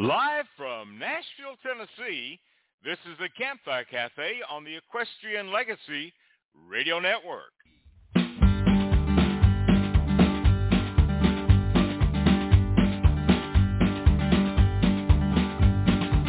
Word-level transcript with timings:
Live 0.00 0.46
from 0.56 0.98
Nashville, 0.98 1.58
Tennessee, 1.62 2.40
this 2.82 2.96
is 3.04 3.18
the 3.18 3.28
Campfire 3.36 3.84
Cafe 3.84 4.40
on 4.50 4.64
the 4.64 4.74
Equestrian 4.74 5.52
Legacy 5.52 6.10
Radio 6.70 7.00
Network. 7.00 7.52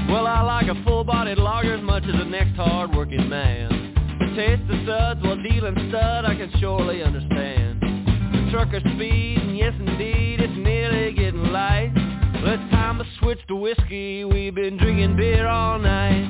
Well, 0.09 0.27
I 0.27 0.41
like 0.41 0.67
a 0.67 0.83
full-bodied 0.83 1.37
logger 1.37 1.75
as 1.75 1.81
much 1.81 2.03
as 2.03 2.11
the 2.11 2.25
next 2.25 2.57
hard-working 2.57 3.29
man. 3.29 3.93
The 4.19 4.35
taste 4.35 4.69
of 4.69 4.85
suds 4.85 5.23
while 5.23 5.41
dealing 5.41 5.75
stud 5.87 6.25
I 6.25 6.35
can 6.35 6.51
surely 6.59 7.03
understand. 7.03 7.79
The 7.79 8.51
trucker 8.51 8.81
speed, 8.81 9.37
and 9.37 9.57
yes 9.57 9.73
indeed, 9.79 10.41
it's 10.41 10.57
nearly 10.57 11.13
getting 11.13 11.53
light. 11.53 12.00
It's 12.43 12.71
time 12.71 12.97
to 12.97 13.05
switch 13.19 13.37
to 13.49 13.55
whiskey, 13.55 14.25
we've 14.25 14.55
been 14.55 14.75
drinking 14.75 15.15
beer 15.15 15.47
all 15.47 15.77
night. 15.77 16.25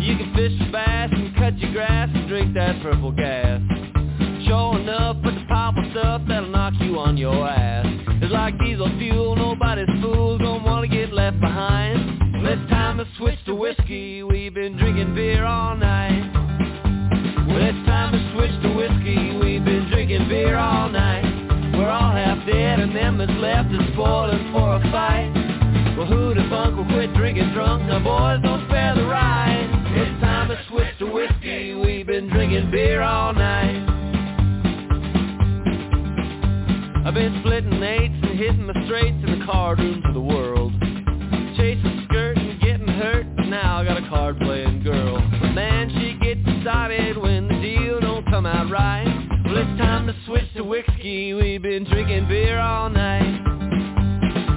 You 0.00 0.16
can 0.16 0.34
fish 0.34 0.50
your 0.58 0.72
bass 0.72 1.10
and 1.12 1.32
cut 1.36 1.56
your 1.58 1.72
grass 1.72 2.10
and 2.12 2.28
drink 2.28 2.54
that 2.54 2.82
purple 2.82 3.12
gas. 3.12 3.60
Sure 4.48 4.80
enough, 4.80 5.16
but 5.22 5.32
the 5.32 5.44
powerful 5.48 5.84
stuff 5.92 6.22
that'll 6.26 6.50
knock 6.50 6.74
you 6.80 6.98
on 6.98 7.16
your 7.16 7.48
ass. 7.48 7.86
It's 8.20 8.32
like 8.32 8.58
diesel 8.58 8.90
fuel, 8.98 9.36
nobody's 9.36 9.86
fool, 10.02 10.38
don't 10.38 10.64
wanna 10.64 10.88
get 10.88 11.12
left 11.12 11.38
behind. 11.38 12.42
Well, 12.42 12.52
it's 12.52 12.68
time 12.68 12.98
to 12.98 13.06
switch 13.16 13.38
to 13.46 13.54
whiskey, 13.54 14.24
we've 14.24 14.54
been 14.54 14.76
drinking 14.76 15.14
beer 15.14 15.44
all 15.44 15.76
night. 15.76 16.32
Well, 17.46 17.62
it's 17.62 17.86
time 17.86 18.10
to 18.10 18.32
switch 18.34 18.62
to 18.64 18.74
whiskey, 18.74 19.38
we've 19.38 19.64
been 19.64 19.88
drinking 19.88 20.28
beer 20.28 20.56
all 20.56 20.88
night. 20.88 21.01
That's 23.22 23.38
left 23.38 23.70
is 23.70 23.78
spoiling 23.92 24.50
for 24.50 24.74
a 24.74 24.80
fight. 24.90 25.30
Well, 25.96 26.08
who 26.08 26.34
the 26.34 26.42
funk 26.50 26.76
will 26.76 26.86
quit 26.86 27.14
drinking 27.14 27.52
drunk? 27.54 27.86
Now, 27.86 28.02
boys, 28.02 28.42
don't 28.42 28.66
spare 28.66 28.96
the 28.96 29.04
ride. 29.04 29.70
It's 29.94 30.20
time 30.20 30.48
to 30.48 30.58
switch 30.68 30.88
to 30.98 31.06
whiskey, 31.06 31.72
we've 31.74 32.04
been 32.04 32.28
drinking 32.28 32.72
beer 32.72 33.00
all 33.00 33.32
night. 33.32 33.78
I've 37.06 37.14
been 37.14 37.38
splitting 37.44 37.80
eights 37.80 38.26
and 38.26 38.36
hitting 38.36 38.66
the 38.66 38.82
straights 38.86 39.22
in 39.24 39.38
the 39.38 39.46
card 39.46 39.78
rooms 39.78 40.02
of 40.04 40.14
the 40.14 40.20
world. 40.20 40.72
Whiskey, 51.02 51.34
we've 51.34 51.62
been 51.62 51.84
drinking 51.84 52.28
beer 52.28 52.60
all 52.60 52.88
night. 52.88 53.42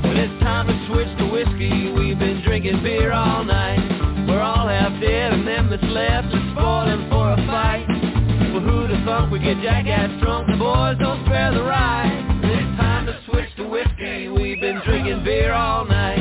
Well, 0.03 0.13
it's 0.15 0.43
time 0.43 0.67
to 0.67 0.87
switch 0.87 1.07
to 1.17 1.25
whiskey, 1.31 1.91
we've 1.91 2.19
been 2.19 2.43
drinking 2.43 2.83
beer 2.83 3.11
all 3.13 3.43
night. 3.43 4.27
We're 4.27 4.41
all 4.41 4.67
half 4.67 5.01
dead 5.01 5.33
and 5.33 5.47
them 5.47 5.69
that's 5.71 5.83
left 5.83 6.27
is 6.27 6.43
spoiling 6.53 7.09
for 7.09 7.33
a 7.33 7.37
fight. 7.47 7.87
Well, 8.53 8.61
who 8.61 8.87
the 8.87 9.01
funk 9.05 9.31
we 9.31 9.39
get 9.39 9.57
jackass 9.63 10.21
drunk, 10.21 10.47
the 10.47 10.57
boys 10.57 10.97
don't 10.99 11.25
spare 11.25 11.51
the 11.51 11.63
ride. 11.63 12.13
It's 12.43 12.79
time 12.79 13.07
to 13.07 13.19
switch 13.25 13.49
to 13.57 13.67
whiskey, 13.67 14.29
we've 14.29 14.61
been 14.61 14.81
drinking 14.85 15.23
beer 15.23 15.51
all 15.51 15.85
night. 15.85 16.14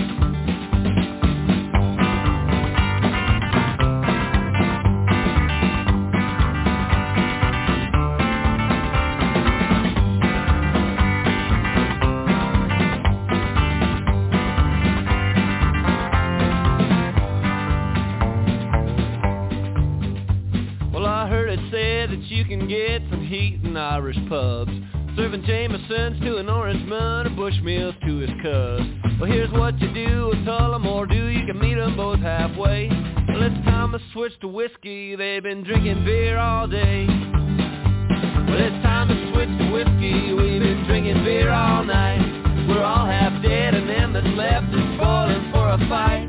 Get 22.68 23.02
some 23.10 23.26
heat 23.26 23.60
in 23.62 23.76
Irish 23.76 24.16
pubs. 24.26 24.72
Serving 25.16 25.44
Jamesons 25.44 26.18
to 26.20 26.38
an 26.38 26.46
Orangeman 26.46 27.26
or 27.26 27.30
Bushmills 27.30 27.94
to 28.06 28.18
his 28.18 28.30
cuz. 28.40 29.20
Well, 29.20 29.30
here's 29.30 29.52
what 29.52 29.78
you 29.80 29.92
do 29.92 30.28
with 30.28 30.38
Tullamore 30.46 31.06
Dew. 31.08 31.26
You 31.26 31.44
can 31.44 31.58
meet 31.58 31.74
them 31.74 31.94
both 31.94 32.20
halfway. 32.20 32.88
Well, 32.88 33.42
it's 33.42 33.64
time 33.66 33.92
to 33.92 34.00
switch 34.14 34.32
to 34.40 34.48
whiskey. 34.48 35.14
They've 35.14 35.42
been 35.42 35.62
drinking 35.62 36.06
beer 36.06 36.38
all 36.38 36.66
day. 36.66 37.06
Well, 37.06 38.58
it's 38.58 38.82
time 38.82 39.08
to 39.08 39.32
switch 39.32 39.52
to 39.58 39.70
whiskey. 39.70 40.32
We've 40.32 40.62
been 40.62 40.84
drinking 40.86 41.22
beer 41.22 41.50
all 41.50 41.84
night. 41.84 42.66
We're 42.66 42.82
all 42.82 43.04
half 43.04 43.42
dead 43.42 43.74
and 43.74 43.88
them 43.88 44.14
that's 44.14 44.26
left 44.38 44.72
is 44.72 44.80
spoiling 44.96 45.52
for 45.52 45.68
a 45.68 45.78
fight. 45.86 46.28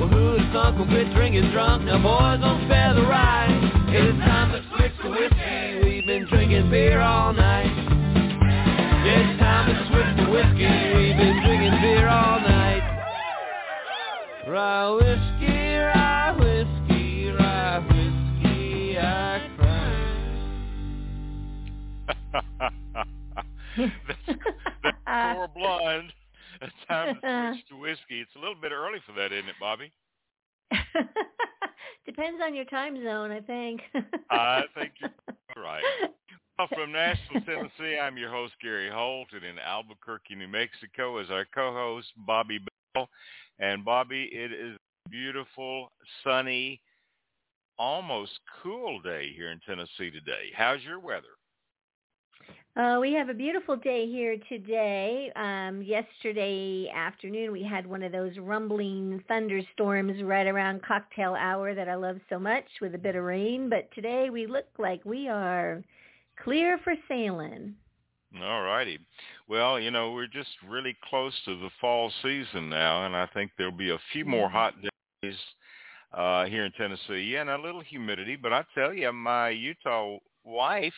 Well, 0.00 0.08
who's 0.08 0.40
uncle 0.56 0.86
quit 0.86 1.12
drinking 1.12 1.50
drunk? 1.52 1.84
Now, 1.84 2.00
boys, 2.00 2.40
don't 2.40 2.64
spare 2.64 2.94
the 2.94 3.02
ride. 3.02 3.68
It's 3.90 4.18
time 4.20 4.52
to 4.52 4.57
whiskey. 5.10 5.84
We've 5.84 6.06
been 6.06 6.26
drinking 6.28 6.70
beer 6.70 7.00
all 7.00 7.32
night. 7.32 7.72
It's 9.04 9.38
time 9.40 9.68
to 9.68 9.74
switch 9.88 10.16
to 10.24 10.30
whiskey. 10.30 10.94
We've 10.96 11.16
been 11.16 11.42
drinking 11.44 11.80
beer 11.80 12.08
all 12.08 12.40
night. 12.40 12.82
Rye 14.46 14.90
whiskey, 14.90 15.76
rye 15.76 16.32
whiskey, 16.38 17.30
rye 17.30 17.78
whiskey, 17.80 18.98
I 18.98 19.50
cry. 19.56 19.98
that's, 24.06 24.18
that's 24.82 25.36
Four 25.36 25.48
Blonde. 25.48 26.12
It's 26.60 26.72
time 26.88 27.14
to 27.14 27.52
switch 27.54 27.68
to 27.68 27.76
whiskey. 27.76 28.20
It's 28.20 28.34
a 28.36 28.38
little 28.38 28.54
bit 28.60 28.72
early 28.72 28.98
for 29.06 29.12
that, 29.12 29.32
isn't 29.32 29.48
it, 29.48 29.56
Bobbi? 29.62 29.90
Depends 32.08 32.40
on 32.42 32.54
your 32.54 32.64
time 32.64 32.96
zone, 33.04 33.30
I 33.30 33.40
think. 33.40 33.82
I 34.30 34.62
think 34.74 34.92
you're 34.98 35.10
right. 35.62 35.82
Well, 36.58 36.66
from 36.74 36.90
Nashville, 36.90 37.42
Tennessee, 37.44 37.98
I'm 37.98 38.16
your 38.16 38.30
host, 38.30 38.54
Gary 38.62 38.88
Holt, 38.90 39.28
and 39.34 39.44
in 39.44 39.58
Albuquerque, 39.58 40.34
New 40.34 40.48
Mexico 40.48 41.18
is 41.18 41.30
our 41.30 41.44
co-host, 41.54 42.08
Bobbi 42.26 42.60
Bell. 42.94 43.10
And 43.58 43.84
Bobbi, 43.84 44.26
it 44.32 44.52
is 44.52 44.76
a 44.76 45.10
beautiful, 45.10 45.92
sunny, 46.24 46.80
almost 47.78 48.32
cool 48.62 49.02
day 49.02 49.30
here 49.36 49.50
in 49.50 49.60
Tennessee 49.66 50.10
today. 50.10 50.46
How's 50.56 50.82
your 50.82 51.00
weather? 51.00 51.36
Uh, 52.78 52.98
we 53.00 53.12
have 53.12 53.28
a 53.28 53.34
beautiful 53.34 53.74
day 53.74 54.06
here 54.06 54.36
today. 54.48 55.32
Um, 55.34 55.82
yesterday 55.82 56.88
afternoon, 56.94 57.50
we 57.50 57.64
had 57.64 57.84
one 57.84 58.04
of 58.04 58.12
those 58.12 58.38
rumbling 58.38 59.20
thunderstorms 59.26 60.22
right 60.22 60.46
around 60.46 60.84
cocktail 60.84 61.34
hour 61.34 61.74
that 61.74 61.88
I 61.88 61.96
love 61.96 62.18
so 62.30 62.38
much 62.38 62.66
with 62.80 62.94
a 62.94 62.98
bit 62.98 63.16
of 63.16 63.24
rain. 63.24 63.68
But 63.68 63.90
today 63.96 64.30
we 64.30 64.46
look 64.46 64.66
like 64.78 65.04
we 65.04 65.28
are 65.28 65.82
clear 66.40 66.78
for 66.84 66.94
sailing. 67.08 67.74
All 68.40 68.62
righty. 68.62 69.00
Well, 69.48 69.80
you 69.80 69.90
know, 69.90 70.12
we're 70.12 70.28
just 70.28 70.50
really 70.68 70.96
close 71.10 71.34
to 71.46 71.58
the 71.58 71.70
fall 71.80 72.12
season 72.22 72.68
now, 72.68 73.06
and 73.06 73.16
I 73.16 73.26
think 73.34 73.50
there'll 73.58 73.72
be 73.72 73.90
a 73.90 73.98
few 74.12 74.24
more 74.24 74.48
hot 74.48 74.74
days 75.24 75.34
uh, 76.12 76.44
here 76.44 76.64
in 76.64 76.70
Tennessee 76.72 77.34
and 77.40 77.50
a 77.50 77.58
little 77.58 77.80
humidity. 77.80 78.36
But 78.36 78.52
I 78.52 78.64
tell 78.72 78.94
you, 78.94 79.12
my 79.12 79.48
Utah 79.48 80.18
wife 80.44 80.92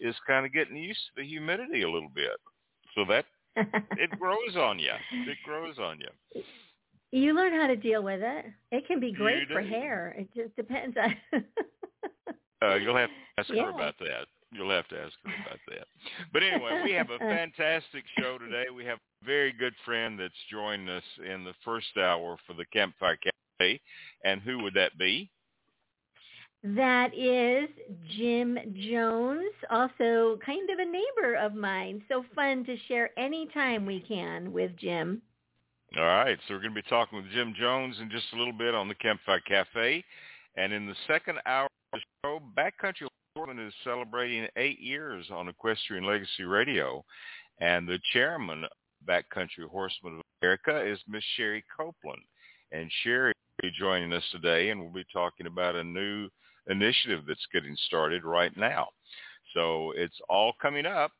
is 0.00 0.14
kind 0.26 0.46
of 0.46 0.52
getting 0.52 0.76
used 0.76 1.00
to 1.16 1.22
the 1.22 1.28
humidity 1.28 1.82
a 1.82 1.90
little 1.90 2.10
bit. 2.14 2.36
So 2.94 3.04
that 3.08 3.24
it 3.96 4.10
grows 4.18 4.56
on 4.56 4.78
you. 4.78 4.92
It 5.10 5.38
grows 5.44 5.78
on 5.78 6.00
you. 6.00 6.42
You 7.10 7.34
learn 7.34 7.52
how 7.52 7.66
to 7.66 7.76
deal 7.76 8.02
with 8.02 8.20
it. 8.22 8.44
It 8.70 8.86
can 8.86 9.00
be 9.00 9.12
great 9.12 9.48
for 9.48 9.62
hair. 9.62 10.14
It 10.18 10.28
just 10.34 10.54
depends 10.56 10.96
on. 10.96 11.16
Uh, 12.60 12.74
you'll 12.74 12.96
have 12.96 13.08
to 13.08 13.14
ask 13.40 13.50
Yeah. 13.50 13.64
her 13.66 13.70
about 13.70 13.94
that. 14.00 14.26
You'll 14.50 14.70
have 14.70 14.88
to 14.88 15.00
ask 15.00 15.14
her 15.24 15.30
about 15.46 15.60
that. 15.68 15.86
But 16.32 16.42
anyway, 16.42 16.80
we 16.82 16.90
have 16.92 17.10
a 17.10 17.18
fantastic 17.20 18.04
show 18.18 18.38
today. 18.38 18.64
We 18.74 18.84
have 18.84 18.98
a 18.98 19.24
very 19.24 19.52
good 19.52 19.74
friend 19.84 20.18
that's 20.18 20.34
joined 20.50 20.90
us 20.90 21.04
in 21.24 21.44
the 21.44 21.54
first 21.64 21.96
hour 21.96 22.36
for 22.46 22.54
the 22.54 22.64
Campfire 22.72 23.16
Cafe. 23.16 23.80
And 24.24 24.40
who 24.40 24.58
would 24.62 24.74
that 24.74 24.98
be? 24.98 25.30
That 26.64 27.14
is 27.14 27.68
Jim 28.16 28.58
Jones, 28.90 29.52
also 29.70 30.38
kind 30.44 30.68
of 30.70 30.78
a 30.80 30.84
neighbor 30.84 31.34
of 31.36 31.54
mine. 31.54 32.02
So 32.08 32.24
fun 32.34 32.64
to 32.64 32.76
share 32.88 33.10
any 33.16 33.46
time 33.54 33.86
we 33.86 34.00
can 34.00 34.52
with 34.52 34.76
Jim. 34.76 35.22
All 35.96 36.04
right, 36.04 36.36
so 36.46 36.54
we're 36.54 36.60
going 36.60 36.74
to 36.74 36.82
be 36.82 36.88
talking 36.88 37.16
with 37.22 37.30
Jim 37.32 37.54
Jones 37.58 37.96
in 38.00 38.10
just 38.10 38.26
a 38.34 38.36
little 38.36 38.52
bit 38.52 38.74
on 38.74 38.88
the 38.88 38.94
Campfire 38.96 39.40
Cafe. 39.40 40.04
And 40.56 40.72
in 40.72 40.86
the 40.86 40.96
second 41.06 41.38
hour 41.46 41.68
of 41.92 42.00
the 42.00 42.00
show, 42.24 42.42
Backcountry 42.56 43.06
Horseman 43.36 43.64
is 43.64 43.72
celebrating 43.84 44.48
eight 44.56 44.80
years 44.80 45.26
on 45.32 45.48
Equestrian 45.48 46.04
Legacy 46.04 46.42
Radio. 46.42 47.04
And 47.60 47.88
the 47.88 48.00
chairman 48.12 48.64
of 48.64 48.70
Backcountry 49.08 49.68
Horsemen 49.70 50.16
of 50.16 50.22
America 50.42 50.84
is 50.84 50.98
Miss 51.08 51.24
Sherry 51.36 51.64
Copeland. 51.74 52.22
And 52.72 52.90
Sherry 53.02 53.32
will 53.62 53.70
be 53.70 53.76
joining 53.78 54.12
us 54.12 54.24
today, 54.32 54.70
and 54.70 54.80
we'll 54.80 54.92
be 54.92 55.06
talking 55.12 55.46
about 55.46 55.76
a 55.76 55.84
new 55.84 56.28
initiative 56.68 57.24
that's 57.26 57.46
getting 57.52 57.76
started 57.86 58.24
right 58.24 58.56
now. 58.56 58.88
So 59.54 59.92
it's 59.96 60.18
all 60.28 60.52
coming 60.60 60.86
up 60.86 61.12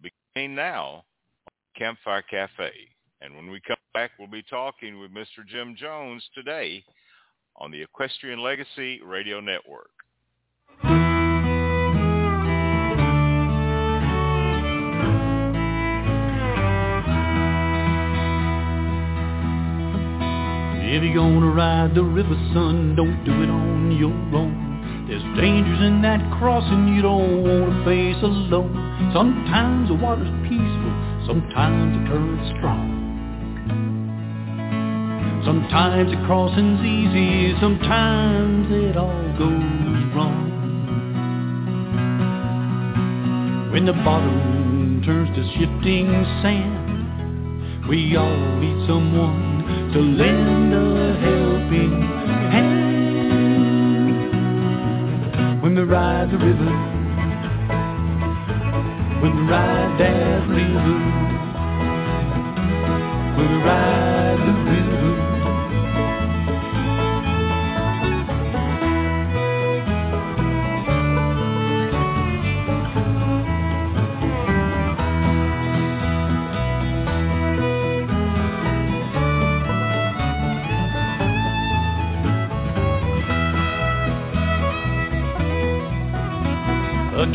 beginning 0.00 0.54
now 0.54 1.04
on 1.46 1.52
Campfire 1.76 2.22
Cafe. 2.22 2.70
And 3.20 3.34
when 3.34 3.50
we 3.50 3.60
come 3.66 3.76
back, 3.94 4.10
we'll 4.18 4.28
be 4.28 4.42
talking 4.42 5.00
with 5.00 5.10
Mr. 5.10 5.46
Jim 5.46 5.74
Jones 5.78 6.22
today 6.34 6.84
on 7.56 7.70
the 7.70 7.82
Equestrian 7.82 8.40
Legacy 8.42 9.00
Radio 9.02 9.40
Network. 9.40 9.90
If 20.86 21.02
you're 21.02 21.14
gonna 21.14 21.50
ride 21.50 21.94
the 21.94 22.04
river, 22.04 22.36
son, 22.52 22.94
don't 22.94 23.24
do 23.24 23.42
it 23.42 23.50
on 23.50 23.96
your 23.98 24.12
own. 24.38 24.63
There's 25.06 25.22
dangers 25.36 25.80
in 25.84 26.00
that 26.00 26.20
crossing 26.38 26.88
you 26.96 27.02
don't 27.02 27.44
wanna 27.44 27.84
face 27.84 28.16
alone. 28.22 28.72
Sometimes 29.12 29.88
the 29.88 29.94
water's 29.94 30.32
peaceful, 30.48 30.92
sometimes 31.26 31.92
the 31.92 32.08
current's 32.08 32.48
strong. 32.56 32.88
Sometimes 35.44 36.10
the 36.10 36.16
crossing's 36.24 36.80
easy, 36.80 37.54
sometimes 37.60 38.66
it 38.72 38.96
all 38.96 39.28
goes 39.36 40.14
wrong. 40.16 40.48
When 43.72 43.84
the 43.84 43.92
bottom 43.92 45.02
turns 45.04 45.28
to 45.36 45.44
shifting 45.52 46.08
sand, 46.40 47.88
we 47.90 48.16
all 48.16 48.56
need 48.56 48.86
someone 48.88 49.90
to 49.92 50.00
lend 50.00 50.72
a 50.72 51.12
helping 51.20 52.00
hand. 52.50 52.93
When 55.74 55.88
we 55.88 55.92
ride 55.92 56.30
the 56.30 56.38
river, 56.38 56.70
when 59.20 59.34
we 59.34 59.42
ride 59.42 59.98
that 59.98 60.48
river, 60.48 60.90
when 63.34 63.50
we 63.50 63.56
ride 63.58 64.38
the 64.46 64.53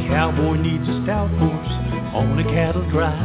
cowboy 0.09 0.57
needs 0.57 0.89
a 0.89 1.03
stout 1.03 1.29
horse 1.37 1.73
on 2.17 2.39
a 2.39 2.43
cattle 2.43 2.83
drive. 2.89 3.21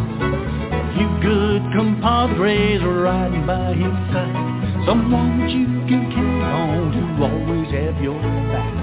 You 0.96 1.08
good 1.24 1.62
compadres 1.72 2.82
are 2.82 3.00
riding 3.02 3.46
by 3.46 3.72
his 3.72 3.92
side. 4.12 4.84
Someone 4.86 5.40
that 5.40 5.50
you 5.50 5.64
can 5.88 6.12
count 6.12 6.44
on 6.44 6.92
to 6.92 7.02
always 7.24 7.72
have 7.72 7.96
your 8.04 8.20
back. 8.52 8.74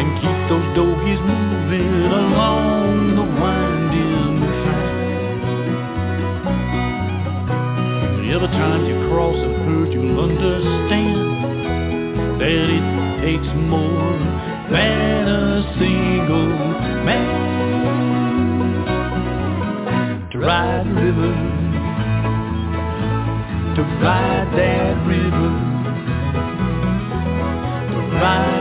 And 0.00 0.08
keep 0.16 0.38
those 0.48 0.64
doggies 0.74 1.20
moving 1.20 2.08
along 2.08 3.14
the 3.20 3.26
winding 3.36 4.48
track. 4.64 4.96
Every 8.32 8.48
time 8.48 8.86
you 8.86 8.96
cross 9.12 9.36
a 9.36 9.52
herd, 9.64 9.92
you'll 9.92 10.20
understand 10.24 11.20
that 12.40 12.66
it 12.74 12.86
takes 13.22 13.50
more 13.68 14.16
than 14.70 15.28
a 15.28 15.74
single 15.78 16.48
man. 17.04 17.46
To 20.32 20.38
ride 20.38 20.86
the 20.86 20.92
river, 20.92 21.32
to 23.76 23.82
ride 24.02 24.48
that 24.56 25.06
river, 25.06 25.50
to 27.92 27.98
ride 28.16 28.55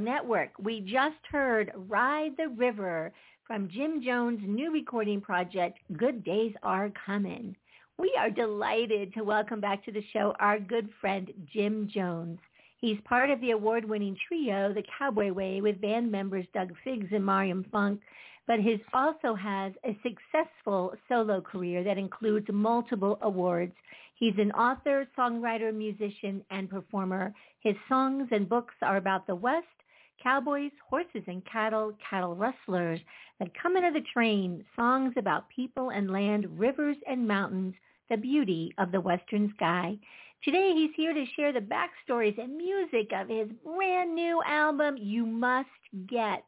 Network. 0.00 0.50
We 0.58 0.80
just 0.80 1.18
heard 1.30 1.72
Ride 1.74 2.32
the 2.36 2.48
River 2.48 3.12
from 3.46 3.68
Jim 3.68 4.02
Jones' 4.04 4.40
new 4.46 4.72
recording 4.72 5.20
project, 5.20 5.78
Good 5.96 6.24
Days 6.24 6.52
Are 6.62 6.90
Coming. 7.06 7.56
We 7.98 8.14
are 8.18 8.30
delighted 8.30 9.12
to 9.14 9.24
welcome 9.24 9.60
back 9.60 9.84
to 9.84 9.92
the 9.92 10.04
show 10.12 10.34
our 10.38 10.60
good 10.60 10.88
friend 11.00 11.32
Jim 11.52 11.88
Jones. 11.92 12.38
He's 12.80 12.98
part 13.04 13.30
of 13.30 13.40
the 13.40 13.50
award-winning 13.50 14.16
trio, 14.28 14.72
The 14.72 14.84
Cowboy 14.98 15.32
Way, 15.32 15.60
with 15.60 15.80
band 15.80 16.12
members 16.12 16.46
Doug 16.54 16.72
Figgs 16.84 17.08
and 17.10 17.24
Mariam 17.24 17.64
Funk, 17.72 18.00
but 18.46 18.60
he 18.60 18.80
also 18.94 19.34
has 19.34 19.72
a 19.84 19.98
successful 20.02 20.94
solo 21.08 21.40
career 21.40 21.82
that 21.82 21.98
includes 21.98 22.46
multiple 22.50 23.18
awards. 23.22 23.74
He's 24.14 24.38
an 24.38 24.52
author, 24.52 25.06
songwriter, 25.18 25.74
musician, 25.74 26.44
and 26.50 26.70
performer. 26.70 27.34
His 27.60 27.74
songs 27.88 28.28
and 28.30 28.48
books 28.48 28.74
are 28.80 28.96
about 28.96 29.26
the 29.26 29.34
West, 29.34 29.66
cowboys, 30.22 30.70
horses 30.88 31.22
and 31.26 31.42
cattle, 31.44 31.92
cattle 32.08 32.34
rustlers 32.34 33.00
that 33.38 33.50
come 33.60 33.76
into 33.76 33.90
the 33.92 34.06
train, 34.12 34.64
songs 34.76 35.14
about 35.16 35.48
people 35.48 35.90
and 35.90 36.10
land, 36.10 36.46
rivers 36.58 36.96
and 37.08 37.26
mountains, 37.26 37.74
the 38.10 38.16
beauty 38.16 38.72
of 38.78 38.92
the 38.92 39.00
western 39.00 39.52
sky. 39.56 39.96
Today 40.44 40.72
he's 40.74 40.94
here 40.96 41.12
to 41.12 41.24
share 41.36 41.52
the 41.52 41.60
backstories 41.60 42.38
and 42.42 42.56
music 42.56 43.10
of 43.12 43.28
his 43.28 43.48
brand 43.64 44.14
new 44.14 44.40
album, 44.46 44.96
You 44.98 45.26
Must 45.26 45.68
Get. 46.08 46.44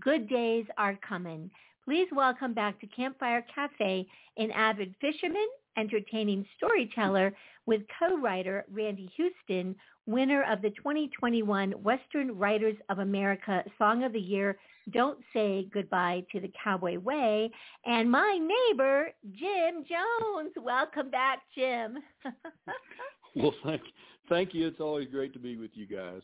Good 0.00 0.28
days 0.28 0.66
are 0.76 0.98
coming. 1.06 1.50
Please 1.84 2.08
welcome 2.12 2.54
back 2.54 2.80
to 2.80 2.86
Campfire 2.86 3.44
Cafe 3.54 4.06
an 4.36 4.50
avid 4.50 4.94
fisherman, 5.00 5.48
entertaining 5.76 6.44
storyteller 6.56 7.34
with 7.66 7.82
co-writer 7.98 8.64
Randy 8.72 9.10
Houston, 9.16 9.74
winner 10.06 10.44
of 10.50 10.62
the 10.62 10.70
2021 10.70 11.72
Western 11.72 12.36
Writers 12.36 12.76
of 12.88 12.98
America 12.98 13.64
Song 13.78 14.04
of 14.04 14.12
the 14.12 14.20
Year, 14.20 14.58
Don't 14.92 15.18
Say 15.32 15.66
Goodbye 15.72 16.24
to 16.32 16.40
the 16.40 16.52
Cowboy 16.62 16.98
Way, 16.98 17.50
and 17.86 18.10
my 18.10 18.38
neighbor, 18.38 19.10
Jim 19.32 19.84
Jones. 19.88 20.52
Welcome 20.60 21.10
back, 21.10 21.40
Jim. 21.54 21.98
well, 23.36 23.54
thank, 23.64 23.82
thank 24.28 24.54
you. 24.54 24.66
It's 24.66 24.80
always 24.80 25.08
great 25.08 25.32
to 25.32 25.38
be 25.38 25.56
with 25.56 25.70
you 25.74 25.86
guys. 25.86 26.22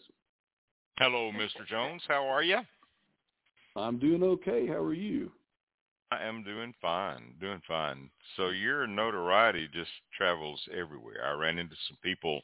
Hello, 0.98 1.30
Mr. 1.32 1.66
Jones. 1.68 2.02
How 2.06 2.26
are 2.26 2.42
you? 2.42 2.58
I'm 3.76 3.98
doing 3.98 4.22
okay. 4.22 4.66
How 4.66 4.74
are 4.74 4.92
you? 4.94 5.30
I 6.12 6.24
am 6.24 6.42
doing 6.42 6.74
fine, 6.82 7.34
doing 7.40 7.62
fine. 7.68 8.10
So 8.36 8.48
your 8.48 8.86
notoriety 8.86 9.68
just 9.72 9.90
travels 10.16 10.60
everywhere. 10.76 11.24
I 11.24 11.32
ran 11.32 11.58
into 11.58 11.76
some 11.88 11.96
people 12.02 12.40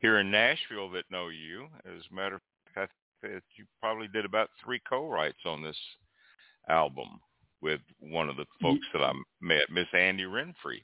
here 0.00 0.18
in 0.18 0.30
Nashville 0.30 0.90
that 0.90 1.10
know 1.10 1.28
you. 1.28 1.66
As 1.84 2.02
a 2.10 2.14
matter 2.14 2.36
of 2.36 2.42
fact, 2.74 2.92
you 3.22 3.64
probably 3.80 4.06
did 4.08 4.24
about 4.24 4.50
three 4.64 4.80
co-writes 4.88 5.40
on 5.44 5.62
this 5.62 5.76
album 6.68 7.20
with 7.60 7.80
one 7.98 8.28
of 8.28 8.36
the 8.36 8.46
folks 8.62 8.86
that 8.92 9.02
I 9.02 9.12
met, 9.40 9.70
Miss 9.70 9.88
Andy 9.92 10.24
Renfrey. 10.24 10.82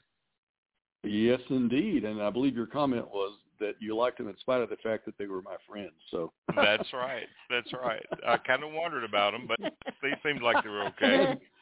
Yes, 1.03 1.39
indeed. 1.49 2.03
And 2.03 2.21
I 2.21 2.29
believe 2.29 2.55
your 2.55 2.67
comment 2.67 3.07
was 3.07 3.37
that 3.59 3.75
you 3.79 3.95
liked 3.95 4.17
them 4.17 4.27
in 4.27 4.37
spite 4.37 4.61
of 4.61 4.69
the 4.69 4.75
fact 4.77 5.05
that 5.05 5.17
they 5.17 5.25
were 5.25 5.41
my 5.41 5.55
friends. 5.67 5.93
So 6.11 6.31
that's 6.55 6.91
right. 6.93 7.27
That's 7.49 7.71
right. 7.73 8.05
I 8.27 8.37
kind 8.37 8.63
of 8.63 8.71
wondered 8.73 9.03
about 9.03 9.31
them, 9.31 9.47
but 9.47 9.59
they 10.01 10.13
seemed 10.23 10.41
like 10.41 10.63
they 10.63 10.69
were 10.69 10.87
okay. 10.87 11.35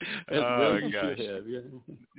Oh 0.32 0.80
gosh. 0.80 1.18
Have, 1.18 1.46
yeah. 1.46 1.60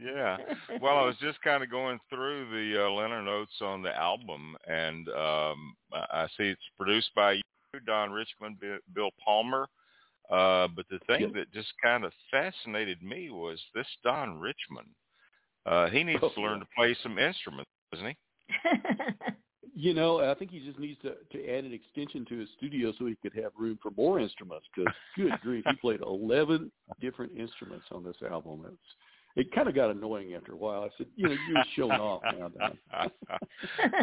yeah. 0.02 0.38
Well, 0.82 0.98
I 0.98 1.06
was 1.06 1.16
just 1.22 1.42
kind 1.42 1.64
of 1.64 1.70
going 1.70 2.00
through 2.10 2.50
the 2.50 2.86
uh, 2.86 2.92
liner 2.92 3.22
notes 3.22 3.54
on 3.62 3.82
the 3.82 3.94
album, 3.94 4.56
and 4.68 5.10
um, 5.10 5.76
I 5.92 6.28
see 6.38 6.46
it's 6.46 6.62
produced 6.78 7.10
by 7.16 7.34
you, 7.34 7.42
Don 7.86 8.12
Richmond, 8.12 8.58
Bill 8.94 9.10
Palmer. 9.24 9.68
Uh, 10.30 10.68
but 10.74 10.86
the 10.90 11.00
thing 11.08 11.34
that 11.34 11.52
just 11.54 11.74
kind 11.84 12.06
of 12.06 12.14
fascinated 12.32 13.04
me 13.04 13.30
was 13.30 13.62
this 13.76 13.88
Don 14.04 14.40
Richmond. 14.40 14.88
Uh, 15.66 15.90
he 15.90 16.04
needs 16.04 16.20
oh, 16.22 16.30
to 16.30 16.42
learn 16.42 16.60
to 16.60 16.68
play 16.76 16.96
some 17.04 17.18
instruments, 17.20 17.70
doesn't 17.92 18.08
he? 18.08 18.18
you 19.76 19.94
know, 19.94 20.20
I 20.20 20.34
think 20.36 20.52
he 20.52 20.60
just 20.60 20.80
needs 20.80 21.00
to 21.02 21.16
to 21.32 21.50
add 21.50 21.64
an 21.64 21.74
extension 21.74 22.26
to 22.30 22.38
his 22.38 22.50
studio 22.58 22.94
so 22.98 23.06
he 23.06 23.16
could 23.16 23.34
have 23.42 23.52
room 23.58 23.80
for 23.82 23.92
more 23.98 24.20
instruments. 24.20 24.68
Because 24.76 24.94
good 25.16 25.32
grief, 25.42 25.64
he 25.68 25.76
played 25.78 26.02
eleven 26.02 26.72
different 27.02 27.32
instruments 27.38 27.86
on 27.92 28.04
this 28.04 28.18
album. 28.30 28.66
It's 28.68 28.78
it 29.36 29.52
kind 29.54 29.68
of 29.68 29.76
got 29.76 29.90
annoying 29.90 30.36
after 30.36 30.54
a 30.54 30.56
while. 30.56 30.84
I 30.84 30.90
said, 30.98 31.08
you 31.16 31.28
know, 31.28 31.36
you're 31.50 31.64
showing 31.76 32.00
off 32.00 32.22
now. 32.38 32.52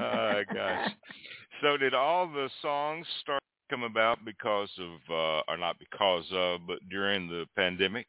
oh 0.03 0.43
gosh. 0.53 0.91
So 1.62 1.77
did 1.77 1.95
all 1.95 2.27
the 2.27 2.49
songs 2.62 3.07
start 3.21 3.41
come 3.71 3.85
about 3.85 4.25
because 4.25 4.71
of, 4.81 4.99
uh, 5.09 5.43
or 5.49 5.57
not 5.57 5.77
because 5.79 6.25
of, 6.33 6.61
but 6.67 6.79
during 6.91 7.29
the 7.29 7.45
pandemic 7.55 8.07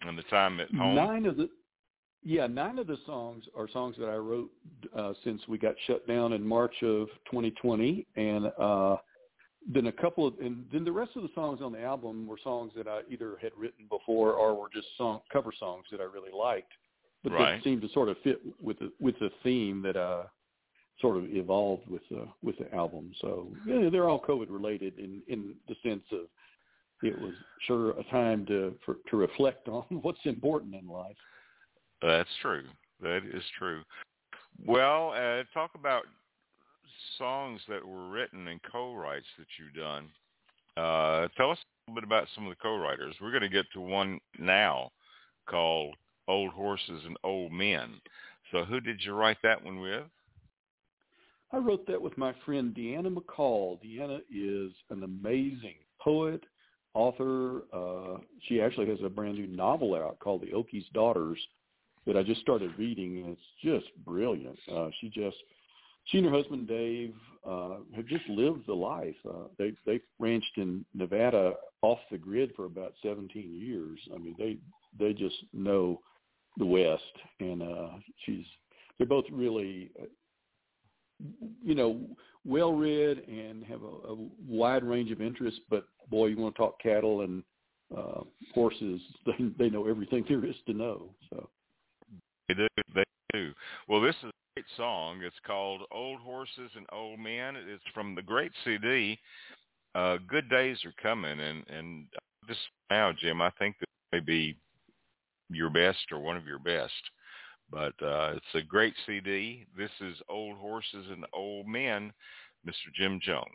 and 0.00 0.16
the 0.16 0.22
time 0.24 0.58
at 0.60 0.70
home? 0.74 0.94
Nine 0.94 1.26
of 1.26 1.36
the 1.36 1.50
yeah, 2.26 2.48
nine 2.48 2.80
of 2.80 2.88
the 2.88 2.98
songs 3.06 3.44
are 3.56 3.68
songs 3.68 3.94
that 4.00 4.08
I 4.08 4.16
wrote 4.16 4.50
uh, 4.98 5.12
since 5.22 5.40
we 5.46 5.58
got 5.58 5.76
shut 5.86 6.08
down 6.08 6.32
in 6.32 6.44
March 6.44 6.74
of 6.82 7.06
2020, 7.30 8.04
and 8.16 8.46
uh, 8.58 8.96
then 9.72 9.86
a 9.86 9.92
couple 9.92 10.26
of, 10.26 10.34
and 10.40 10.64
then 10.72 10.84
the 10.84 10.90
rest 10.90 11.12
of 11.14 11.22
the 11.22 11.28
songs 11.36 11.60
on 11.62 11.70
the 11.70 11.80
album 11.80 12.26
were 12.26 12.38
songs 12.42 12.72
that 12.76 12.88
I 12.88 13.02
either 13.08 13.36
had 13.40 13.52
written 13.56 13.86
before 13.88 14.32
or 14.32 14.60
were 14.60 14.68
just 14.74 14.88
song 14.98 15.20
cover 15.32 15.52
songs 15.56 15.84
that 15.92 16.00
I 16.00 16.04
really 16.04 16.32
liked, 16.36 16.72
but 17.22 17.32
right. 17.32 17.58
that 17.58 17.64
seemed 17.64 17.82
to 17.82 17.88
sort 17.90 18.08
of 18.08 18.16
fit 18.24 18.40
with 18.60 18.80
the 18.80 18.92
with 18.98 19.16
the 19.20 19.30
theme 19.44 19.80
that 19.82 19.96
uh 19.96 20.24
sort 21.00 21.18
of 21.18 21.26
evolved 21.28 21.88
with 21.88 22.02
the 22.10 22.26
with 22.42 22.58
the 22.58 22.74
album. 22.74 23.12
So 23.20 23.46
yeah, 23.64 23.88
they're 23.88 24.08
all 24.08 24.20
COVID 24.20 24.46
related 24.50 24.98
in 24.98 25.22
in 25.28 25.54
the 25.68 25.76
sense 25.88 26.04
of 26.10 26.26
it 27.02 27.16
was 27.20 27.34
sure 27.68 27.90
a 27.90 28.02
time 28.10 28.46
to 28.46 28.74
for, 28.84 28.96
to 29.10 29.16
reflect 29.16 29.68
on 29.68 29.84
what's 30.02 30.18
important 30.24 30.74
in 30.74 30.88
life. 30.88 31.16
That's 32.02 32.28
true. 32.42 32.64
That 33.00 33.22
is 33.32 33.42
true. 33.58 33.82
Well, 34.64 35.12
uh, 35.14 35.44
talk 35.52 35.72
about 35.74 36.04
songs 37.18 37.60
that 37.68 37.86
were 37.86 38.08
written 38.08 38.48
and 38.48 38.60
co-writes 38.70 39.26
that 39.38 39.46
you've 39.58 39.74
done. 39.74 40.08
Uh, 40.76 41.28
tell 41.36 41.50
us 41.50 41.58
a 41.58 41.90
little 41.90 42.00
bit 42.00 42.04
about 42.04 42.28
some 42.34 42.44
of 42.44 42.50
the 42.50 42.62
co-writers. 42.62 43.14
We're 43.20 43.30
going 43.30 43.42
to 43.42 43.48
get 43.48 43.66
to 43.72 43.80
one 43.80 44.18
now 44.38 44.90
called 45.48 45.94
Old 46.28 46.52
Horses 46.52 47.02
and 47.04 47.16
Old 47.24 47.52
Men. 47.52 48.00
So 48.52 48.64
who 48.64 48.80
did 48.80 49.00
you 49.04 49.14
write 49.14 49.38
that 49.42 49.62
one 49.62 49.80
with? 49.80 50.04
I 51.52 51.58
wrote 51.58 51.86
that 51.86 52.00
with 52.00 52.16
my 52.18 52.34
friend 52.44 52.74
Deanna 52.74 53.14
McCall. 53.14 53.78
Deanna 53.82 54.18
is 54.34 54.72
an 54.90 55.04
amazing 55.04 55.76
poet, 56.00 56.42
author. 56.94 57.62
Uh, 57.72 58.18
she 58.48 58.60
actually 58.60 58.88
has 58.88 58.98
a 59.04 59.08
brand 59.08 59.36
new 59.36 59.46
novel 59.46 59.94
out 59.94 60.18
called 60.18 60.42
The 60.42 60.48
Okies 60.48 60.90
Daughters 60.92 61.38
that 62.06 62.16
I 62.16 62.22
just 62.22 62.40
started 62.40 62.72
reading, 62.78 63.18
and 63.18 63.28
it's 63.30 63.40
just 63.62 63.86
brilliant. 64.04 64.58
Uh, 64.72 64.88
she 65.00 65.08
just 65.08 65.36
she 66.06 66.18
and 66.18 66.26
her 66.26 66.32
husband 66.32 66.68
Dave 66.68 67.14
uh, 67.48 67.78
have 67.94 68.06
just 68.06 68.26
lived 68.28 68.66
the 68.66 68.74
life. 68.74 69.16
Uh, 69.28 69.48
they 69.58 69.72
they 69.84 70.00
ranched 70.18 70.56
in 70.56 70.84
Nevada 70.94 71.54
off 71.82 71.98
the 72.10 72.18
grid 72.18 72.52
for 72.54 72.66
about 72.66 72.94
17 73.02 73.54
years. 73.54 73.98
I 74.14 74.18
mean, 74.18 74.34
they 74.38 74.56
they 74.98 75.12
just 75.12 75.36
know 75.52 76.00
the 76.58 76.66
West, 76.66 77.02
and 77.40 77.62
uh, 77.62 77.88
she's 78.24 78.44
they're 78.98 79.06
both 79.06 79.26
really, 79.30 79.90
you 81.62 81.74
know, 81.74 82.00
well 82.44 82.72
read 82.72 83.18
and 83.28 83.64
have 83.64 83.82
a, 83.82 84.12
a 84.12 84.16
wide 84.46 84.84
range 84.84 85.10
of 85.10 85.20
interests. 85.20 85.60
But 85.68 85.86
boy, 86.08 86.26
you 86.26 86.38
want 86.38 86.54
to 86.54 86.58
talk 86.58 86.80
cattle 86.80 87.22
and 87.22 87.42
uh, 87.96 88.20
horses, 88.54 89.00
they 89.26 89.44
they 89.58 89.70
know 89.70 89.88
everything 89.88 90.24
there 90.28 90.44
is 90.44 90.56
to 90.66 90.72
know. 90.72 91.10
So. 91.30 91.48
They 92.48 92.54
do. 92.54 92.66
They 92.94 93.04
do. 93.32 93.52
Well, 93.88 94.00
this 94.00 94.14
is 94.22 94.30
a 94.30 94.54
great 94.54 94.66
song. 94.76 95.20
It's 95.22 95.36
called 95.46 95.82
"Old 95.90 96.20
Horses 96.20 96.70
and 96.76 96.86
Old 96.92 97.18
Men." 97.18 97.56
It's 97.56 97.84
from 97.94 98.14
the 98.14 98.22
great 98.22 98.52
CD. 98.64 99.18
Uh, 99.94 100.18
Good 100.28 100.48
days 100.48 100.78
are 100.84 100.94
coming, 101.02 101.40
and 101.40 101.64
and 101.68 102.06
just 102.48 102.60
now, 102.90 103.12
Jim, 103.12 103.42
I 103.42 103.50
think 103.58 103.76
that 103.80 103.86
may 104.12 104.20
be 104.20 104.56
your 105.50 105.70
best 105.70 106.12
or 106.12 106.20
one 106.20 106.36
of 106.36 106.46
your 106.46 106.58
best. 106.58 106.92
But 107.70 107.94
uh, 108.00 108.34
it's 108.36 108.54
a 108.54 108.62
great 108.62 108.94
CD. 109.06 109.66
This 109.76 109.90
is 110.00 110.16
"Old 110.28 110.56
Horses 110.58 111.06
and 111.10 111.26
Old 111.32 111.66
Men," 111.66 112.12
Mr. 112.66 112.92
Jim 112.94 113.20
Jones. 113.22 113.46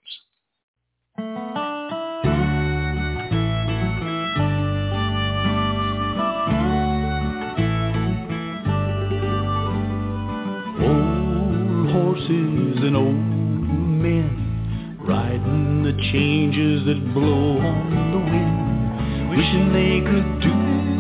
Horses 12.22 12.84
and 12.84 12.96
old 12.96 13.16
men 13.16 14.98
riding 15.00 15.84
the 15.84 15.94
changes 16.12 16.86
that 16.86 17.14
blow 17.14 17.58
on 17.58 18.12
the 18.12 18.20
wind, 18.20 19.30
wishing 19.30 19.74
they 19.74 20.02
could 20.06 20.42
do 20.42 20.54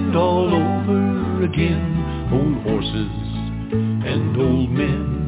it 0.10 0.16
all 0.16 0.50
over 0.50 1.44
again. 1.44 1.90
Old 2.34 2.58
horses 2.64 3.12
and 3.72 4.38
old 4.38 4.70
men 4.72 5.20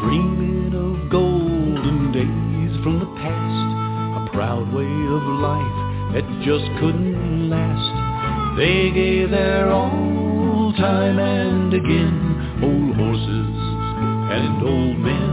dreaming 0.00 0.72
of 0.74 1.10
golden 1.10 2.12
days 2.12 2.82
from 2.82 3.00
the 3.00 3.12
past, 3.20 4.28
a 4.28 4.34
proud 4.34 4.72
way 4.72 4.92
of 5.12 5.22
life 5.40 6.14
that 6.14 6.24
just 6.44 6.64
couldn't 6.80 7.50
last. 7.50 8.56
They 8.56 8.90
gave 8.92 9.30
their 9.30 9.70
all 9.70 10.72
time 10.78 11.18
and 11.18 11.74
again, 11.74 12.60
old 12.62 12.96
horses 12.96 13.61
and 14.40 14.62
old 14.62 14.98
men. 14.98 15.30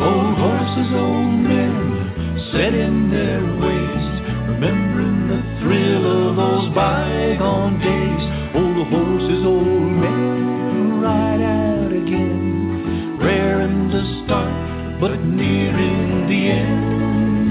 Old 0.00 0.36
horses, 0.38 0.90
old 0.94 1.34
men, 1.50 2.46
set 2.52 2.74
in 2.74 3.10
their 3.10 3.42
ways, 3.58 4.06
remembering 4.54 5.26
the 5.26 5.42
thrill 5.58 6.30
of 6.30 6.36
those 6.36 6.74
bygone 6.74 7.78
days. 7.80 8.22
Old 8.54 8.86
horses, 8.86 9.44
old 9.44 9.92
men, 9.98 11.00
ride 11.00 11.42
out 11.42 11.92
again, 11.92 13.18
raring 13.18 13.90
to 13.90 14.00
start, 14.24 15.00
but 15.00 15.18
nearing 15.24 16.28
the 16.30 16.42
end. 16.54 17.50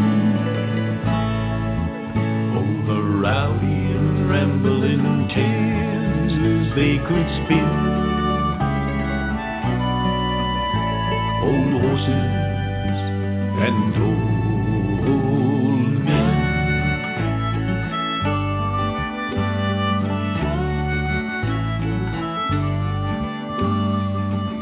Oh, 2.55 2.71
the 2.87 3.01
rowdy 3.19 3.79
and 3.99 4.29
rambling 4.29 5.27
tales 5.35 6.75
they 6.75 6.97
could 7.05 7.27
spin. 7.43 7.88
Old 11.59 11.81
horses 11.81 12.99
and 13.67 13.95
old 14.07 15.05
men. 16.05 16.29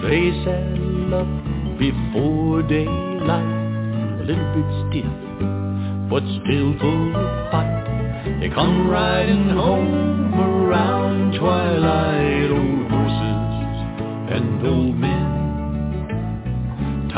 They 0.03 0.23
saddle 0.43 1.13
up 1.21 1.33
before 1.77 2.63
daylight, 2.63 3.43
a 4.21 4.23
little 4.23 4.49
bit 4.55 4.69
stiff, 4.89 5.15
but 6.09 6.23
still 6.41 6.69
full 6.79 7.15
of 7.15 7.51
fight. 7.51 7.85
They 8.39 8.49
come 8.49 8.89
riding 8.89 9.49
home 9.49 10.33
around 10.33 11.37
twilight, 11.37 12.51
old 12.51 12.91
horses 12.91 14.33
and 14.35 14.67
old 14.67 14.95
men. 14.95 15.36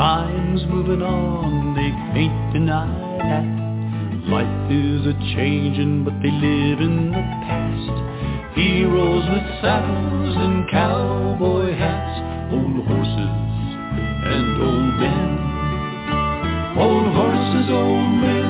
Time's 0.00 0.64
moving 0.64 1.02
on, 1.02 1.76
they 1.76 1.92
can't 2.16 2.54
deny 2.54 2.88
that. 3.20 3.44
Life 4.32 4.72
is 4.72 5.04
a 5.04 5.12
changing, 5.36 6.08
but 6.08 6.16
they 6.24 6.32
live 6.32 6.80
in 6.80 7.12
the 7.12 7.20
past. 7.44 8.56
Heroes 8.56 9.28
with 9.28 9.44
saddles 9.60 10.36
and 10.40 10.64
cowboy 10.72 11.76
hats, 11.76 12.16
old 12.48 12.80
horses 12.88 13.36
and 14.24 14.48
old 14.64 14.96
men. 15.04 15.36
Old 16.80 17.08
horses, 17.12 17.68
old 17.68 18.10
men, 18.24 18.48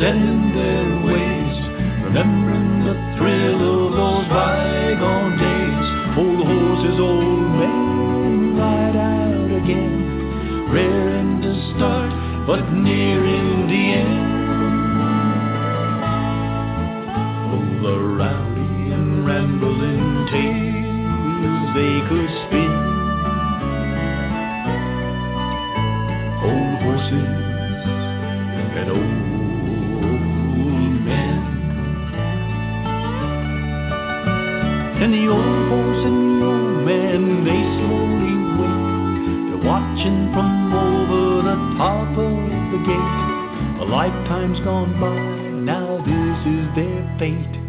set 0.00 0.16
in 0.16 0.56
their 0.56 0.88
ways, 1.04 1.56
remembering 2.00 2.88
the 2.88 2.96
thrill 3.20 3.60
of 3.60 3.92
those 3.92 4.24
bygone 4.32 5.36
days. 5.36 5.88
Old 6.16 6.40
horses, 6.48 6.96
old 6.96 7.60
men, 7.60 8.56
ride 8.56 8.96
out 8.96 9.52
again, 9.52 10.01
start, 11.76 12.10
but 12.46 12.72
nearing 12.72 13.66
the 13.68 13.84
end. 14.00 14.32
Oh, 17.52 17.66
the 17.82 17.96
rowdy 18.18 18.92
and 18.92 19.26
rambling 19.26 20.26
tales 20.30 21.74
they 21.74 22.00
could 22.08 22.30
spin. 22.46 22.72
Old 26.42 26.74
horses 26.82 27.82
and 28.58 28.90
old 28.90 29.00
men. 31.04 31.38
And 35.02 35.10
the 35.14 35.24
old 35.28 35.51
lifetime's 43.92 44.58
gone 44.60 44.98
by, 44.98 45.14
now 45.52 45.98
this 45.98 46.46
is 46.48 46.64
their 46.74 47.04
fate. 47.18 47.60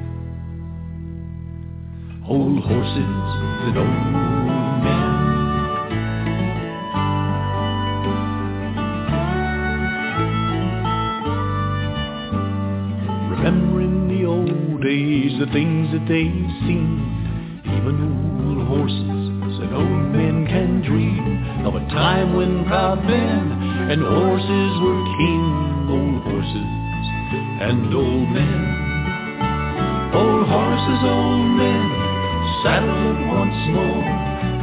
Old 2.26 2.64
horses 2.64 2.96
and 3.68 3.78
old 3.78 3.90
men. 3.90 5.04
Remembering 13.32 14.08
the 14.08 14.24
old 14.26 14.82
days, 14.82 15.38
the 15.40 15.48
things 15.52 15.92
that 15.92 16.08
they've 16.08 16.50
seen. 16.64 17.62
Even 17.66 18.13
time 22.54 22.66
proud 22.66 23.04
men 23.06 23.52
and 23.92 24.02
horses 24.02 24.74
were 24.82 25.02
king. 25.18 25.46
Old 25.90 26.24
horses 26.24 26.74
and 27.62 27.94
old 27.94 28.30
men. 28.30 28.62
Old 30.14 30.48
horses, 30.48 31.02
old 31.04 31.50
men, 31.58 31.84
saddled 32.64 33.20
once 33.28 33.62
more. 33.74 34.06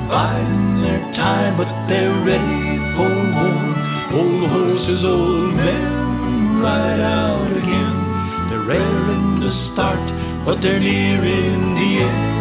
Biding 0.08 0.82
their 0.82 1.02
time, 1.14 1.56
but 1.56 1.70
they're 1.88 2.22
ready 2.24 2.78
for 2.94 3.10
war. 3.36 3.62
Old 4.18 4.50
horses, 4.50 5.04
old 5.04 5.54
men, 5.54 6.60
ride 6.62 7.00
out 7.00 7.50
again. 7.50 7.96
They're 8.50 8.66
raring 8.66 9.40
to 9.40 9.50
start, 9.72 10.44
but 10.44 10.60
they're 10.62 10.80
nearing 10.80 11.74
the 11.74 12.04
end. 12.04 12.39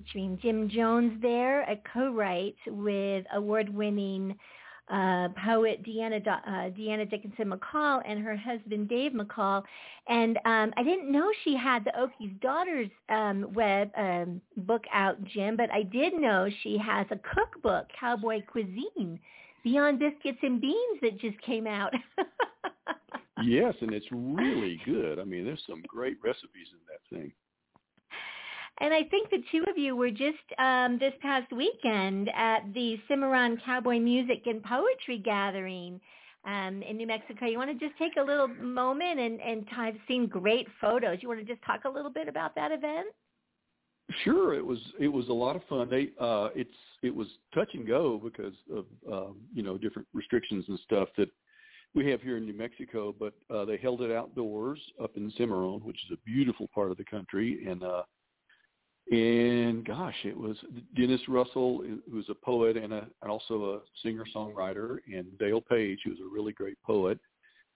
Featuring 0.00 0.38
Jim 0.40 0.68
Jones 0.68 1.20
there, 1.20 1.62
a 1.62 1.80
co-write 1.92 2.56
with 2.66 3.24
award-winning 3.34 4.36
uh, 4.90 5.28
poet 5.44 5.84
Deanna, 5.84 6.26
uh, 6.26 6.70
Deanna 6.70 7.08
Dickinson 7.08 7.52
McCall 7.52 8.02
and 8.04 8.20
her 8.20 8.36
husband 8.36 8.88
Dave 8.88 9.12
McCall. 9.12 9.62
And 10.08 10.36
um, 10.44 10.72
I 10.76 10.82
didn't 10.82 11.12
know 11.12 11.30
she 11.44 11.56
had 11.56 11.84
the 11.84 11.92
Okies 11.92 12.40
Daughters 12.40 12.88
um, 13.08 13.52
web 13.52 13.90
um, 13.96 14.40
book 14.56 14.84
out, 14.92 15.22
Jim, 15.24 15.56
but 15.56 15.70
I 15.70 15.84
did 15.84 16.14
know 16.14 16.48
she 16.62 16.76
has 16.78 17.06
a 17.10 17.18
cookbook, 17.34 17.86
Cowboy 17.98 18.42
Cuisine, 18.50 19.20
Beyond 19.62 19.98
Biscuits 19.98 20.38
and 20.42 20.60
Beans 20.60 21.00
that 21.02 21.20
just 21.20 21.40
came 21.42 21.66
out. 21.66 21.92
Yes, 23.42 23.74
and 23.80 23.94
it's 23.94 24.06
really 24.10 24.78
good. 24.84 25.18
I 25.18 25.24
mean, 25.24 25.46
there's 25.46 25.62
some 25.66 25.82
great 25.88 26.18
recipes 26.22 26.68
in 26.72 26.78
that 26.88 27.00
thing. 27.18 27.32
And 28.80 28.94
I 28.94 29.04
think 29.04 29.28
the 29.28 29.42
two 29.52 29.62
of 29.68 29.76
you 29.76 29.94
were 29.94 30.10
just 30.10 30.38
um, 30.58 30.98
this 30.98 31.12
past 31.20 31.52
weekend 31.52 32.30
at 32.34 32.60
the 32.72 32.98
Cimarron 33.08 33.60
Cowboy 33.64 33.98
Music 33.98 34.42
and 34.46 34.62
Poetry 34.62 35.18
Gathering 35.22 36.00
um, 36.46 36.82
in 36.82 36.96
New 36.96 37.06
Mexico. 37.06 37.44
You 37.44 37.58
want 37.58 37.78
to 37.78 37.86
just 37.86 37.98
take 37.98 38.12
a 38.18 38.22
little 38.22 38.48
moment 38.48 39.20
and, 39.20 39.38
and 39.40 39.66
I've 39.76 39.98
seen 40.08 40.26
great 40.26 40.66
photos. 40.80 41.18
You 41.20 41.28
want 41.28 41.40
to 41.40 41.46
just 41.46 41.62
talk 41.66 41.84
a 41.84 41.90
little 41.90 42.10
bit 42.10 42.26
about 42.26 42.54
that 42.54 42.72
event? 42.72 43.08
Sure, 44.24 44.54
it 44.54 44.64
was 44.64 44.78
it 44.98 45.08
was 45.08 45.28
a 45.28 45.32
lot 45.32 45.54
of 45.54 45.62
fun. 45.68 45.88
They 45.88 46.08
uh 46.18 46.48
it's 46.56 46.70
it 47.02 47.14
was 47.14 47.28
touch 47.54 47.68
and 47.74 47.86
go 47.86 48.18
because 48.18 48.54
of 48.74 48.86
um, 49.12 49.36
you 49.54 49.62
know 49.62 49.78
different 49.78 50.08
restrictions 50.12 50.64
and 50.68 50.80
stuff 50.80 51.08
that 51.16 51.28
we 51.94 52.10
have 52.10 52.20
here 52.20 52.36
in 52.36 52.44
New 52.44 52.56
Mexico, 52.56 53.14
but 53.16 53.34
uh 53.54 53.64
they 53.64 53.76
held 53.76 54.02
it 54.02 54.10
outdoors 54.10 54.80
up 55.00 55.12
in 55.16 55.32
Cimarron, 55.36 55.80
which 55.84 55.98
is 56.06 56.12
a 56.12 56.26
beautiful 56.26 56.68
part 56.74 56.90
of 56.90 56.96
the 56.96 57.04
country 57.04 57.64
and 57.68 57.84
uh 57.84 58.02
and 59.10 59.84
gosh, 59.84 60.14
it 60.24 60.36
was 60.36 60.56
Dennis 60.96 61.20
Russell, 61.28 61.84
who's 62.10 62.28
a 62.28 62.34
poet 62.34 62.76
and 62.76 62.92
a 62.92 63.06
and 63.22 63.30
also 63.30 63.74
a 63.74 63.78
singer 64.02 64.24
songwriter, 64.34 64.98
and 65.12 65.26
Dale 65.38 65.60
Page, 65.60 65.98
who's 66.04 66.20
a 66.20 66.32
really 66.32 66.52
great 66.52 66.76
poet, 66.84 67.18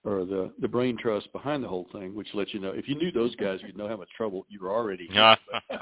or 0.03 0.25
the 0.25 0.51
the 0.61 0.67
brain 0.67 0.97
trust 0.97 1.31
behind 1.33 1.63
the 1.63 1.67
whole 1.67 1.87
thing, 1.91 2.15
which 2.15 2.29
lets 2.33 2.53
you 2.53 2.59
know 2.59 2.71
if 2.71 2.87
you 2.87 2.95
knew 2.95 3.11
those 3.11 3.35
guys, 3.35 3.59
you'd 3.65 3.77
know 3.77 3.87
how 3.87 3.97
much 3.97 4.09
trouble 4.15 4.45
you 4.49 4.59
were 4.61 4.71
already 4.71 5.07
in. 5.09 5.35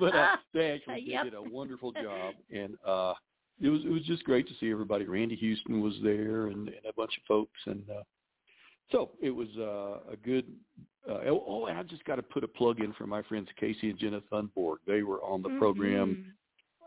But 0.00 0.14
uh, 0.14 0.28
they 0.54 0.70
actually 0.72 1.02
Yep. 1.06 1.24
did 1.24 1.34
a 1.34 1.42
wonderful 1.42 1.92
job, 1.92 2.34
and 2.54 2.76
uh, 2.86 3.14
it 3.60 3.68
was 3.68 3.80
it 3.84 3.90
was 3.90 4.02
just 4.04 4.24
great 4.24 4.46
to 4.48 4.54
see 4.60 4.70
everybody. 4.70 5.06
Randy 5.06 5.36
Houston 5.36 5.80
was 5.80 5.94
there, 6.02 6.46
and, 6.46 6.68
and 6.68 6.86
a 6.88 6.92
bunch 6.96 7.16
of 7.18 7.24
folks, 7.26 7.58
and 7.66 7.82
uh, 7.90 8.02
so 8.92 9.10
it 9.20 9.30
was 9.30 9.48
uh, 9.58 10.12
a 10.12 10.16
good. 10.24 10.44
Uh, 11.08 11.20
oh, 11.28 11.44
oh, 11.46 11.66
and 11.66 11.78
I 11.78 11.82
just 11.84 12.04
got 12.04 12.16
to 12.16 12.22
put 12.22 12.44
a 12.44 12.48
plug 12.48 12.80
in 12.80 12.92
for 12.92 13.06
my 13.06 13.22
friends 13.22 13.48
Casey 13.58 13.90
and 13.90 13.98
Jenna 13.98 14.20
Thunborg. 14.30 14.76
They 14.86 15.02
were 15.02 15.22
on 15.22 15.42
the 15.42 15.48
program. 15.58 16.34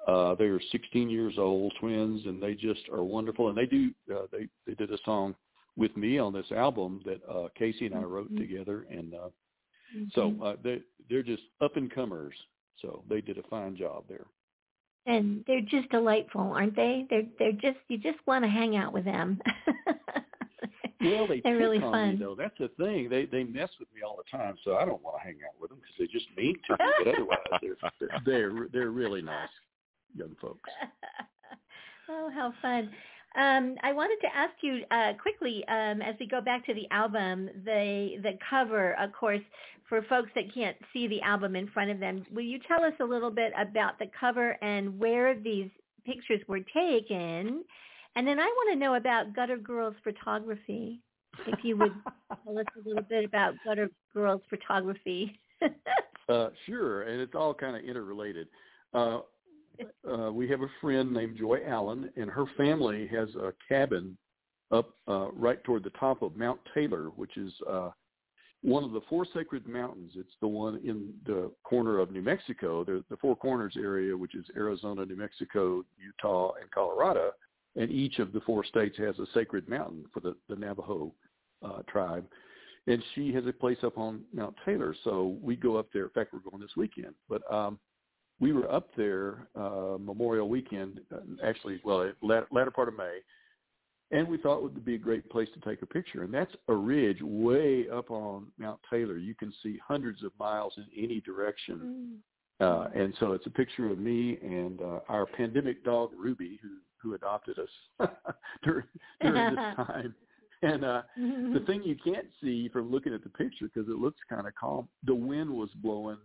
Uh, 0.07 0.35
they 0.35 0.45
are 0.45 0.59
16 0.71 1.09
years 1.09 1.35
old, 1.37 1.73
twins, 1.79 2.25
and 2.25 2.41
they 2.41 2.53
just 2.53 2.81
are 2.91 3.03
wonderful. 3.03 3.49
And 3.49 3.57
they 3.57 3.65
do 3.65 3.91
uh, 4.13 4.27
they 4.31 4.47
they 4.67 4.73
did 4.75 4.91
a 4.91 4.97
song 5.05 5.35
with 5.77 5.95
me 5.95 6.17
on 6.19 6.33
this 6.33 6.51
album 6.51 7.01
that 7.05 7.21
uh, 7.29 7.47
Casey 7.57 7.85
and 7.85 7.95
I 7.95 8.03
wrote 8.03 8.31
Mhm. 8.31 8.37
together, 8.37 8.85
and 8.89 9.13
uh, 9.13 9.29
Mhm. 9.95 10.11
so 10.13 10.35
uh, 10.43 10.55
they 10.63 10.81
they're 11.09 11.23
just 11.23 11.43
up 11.61 11.77
and 11.77 11.89
comers. 11.91 12.33
So 12.81 13.03
they 13.09 13.21
did 13.21 13.37
a 13.37 13.43
fine 13.43 13.75
job 13.75 14.05
there. 14.07 14.25
and 15.07 15.43
they're 15.47 15.61
just 15.61 15.89
delightful, 15.89 16.41
aren't 16.41 16.75
they? 16.75 17.05
They're 17.09 17.27
they're 17.39 17.51
just 17.53 17.79
you 17.87 17.97
just 17.97 18.19
want 18.27 18.43
to 18.43 18.49
hang 18.49 18.75
out 18.75 18.93
with 18.93 19.05
them. 19.05 19.39
Well, 21.03 21.27
they 21.27 21.41
they're 21.41 21.53
pick 21.53 21.61
really 21.61 21.77
on 21.77 21.91
fun. 21.91 22.09
me 22.11 22.15
though. 22.17 22.35
That's 22.35 22.57
the 22.59 22.69
thing. 22.77 23.09
They 23.09 23.25
they 23.25 23.43
mess 23.43 23.69
with 23.79 23.89
me 23.93 24.01
all 24.05 24.17
the 24.17 24.37
time, 24.37 24.55
so 24.63 24.75
I 24.75 24.85
don't 24.85 25.01
want 25.03 25.17
to 25.17 25.23
hang 25.23 25.37
out 25.47 25.59
with 25.59 25.69
them 25.69 25.79
because 25.79 25.95
they 25.97 26.07
just 26.07 26.27
mean 26.37 26.55
to 26.67 26.73
me. 26.73 26.91
But 27.03 27.15
otherwise, 27.15 27.37
they're 27.99 28.21
they're 28.25 28.67
they're 28.71 28.91
really 28.91 29.21
nice 29.21 29.49
young 30.15 30.35
folks. 30.41 30.69
oh, 32.09 32.29
how 32.33 32.53
fun. 32.61 32.91
Um, 33.35 33.75
I 33.81 33.93
wanted 33.93 34.19
to 34.21 34.35
ask 34.35 34.53
you 34.61 34.83
uh, 34.91 35.13
quickly 35.21 35.63
um, 35.69 36.01
as 36.01 36.15
we 36.19 36.27
go 36.27 36.41
back 36.41 36.65
to 36.65 36.73
the 36.73 36.87
album, 36.91 37.49
the 37.63 38.17
the 38.21 38.37
cover, 38.49 38.93
of 38.99 39.13
course, 39.13 39.41
for 39.87 40.01
folks 40.03 40.29
that 40.35 40.53
can't 40.53 40.75
see 40.93 41.07
the 41.07 41.21
album 41.21 41.55
in 41.55 41.67
front 41.69 41.91
of 41.91 41.99
them. 41.99 42.25
Will 42.33 42.43
you 42.43 42.59
tell 42.67 42.83
us 42.83 42.93
a 42.99 43.05
little 43.05 43.31
bit 43.31 43.53
about 43.57 43.99
the 43.99 44.07
cover 44.19 44.57
and 44.61 44.99
where 44.99 45.39
these 45.39 45.69
pictures 46.05 46.41
were 46.47 46.59
taken? 46.73 47.63
And 48.15 48.27
then 48.27 48.39
I 48.39 48.45
want 48.45 48.73
to 48.73 48.79
know 48.79 48.95
about 48.95 49.33
Gutter 49.33 49.57
Girls 49.57 49.95
Photography. 50.03 50.99
If 51.47 51.63
you 51.63 51.77
would 51.77 51.93
tell 52.43 52.59
us 52.59 52.65
a 52.75 52.87
little 52.87 53.03
bit 53.03 53.23
about 53.23 53.53
Gutter 53.65 53.89
Girls 54.13 54.41
Photography. 54.49 55.39
Uh, 56.29 56.49
sure, 56.65 57.01
and 57.03 57.19
it's 57.19 57.35
all 57.35 57.53
kind 57.53 57.75
of 57.75 57.83
interrelated. 57.83 58.47
Uh, 58.93 59.19
uh, 60.09 60.31
we 60.31 60.47
have 60.47 60.61
a 60.61 60.69
friend 60.79 61.11
named 61.11 61.37
Joy 61.37 61.59
Allen, 61.67 62.09
and 62.15 62.29
her 62.29 62.45
family 62.55 63.05
has 63.07 63.27
a 63.35 63.51
cabin 63.67 64.17
up 64.71 64.91
uh, 65.09 65.29
right 65.31 65.61
toward 65.65 65.83
the 65.83 65.89
top 65.91 66.21
of 66.21 66.37
Mount 66.37 66.59
Taylor, 66.73 67.07
which 67.17 67.35
is 67.35 67.51
uh, 67.69 67.89
one 68.61 68.83
of 68.83 68.91
the 68.91 69.01
four 69.09 69.25
sacred 69.33 69.67
mountains. 69.67 70.13
It's 70.15 70.33
the 70.39 70.47
one 70.47 70.79
in 70.85 71.13
the 71.25 71.51
corner 71.63 71.99
of 71.99 72.11
New 72.11 72.21
Mexico, 72.21 72.85
the, 72.85 73.03
the 73.09 73.17
Four 73.17 73.35
Corners 73.35 73.73
area, 73.77 74.15
which 74.15 74.35
is 74.35 74.45
Arizona, 74.55 75.05
New 75.05 75.17
Mexico, 75.17 75.83
Utah, 75.97 76.53
and 76.61 76.69
Colorado. 76.71 77.31
And 77.75 77.89
each 77.89 78.19
of 78.19 78.33
the 78.33 78.41
four 78.41 78.65
states 78.65 78.97
has 78.97 79.17
a 79.19 79.25
sacred 79.33 79.69
mountain 79.69 80.05
for 80.13 80.19
the, 80.19 80.35
the 80.49 80.55
Navajo 80.55 81.13
uh, 81.63 81.81
tribe. 81.87 82.25
And 82.87 83.01
she 83.15 83.31
has 83.33 83.45
a 83.45 83.53
place 83.53 83.77
up 83.83 83.97
on 83.97 84.21
Mount 84.33 84.55
Taylor. 84.65 84.95
So 85.03 85.37
we 85.41 85.55
go 85.55 85.77
up 85.77 85.87
there. 85.93 86.03
In 86.03 86.09
fact, 86.09 86.33
we're 86.33 86.49
going 86.49 86.61
this 86.61 86.75
weekend. 86.75 87.13
But 87.29 87.41
um, 87.51 87.79
we 88.41 88.51
were 88.51 88.69
up 88.71 88.89
there 88.97 89.47
uh, 89.55 89.97
Memorial 89.99 90.49
Weekend, 90.49 90.99
uh, 91.13 91.19
actually, 91.45 91.79
well, 91.83 92.11
latter, 92.21 92.47
latter 92.51 92.71
part 92.71 92.87
of 92.87 92.97
May, 92.97 93.19
and 94.11 94.27
we 94.27 94.37
thought 94.37 94.57
it 94.57 94.63
would 94.63 94.83
be 94.83 94.95
a 94.95 94.99
great 94.99 95.29
place 95.29 95.47
to 95.53 95.69
take 95.69 95.81
a 95.83 95.85
picture. 95.85 96.23
And 96.23 96.33
that's 96.33 96.53
a 96.67 96.73
ridge 96.73 97.19
way 97.21 97.85
up 97.89 98.11
on 98.11 98.47
Mount 98.57 98.79
Taylor. 98.89 99.17
You 99.17 99.35
can 99.35 99.53
see 99.63 99.79
hundreds 99.87 100.23
of 100.23 100.31
miles 100.39 100.73
in 100.77 100.85
any 101.01 101.21
direction. 101.21 102.21
Mm. 102.61 102.65
Uh, 102.65 102.89
and 102.93 103.13
so 103.19 103.31
it's 103.31 103.45
a 103.47 103.51
picture 103.51 103.89
of 103.89 103.99
me 103.99 104.37
and 104.41 104.81
uh, 104.81 104.99
our 105.07 105.25
pandemic 105.25 105.83
dog 105.83 106.11
Ruby, 106.17 106.59
who 106.61 106.69
who 107.01 107.13
adopted 107.13 107.57
us 107.59 108.09
during, 108.63 108.85
during 109.21 109.55
this 109.55 109.75
time. 109.75 110.15
And 110.63 110.85
uh, 110.85 111.01
the 111.17 111.63
thing 111.65 111.81
you 111.83 111.95
can't 112.03 112.27
see 112.41 112.69
from 112.69 112.91
looking 112.91 113.13
at 113.13 113.23
the 113.23 113.29
picture 113.29 113.65
because 113.73 113.89
it 113.89 113.97
looks 113.97 114.19
kind 114.29 114.45
of 114.45 114.53
calm, 114.53 114.87
the 115.03 115.15
wind 115.15 115.49
was 115.49 115.69
blowing 115.75 116.17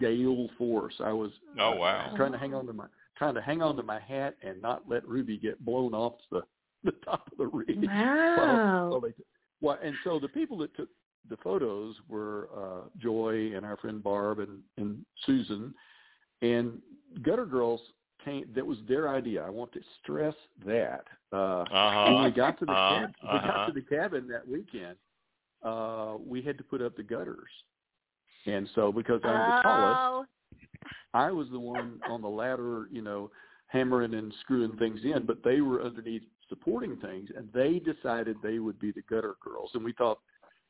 gale 0.00 0.48
force. 0.56 0.94
I 1.04 1.12
was 1.12 1.30
oh 1.60 1.76
wow 1.76 2.12
trying 2.16 2.32
to 2.32 2.38
hang 2.38 2.54
on 2.54 2.66
to 2.66 2.72
my 2.72 2.86
trying 3.16 3.34
to 3.34 3.42
hang 3.42 3.60
on 3.62 3.76
to 3.76 3.82
my 3.82 4.00
hat 4.00 4.36
and 4.42 4.60
not 4.62 4.84
let 4.88 5.06
Ruby 5.06 5.36
get 5.36 5.62
blown 5.64 5.92
off 5.92 6.14
the 6.30 6.42
the 6.84 6.92
top 7.04 7.30
of 7.30 7.38
the 7.38 7.46
ridge. 7.46 7.86
Wow. 7.86 8.88
Well, 8.92 9.00
they, 9.00 9.12
well, 9.60 9.78
and 9.82 9.94
so 10.04 10.18
the 10.18 10.28
people 10.28 10.56
that 10.58 10.74
took 10.76 10.88
the 11.28 11.36
photos 11.38 11.96
were 12.08 12.48
uh, 12.56 12.88
Joy 12.98 13.52
and 13.54 13.66
our 13.66 13.76
friend 13.78 14.02
Barb 14.02 14.38
and, 14.38 14.60
and 14.76 15.04
Susan, 15.24 15.74
and 16.42 16.78
Gutter 17.22 17.46
Girls 17.46 17.80
came. 18.26 18.44
That 18.54 18.66
was 18.66 18.78
their 18.88 19.08
idea. 19.08 19.42
I 19.42 19.50
want 19.50 19.72
to 19.72 19.80
stress 20.02 20.34
that. 20.66 21.04
Uh, 21.32 21.62
uh-huh. 21.62 22.12
When 22.12 22.24
we 22.24 22.30
got 22.30 22.58
to 22.58 22.66
the 22.66 22.72
uh-huh. 22.72 23.06
cab, 23.06 23.14
we 23.22 23.38
got 23.48 23.66
to 23.66 23.72
the 23.72 23.82
cabin 23.82 24.28
that 24.28 24.46
weekend, 24.46 24.96
uh, 25.62 26.16
we 26.24 26.42
had 26.42 26.58
to 26.58 26.64
put 26.64 26.82
up 26.82 26.96
the 26.96 27.02
gutters, 27.02 27.48
and 28.46 28.68
so 28.74 28.92
because 28.92 29.20
I'm 29.24 29.32
the 29.32 29.62
tallest, 29.62 30.00
Oh. 30.00 30.26
I 31.14 31.30
was 31.30 31.48
the 31.50 31.58
one 31.58 32.00
on 32.08 32.20
the 32.20 32.28
ladder, 32.28 32.88
you 32.92 33.00
know, 33.00 33.30
hammering 33.68 34.14
and 34.14 34.32
screwing 34.40 34.76
things 34.76 35.00
in, 35.02 35.24
but 35.26 35.42
they 35.42 35.60
were 35.60 35.82
underneath 35.82 36.22
supporting 36.48 36.96
things, 36.96 37.30
and 37.34 37.48
they 37.52 37.80
decided 37.80 38.36
they 38.42 38.58
would 38.58 38.78
be 38.78 38.92
the 38.92 39.02
Gutter 39.08 39.36
Girls, 39.42 39.70
and 39.74 39.84
we 39.84 39.92
thought 39.94 40.18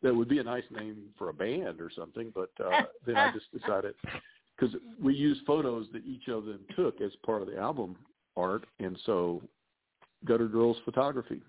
that 0.02 0.14
would 0.14 0.28
be 0.28 0.38
a 0.38 0.44
nice 0.44 0.64
name 0.70 0.96
for 1.18 1.30
a 1.30 1.34
band 1.34 1.80
or 1.80 1.90
something. 1.94 2.32
But 2.34 2.50
uh, 2.64 2.82
then 3.06 3.16
I 3.16 3.32
just 3.32 3.50
decided 3.52 3.94
because 4.58 4.74
we 5.02 5.14
use 5.14 5.38
photos 5.46 5.86
that 5.92 6.04
each 6.04 6.28
of 6.28 6.44
them 6.44 6.60
took 6.74 7.00
as 7.00 7.12
part 7.24 7.42
of 7.42 7.48
the 7.48 7.58
album 7.58 7.96
art, 8.36 8.66
and 8.78 8.98
so 9.04 9.42
Gutter 10.24 10.48
Girls 10.48 10.76
Photography. 10.84 11.40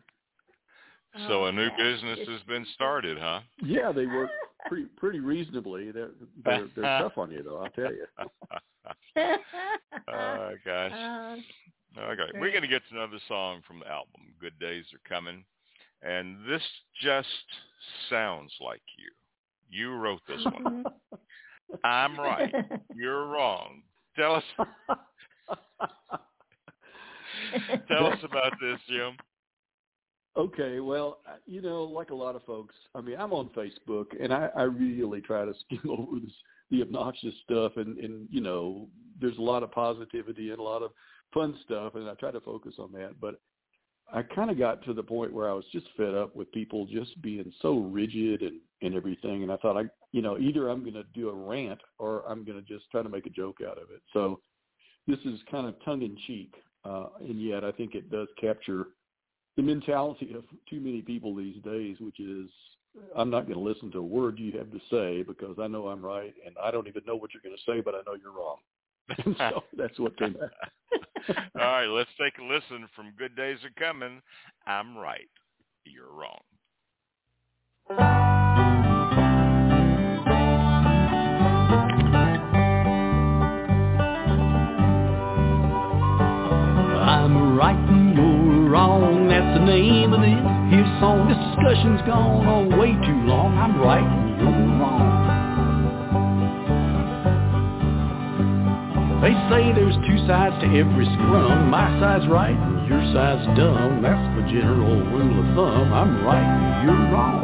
So 1.27 1.45
a 1.45 1.51
new 1.51 1.69
business 1.77 2.19
has 2.27 2.41
been 2.47 2.65
started, 2.75 3.17
huh? 3.17 3.39
Yeah, 3.63 3.91
they 3.91 4.05
work 4.05 4.29
pretty 4.67 4.85
pretty 4.97 5.19
reasonably. 5.19 5.89
They're 5.91 6.11
they're, 6.45 6.67
they're 6.75 6.83
tough 7.01 7.17
on 7.17 7.31
you 7.31 7.41
though, 7.43 7.63
I'll 7.63 7.71
tell 7.71 7.91
you. 7.91 8.05
Oh 10.07 10.51
gosh. 10.63 10.91
Uh, 10.91 11.37
Okay, 11.99 12.39
we're 12.39 12.51
going 12.51 12.61
to 12.61 12.67
get 12.67 12.83
to 12.89 12.95
another 12.95 13.17
song 13.27 13.61
from 13.67 13.79
the 13.79 13.87
album. 13.87 14.21
Good 14.39 14.57
days 14.59 14.85
are 14.93 15.09
coming, 15.09 15.43
and 16.03 16.37
this 16.47 16.61
just 17.01 17.27
sounds 18.09 18.51
like 18.61 18.83
you. 18.97 19.09
You 19.69 19.95
wrote 19.95 20.21
this 20.27 20.43
one. 20.45 20.83
I'm 21.83 22.17
right. 22.19 22.53
You're 22.95 23.27
wrong. 23.27 23.81
Tell 24.15 24.35
us. 24.35 24.43
Tell 27.87 28.07
us 28.07 28.19
about 28.23 28.53
this, 28.61 28.79
Jim. 28.87 29.17
Okay, 30.37 30.79
well, 30.79 31.19
uh, 31.27 31.37
you 31.47 31.61
know, 31.61 31.83
like 31.83 32.11
a 32.11 32.15
lot 32.15 32.35
of 32.35 32.43
folks, 32.43 32.75
I 32.93 33.01
mean, 33.01 33.15
I'm 33.17 33.33
on 33.33 33.49
Facebook, 33.57 34.05
and 34.21 34.31
I, 34.31 34.49
I 34.55 34.63
really 34.63 35.19
try 35.19 35.45
to 35.45 35.53
skim 35.65 35.89
over 35.89 36.19
this, 36.19 36.33
the 36.69 36.81
obnoxious 36.83 37.33
stuff, 37.43 37.73
and 37.77 37.97
and 37.97 38.27
you 38.29 38.41
know, 38.41 38.87
there's 39.19 39.37
a 39.37 39.41
lot 39.41 39.63
of 39.63 39.71
positivity 39.71 40.51
and 40.51 40.59
a 40.59 40.63
lot 40.63 40.83
of 40.83 40.91
fun 41.33 41.57
stuff, 41.65 41.95
and 41.95 42.07
I 42.07 42.13
try 42.15 42.31
to 42.31 42.41
focus 42.41 42.75
on 42.77 42.91
that. 42.93 43.19
But 43.19 43.39
I 44.13 44.21
kind 44.21 44.49
of 44.49 44.57
got 44.57 44.83
to 44.85 44.93
the 44.93 45.03
point 45.03 45.33
where 45.33 45.49
I 45.49 45.53
was 45.53 45.65
just 45.71 45.87
fed 45.97 46.13
up 46.13 46.35
with 46.35 46.51
people 46.51 46.85
just 46.85 47.21
being 47.21 47.51
so 47.61 47.79
rigid 47.79 48.41
and 48.41 48.59
and 48.81 48.93
everything, 48.93 49.43
and 49.43 49.51
I 49.51 49.57
thought 49.57 49.77
I, 49.77 49.85
you 50.11 50.21
know, 50.21 50.37
either 50.37 50.69
I'm 50.69 50.81
going 50.81 50.93
to 50.93 51.03
do 51.13 51.29
a 51.29 51.33
rant 51.33 51.79
or 51.97 52.23
I'm 52.29 52.43
going 52.43 52.63
to 52.63 52.65
just 52.65 52.89
try 52.91 53.01
to 53.01 53.09
make 53.09 53.25
a 53.25 53.31
joke 53.31 53.57
out 53.67 53.77
of 53.77 53.89
it. 53.91 54.01
So 54.13 54.39
this 55.07 55.17
is 55.25 55.39
kind 55.49 55.67
of 55.67 55.73
tongue 55.83 56.03
in 56.03 56.15
cheek, 56.27 56.53
uh, 56.85 57.07
and 57.19 57.41
yet 57.41 57.63
I 57.63 57.71
think 57.71 57.95
it 57.95 58.11
does 58.11 58.27
capture 58.39 58.87
the 59.55 59.63
mentality 59.63 60.33
of 60.35 60.43
too 60.69 60.79
many 60.79 61.01
people 61.01 61.35
these 61.35 61.61
days, 61.63 61.97
which 61.99 62.19
is 62.19 62.49
I'm 63.15 63.29
not 63.29 63.47
going 63.47 63.57
to 63.57 63.63
listen 63.63 63.91
to 63.91 63.99
a 63.99 64.03
word 64.03 64.39
you 64.39 64.51
have 64.57 64.71
to 64.71 64.79
say 64.91 65.23
because 65.23 65.57
I 65.59 65.67
know 65.67 65.87
I'm 65.87 66.05
right, 66.05 66.33
and 66.45 66.55
I 66.63 66.71
don't 66.71 66.87
even 66.87 67.03
know 67.07 67.15
what 67.15 67.31
you're 67.33 67.41
going 67.41 67.57
to 67.57 67.71
say, 67.71 67.81
but 67.81 67.95
I 67.95 67.99
know 68.05 68.17
you're 68.21 68.31
wrong. 68.31 68.57
And 69.25 69.35
so 69.37 69.63
that's 69.77 69.97
what 69.99 70.17
came 70.17 70.35
out. 70.41 70.51
All 71.29 71.61
right, 71.61 71.87
let's 71.87 72.09
take 72.19 72.37
a 72.37 72.43
listen 72.43 72.87
from 72.95 73.13
Good 73.17 73.35
Days 73.35 73.57
Are 73.63 73.71
Coming. 73.79 74.21
I'm 74.65 74.97
right. 74.97 75.29
You're 75.85 76.11
wrong. 76.11 76.41
I'm 86.99 87.57
right 87.57 87.75
and 87.75 88.15
you're 88.15 88.69
wrong, 88.69 89.29
that's 89.29 89.59
the 89.59 89.65
name 89.65 90.13
of 90.13 90.19
this 90.19 90.29
here 90.69 90.97
song. 90.99 91.29
This 91.29 91.37
discussion's 91.37 92.01
gone 92.01 92.45
on 92.45 92.77
way 92.77 92.91
too 92.91 93.21
long. 93.25 93.57
I'm 93.57 93.79
right 93.79 94.03
and 94.03 94.39
you're 94.39 94.79
wrong. 94.79 95.16
They 99.21 99.33
say 99.49 99.73
there's 99.73 99.97
two 100.05 100.19
sides 100.27 100.55
to 100.61 100.67
every 100.77 101.05
scrum. 101.17 101.69
My 101.69 101.89
side's 101.99 102.27
right 102.27 102.55
and 102.55 102.87
your 102.87 103.01
side's 103.13 103.45
dumb. 103.57 104.01
That's 104.01 104.21
the 104.37 104.43
general 104.53 105.01
rule 105.09 105.39
of 105.41 105.47
thumb. 105.57 105.91
I'm 105.91 106.23
right 106.23 106.85
you're 106.85 107.11
wrong. 107.11 107.43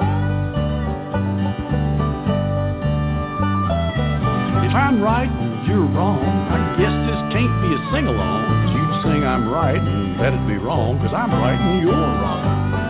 If 4.63 4.73
I'm 4.75 5.01
right 5.01 5.27
and 5.27 5.67
you're 5.67 5.85
wrong, 5.97 6.21
I 6.21 6.77
guess 6.77 6.93
this 7.09 7.21
can't 7.33 7.55
be 7.61 7.73
a 7.73 7.79
sing-along. 7.91 8.45
'cause 8.45 8.73
you'd 8.75 8.93
sing 9.03 9.23
I'm 9.25 9.49
right 9.49 9.81
and 9.81 10.19
that'd 10.19 10.47
be 10.47 10.57
wrong, 10.57 10.99
cause 10.99 11.13
I'm 11.13 11.31
right 11.31 11.59
and 11.59 11.81
you're 11.81 11.91
wrong. 11.91 12.82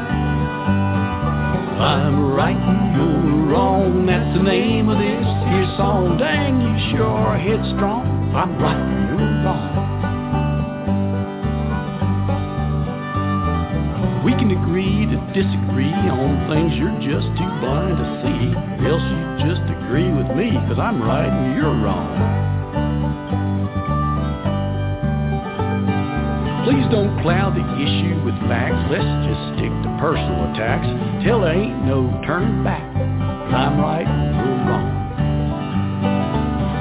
I'm 1.84 2.32
right 2.32 2.56
and 2.56 2.96
you're 2.96 3.52
wrong, 3.52 4.06
that's 4.06 4.38
the 4.38 4.42
name 4.42 4.88
of 4.88 4.98
this 4.98 5.28
here 5.52 5.68
song. 5.76 6.16
Dang, 6.18 6.56
you 6.64 6.96
sure 6.96 7.12
are 7.12 7.36
headstrong. 7.38 8.32
I'm 8.32 8.56
right 8.56 8.80
and 8.80 9.12
you're 9.12 9.44
wrong. 9.44 9.84
We 14.24 14.32
can 14.32 14.56
agree 14.56 15.12
to 15.12 15.20
disagree 15.36 15.92
on 15.92 16.48
things 16.48 16.72
you're 16.80 16.96
just 17.04 17.28
too 17.36 17.52
blind 17.60 18.00
to 18.00 18.08
see. 18.24 18.56
Else 18.88 19.04
you 19.04 19.44
just 19.44 19.68
agree 19.68 20.08
with 20.08 20.32
me, 20.40 20.56
cause 20.72 20.80
I'm 20.80 21.04
right 21.04 21.28
and 21.28 21.52
you're 21.52 21.76
wrong. 21.84 22.16
Please 26.64 26.88
don't 26.96 27.12
cloud 27.20 27.60
the 27.60 27.68
issue 27.76 28.24
with 28.24 28.40
facts. 28.48 28.88
Let's 28.88 29.04
just 29.28 29.60
stick 29.60 29.83
personal 30.00 30.52
attacks 30.54 30.88
till 31.24 31.42
there 31.42 31.54
ain't 31.54 31.86
no 31.86 32.10
turning 32.26 32.64
back. 32.64 32.84
I'm 33.54 33.80
right 33.80 34.08
you're 34.08 34.62
wrong. 34.66 34.90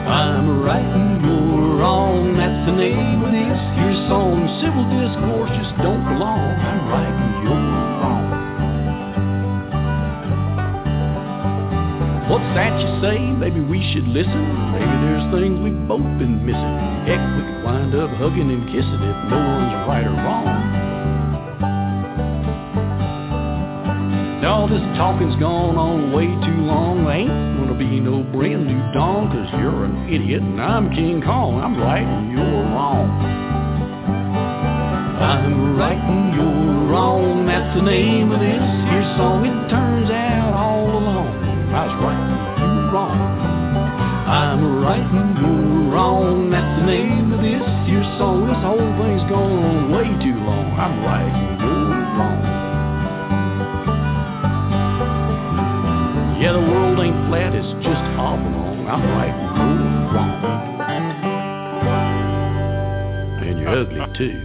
I'm 0.09 0.62
right 0.62 0.85
and 0.85 1.20
you're 1.20 1.77
wrong. 1.77 2.37
That's 2.37 2.66
the 2.66 2.77
name 2.77 3.25
of 3.25 3.33
this 3.33 3.61
here 3.77 3.96
song. 4.09 4.44
Civil 4.61 4.85
discourse 4.88 5.53
just 5.57 5.77
don't 5.85 6.05
belong. 6.05 6.40
I'm 6.40 6.88
right 6.88 7.12
and 7.12 7.44
you're 7.44 7.61
wrong. 8.01 8.25
What's 12.33 12.51
that 12.57 12.72
you 12.81 12.88
say? 13.05 13.18
Maybe 13.20 13.61
we 13.61 13.81
should 13.92 14.09
listen. 14.09 14.72
Maybe 14.72 14.94
there's 15.05 15.29
things 15.33 15.61
we've 15.61 15.88
both 15.88 16.09
been 16.16 16.40
missing. 16.40 16.77
Heck, 17.05 17.20
we 17.37 17.44
could 17.44 17.64
wind 17.64 17.94
up 17.94 18.11
hugging 18.16 18.48
and 18.48 18.64
kissing 18.72 19.03
if 19.05 19.18
no 19.29 19.37
one's 19.37 19.77
right 19.85 20.07
or 20.07 20.16
wrong. 20.16 20.82
Now 24.43 24.67
this 24.67 24.83
talking's 24.99 25.39
gone 25.39 25.79
on 25.79 26.11
way 26.11 26.27
too 26.27 26.61
long. 26.67 27.07
Ain't 27.07 27.31
gonna 27.63 27.79
be 27.79 28.03
no 28.03 28.27
brand 28.35 28.67
new 28.67 28.83
dawn, 28.91 29.31
cause 29.31 29.47
you're 29.55 29.87
an 29.87 30.11
idiot 30.11 30.43
and 30.43 30.61
I'm 30.61 30.91
King 30.91 31.23
Kong. 31.23 31.63
I'm 31.63 31.79
right 31.79 32.03
and 32.03 32.35
you're 32.35 32.67
wrong. 32.75 33.07
I'm 35.23 35.79
right 35.79 35.95
and 35.95 36.35
you're 36.35 36.91
wrong, 36.91 37.47
that's 37.47 37.71
the 37.79 37.87
name 37.87 38.33
of 38.35 38.41
this 38.43 38.67
here 38.91 39.07
song. 39.15 39.47
It 39.47 39.71
turns 39.71 40.11
out 40.11 40.59
all 40.59 40.91
along 40.91 41.31
I 41.71 41.87
was 41.87 41.95
right 42.03 42.19
and 42.19 42.83
you're 42.83 42.91
wrong. 42.91 43.19
I'm 44.27 44.83
right 44.83 45.07
and 45.07 45.39
you're 45.39 45.95
wrong, 45.95 46.51
that's 46.51 46.81
the 46.83 46.87
name 46.91 47.31
of 47.31 47.39
this 47.39 47.63
here 47.87 48.03
song. 48.19 48.51
This 48.51 48.59
whole 48.59 48.91
thing's 48.99 49.23
gone 49.31 49.63
on 49.63 49.95
way 49.95 50.11
too 50.19 50.35
long. 50.35 50.67
I'm 50.75 50.99
right 51.07 51.31
and 51.31 51.61
you're 51.63 52.19
wrong. 52.19 52.62
I'm 58.93 59.03
right 59.05 59.33
and 59.33 59.73
you're 60.03 60.13
wrong. 60.13 60.77
And 63.41 63.59
you're 63.59 63.71
ugly 63.71 64.05
too. 64.19 64.39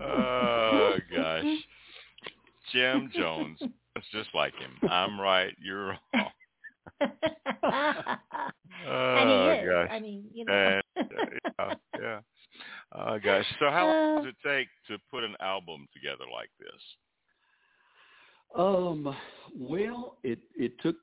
oh 0.02 0.96
gosh, 1.14 1.44
Jim 2.72 3.10
Jones. 3.14 3.58
It's 3.96 4.06
just 4.12 4.30
like 4.34 4.54
him. 4.54 4.70
I'm 4.90 5.20
right. 5.20 5.54
You're 5.62 5.88
wrong. 5.88 5.98
Oh 8.88 9.16
and 9.16 9.28
he 9.28 9.34
is. 9.60 9.68
gosh. 9.70 9.88
I 9.92 10.00
mean, 10.00 10.24
you 10.32 10.46
know. 10.46 10.52
And, 10.54 10.82
uh, 10.96 11.04
yeah, 11.58 11.74
yeah. 12.00 12.20
Oh 12.92 13.18
gosh. 13.22 13.44
So 13.58 13.68
how 13.70 13.86
long 13.86 14.24
does 14.24 14.32
it 14.32 14.36
take 14.42 14.68
to 14.88 14.96
put 15.10 15.22
an 15.22 15.36
album 15.42 15.86
together 15.92 16.24
like 16.32 16.48
this? 16.58 16.80
Um, 18.56 19.14
well, 19.58 20.16
it 20.22 20.38
it 20.56 20.72
took 20.80 20.96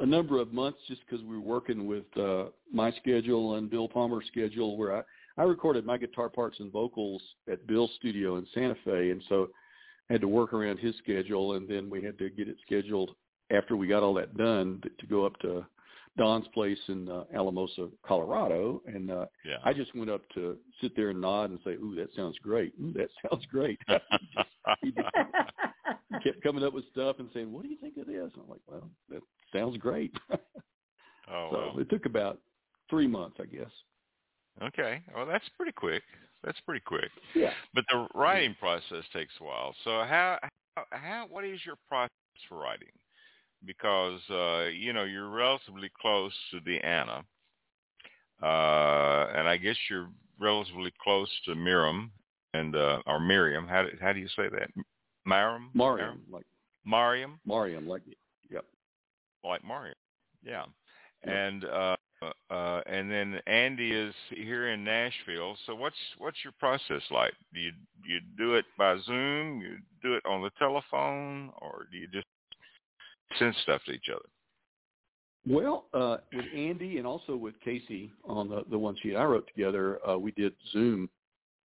a 0.00 0.06
number 0.06 0.40
of 0.40 0.52
months 0.52 0.78
just 0.88 1.00
because 1.06 1.24
we 1.24 1.36
were 1.36 1.42
working 1.42 1.86
with 1.86 2.04
uh, 2.18 2.46
my 2.72 2.92
schedule 2.92 3.54
and 3.54 3.70
Bill 3.70 3.88
Palmer's 3.88 4.26
schedule, 4.26 4.76
where 4.76 4.98
I 4.98 5.02
I 5.38 5.44
recorded 5.44 5.84
my 5.84 5.98
guitar 5.98 6.28
parts 6.28 6.60
and 6.60 6.72
vocals 6.72 7.22
at 7.50 7.66
Bill's 7.66 7.90
studio 7.96 8.36
in 8.36 8.46
Santa 8.54 8.76
Fe, 8.84 9.10
and 9.10 9.22
so 9.28 9.48
I 10.08 10.14
had 10.14 10.22
to 10.22 10.28
work 10.28 10.52
around 10.52 10.78
his 10.78 10.96
schedule, 10.96 11.54
and 11.54 11.68
then 11.68 11.90
we 11.90 12.02
had 12.02 12.18
to 12.18 12.30
get 12.30 12.48
it 12.48 12.56
scheduled 12.64 13.10
after 13.50 13.76
we 13.76 13.86
got 13.86 14.02
all 14.02 14.14
that 14.14 14.36
done 14.36 14.80
to 14.98 15.06
go 15.06 15.24
up 15.24 15.38
to 15.40 15.64
Don's 16.16 16.48
place 16.48 16.78
in 16.88 17.08
uh, 17.08 17.24
Alamosa, 17.34 17.88
Colorado, 18.04 18.82
and 18.86 19.10
uh, 19.10 19.26
Yeah. 19.44 19.56
I 19.64 19.72
just 19.72 19.94
went 19.94 20.10
up 20.10 20.22
to 20.34 20.56
sit 20.80 20.96
there 20.96 21.10
and 21.10 21.20
nod 21.20 21.50
and 21.50 21.58
say, 21.64 21.72
"Ooh, 21.72 21.94
that 21.96 22.14
sounds 22.14 22.36
great. 22.42 22.72
Ooh, 22.82 22.92
that 22.94 23.08
sounds 23.30 23.44
great." 23.46 23.78
he 24.82 24.92
just 24.92 25.08
kept 26.24 26.42
coming 26.42 26.64
up 26.64 26.72
with 26.72 26.88
stuff 26.90 27.16
and 27.18 27.28
saying, 27.34 27.52
"What 27.52 27.62
do 27.62 27.68
you 27.68 27.76
think 27.76 27.96
of 27.98 28.06
this?" 28.06 28.30
And 28.34 28.42
I'm 28.42 28.48
like, 28.48 28.60
"Well, 28.66 28.90
that 29.10 29.22
sounds 29.52 29.76
great." 29.78 30.12
oh 31.30 31.70
so 31.74 31.80
it 31.80 31.90
took 31.90 32.06
about 32.06 32.40
three 32.88 33.06
months, 33.06 33.36
I 33.40 33.44
guess. 33.46 33.70
Okay. 34.62 35.02
Well, 35.14 35.26
that's 35.26 35.48
pretty 35.56 35.72
quick. 35.72 36.02
That's 36.42 36.58
pretty 36.60 36.82
quick. 36.86 37.10
Yeah. 37.34 37.52
But 37.74 37.84
the 37.90 38.06
writing 38.14 38.56
process 38.58 39.04
takes 39.12 39.32
a 39.40 39.44
while. 39.44 39.74
So 39.84 39.90
how 39.90 40.38
how, 40.76 40.84
how 40.90 41.26
what 41.28 41.44
is 41.44 41.60
your 41.66 41.76
process 41.88 42.10
for 42.48 42.58
writing? 42.58 42.88
Because 43.64 44.20
uh, 44.30 44.68
you 44.72 44.92
know 44.92 45.04
you're 45.04 45.30
relatively 45.30 45.90
close 46.00 46.32
to 46.50 46.60
Deanna, 46.60 47.24
uh, 48.42 49.32
and 49.34 49.48
I 49.48 49.56
guess 49.56 49.76
you're 49.90 50.08
relatively 50.38 50.92
close 51.02 51.30
to 51.46 51.54
Miriam 51.54 52.12
and 52.54 52.76
uh, 52.76 53.00
or 53.06 53.18
Miriam. 53.18 53.66
How 53.66 53.82
do, 53.82 53.88
how 54.00 54.12
do 54.12 54.20
you 54.20 54.28
say 54.28 54.48
that? 54.50 54.68
Mariam. 55.26 55.70
Mariam, 55.74 56.20
like 56.30 56.46
Mariam. 56.84 57.40
Mariam, 57.44 57.88
like 57.88 58.02
yep. 58.50 58.64
like 59.44 59.64
Mario. 59.64 59.94
Yeah. 60.44 60.64
Yep. 61.24 61.34
And 61.34 61.64
uh 61.64 61.96
uh 62.50 62.80
and 62.86 63.10
then 63.10 63.40
Andy 63.46 63.90
is 63.90 64.14
here 64.30 64.68
in 64.68 64.84
Nashville. 64.84 65.56
So 65.66 65.74
what's 65.74 65.96
what's 66.18 66.38
your 66.44 66.54
process 66.58 67.02
like? 67.10 67.34
Do 67.52 67.60
you 67.60 67.72
you 68.04 68.20
do 68.38 68.54
it 68.54 68.64
by 68.78 68.96
Zoom, 69.04 69.60
you 69.60 69.78
do 70.02 70.14
it 70.14 70.24
on 70.24 70.42
the 70.42 70.50
telephone 70.58 71.50
or 71.58 71.86
do 71.90 71.98
you 71.98 72.06
just 72.06 72.26
send 73.38 73.54
stuff 73.62 73.82
to 73.86 73.92
each 73.92 74.08
other? 74.10 74.24
Well, 75.48 75.84
uh, 75.94 76.18
with 76.34 76.44
Andy 76.54 76.98
and 76.98 77.06
also 77.06 77.36
with 77.36 77.54
Casey 77.64 78.10
on 78.24 78.48
the 78.48 78.64
the 78.70 78.78
one 78.78 78.96
sheet 79.02 79.14
I 79.14 79.24
wrote 79.24 79.46
together, 79.54 80.00
uh, 80.08 80.18
we 80.18 80.32
did 80.32 80.52
Zoom. 80.72 81.08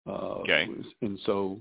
Uh, 0.07 0.39
Okay. 0.41 0.67
And 1.01 1.19
so, 1.25 1.59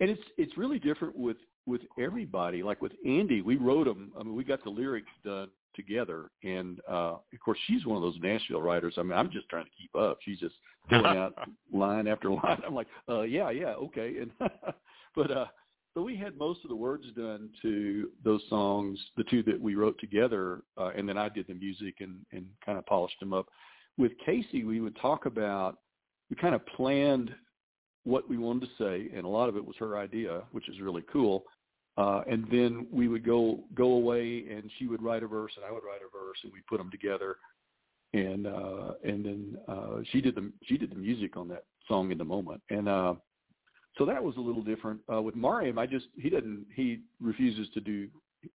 and 0.00 0.10
it's 0.10 0.22
it's 0.36 0.56
really 0.56 0.78
different 0.78 1.16
with 1.16 1.38
with 1.66 1.80
everybody. 1.98 2.62
Like 2.62 2.80
with 2.80 2.92
Andy, 3.04 3.42
we 3.42 3.56
wrote 3.56 3.84
them. 3.86 4.12
I 4.18 4.22
mean, 4.22 4.36
we 4.36 4.44
got 4.44 4.62
the 4.62 4.70
lyrics 4.70 5.10
done 5.24 5.48
together, 5.74 6.30
and 6.44 6.80
uh, 6.88 7.16
of 7.32 7.40
course, 7.44 7.58
she's 7.66 7.84
one 7.84 7.96
of 7.96 8.02
those 8.02 8.18
Nashville 8.22 8.62
writers. 8.62 8.94
I 8.96 9.02
mean, 9.02 9.12
I'm 9.12 9.30
just 9.30 9.48
trying 9.48 9.64
to 9.64 9.70
keep 9.78 9.94
up. 9.94 10.18
She's 10.22 10.38
just 10.38 10.54
filling 10.88 11.04
out 11.16 11.34
line 11.72 12.06
after 12.06 12.30
line. 12.30 12.62
I'm 12.64 12.74
like, 12.74 12.88
uh, 13.08 13.22
yeah, 13.22 13.50
yeah, 13.50 13.74
okay. 13.74 14.16
And 14.20 14.30
but 15.16 15.30
uh, 15.30 15.46
so 15.96 16.02
we 16.02 16.14
had 16.14 16.36
most 16.36 16.60
of 16.62 16.68
the 16.68 16.76
words 16.76 17.04
done 17.16 17.48
to 17.62 18.10
those 18.22 18.42
songs, 18.50 18.98
the 19.16 19.24
two 19.24 19.42
that 19.44 19.58
we 19.58 19.76
wrote 19.76 19.98
together, 19.98 20.60
uh, 20.76 20.90
and 20.94 21.08
then 21.08 21.16
I 21.16 21.30
did 21.30 21.46
the 21.46 21.54
music 21.54 21.94
and, 22.00 22.16
and 22.32 22.44
kind 22.64 22.76
of 22.76 22.84
polished 22.84 23.18
them 23.18 23.32
up. 23.32 23.46
With 23.96 24.12
Casey, 24.24 24.62
we 24.62 24.82
would 24.82 24.94
talk 25.00 25.24
about, 25.24 25.78
we 26.28 26.36
kind 26.36 26.54
of 26.54 26.66
planned 26.66 27.34
what 28.04 28.28
we 28.28 28.36
wanted 28.36 28.66
to 28.66 28.84
say, 28.84 29.08
and 29.16 29.24
a 29.24 29.28
lot 29.28 29.48
of 29.48 29.56
it 29.56 29.64
was 29.64 29.74
her 29.78 29.96
idea, 29.96 30.42
which 30.52 30.68
is 30.68 30.82
really 30.82 31.02
cool. 31.10 31.44
Uh, 31.96 32.20
and 32.30 32.46
then 32.50 32.86
we 32.92 33.08
would 33.08 33.24
go 33.24 33.60
go 33.74 33.92
away, 33.92 34.44
and 34.50 34.70
she 34.78 34.86
would 34.86 35.02
write 35.02 35.22
a 35.22 35.26
verse, 35.26 35.52
and 35.56 35.64
I 35.64 35.70
would 35.70 35.82
write 35.82 36.02
a 36.02 36.12
verse, 36.12 36.36
and 36.44 36.52
we 36.52 36.60
put 36.68 36.76
them 36.76 36.90
together. 36.90 37.36
And 38.12 38.46
uh, 38.46 38.92
and 39.02 39.24
then 39.24 39.56
uh, 39.66 40.00
she 40.12 40.20
did 40.20 40.34
the 40.34 40.52
she 40.64 40.76
did 40.76 40.90
the 40.90 40.96
music 40.96 41.38
on 41.38 41.48
that 41.48 41.64
song 41.88 42.12
in 42.12 42.18
the 42.18 42.24
moment, 42.24 42.60
and 42.68 42.86
uh, 42.86 43.14
so 43.98 44.04
that 44.04 44.22
was 44.22 44.36
a 44.36 44.40
little 44.40 44.62
different. 44.62 45.00
Uh, 45.12 45.22
with 45.22 45.34
Mariam, 45.34 45.78
I 45.78 45.86
just 45.86 46.06
he 46.20 46.30
doesn't 46.30 46.66
he 46.74 47.00
refuses 47.20 47.68
to 47.74 47.80
do. 47.80 48.08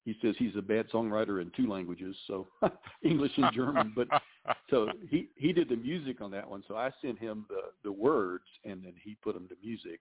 He 0.05 0.15
says 0.21 0.35
he's 0.37 0.55
a 0.55 0.61
bad 0.61 0.89
songwriter 0.89 1.41
in 1.41 1.51
two 1.55 1.67
languages, 1.69 2.15
so 2.27 2.47
English 3.03 3.31
and 3.37 3.51
German. 3.53 3.91
But 3.95 4.07
so 4.69 4.87
he 5.09 5.29
he 5.35 5.51
did 5.51 5.69
the 5.69 5.75
music 5.75 6.21
on 6.21 6.31
that 6.31 6.49
one. 6.49 6.63
So 6.67 6.75
I 6.75 6.91
sent 7.01 7.19
him 7.19 7.45
the 7.49 7.61
the 7.83 7.91
words, 7.91 8.45
and 8.63 8.83
then 8.83 8.93
he 9.03 9.15
put 9.23 9.33
them 9.33 9.47
to 9.49 9.55
music. 9.63 9.99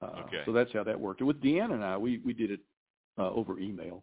Uh, 0.00 0.22
Okay. 0.26 0.42
So 0.46 0.52
that's 0.52 0.72
how 0.72 0.82
that 0.84 0.98
worked. 0.98 1.20
And 1.20 1.28
with 1.28 1.40
Deanna 1.40 1.74
and 1.74 1.84
I, 1.84 1.96
we 1.96 2.18
we 2.24 2.32
did 2.32 2.50
it 2.50 2.60
uh, 3.18 3.30
over 3.30 3.58
email. 3.58 4.02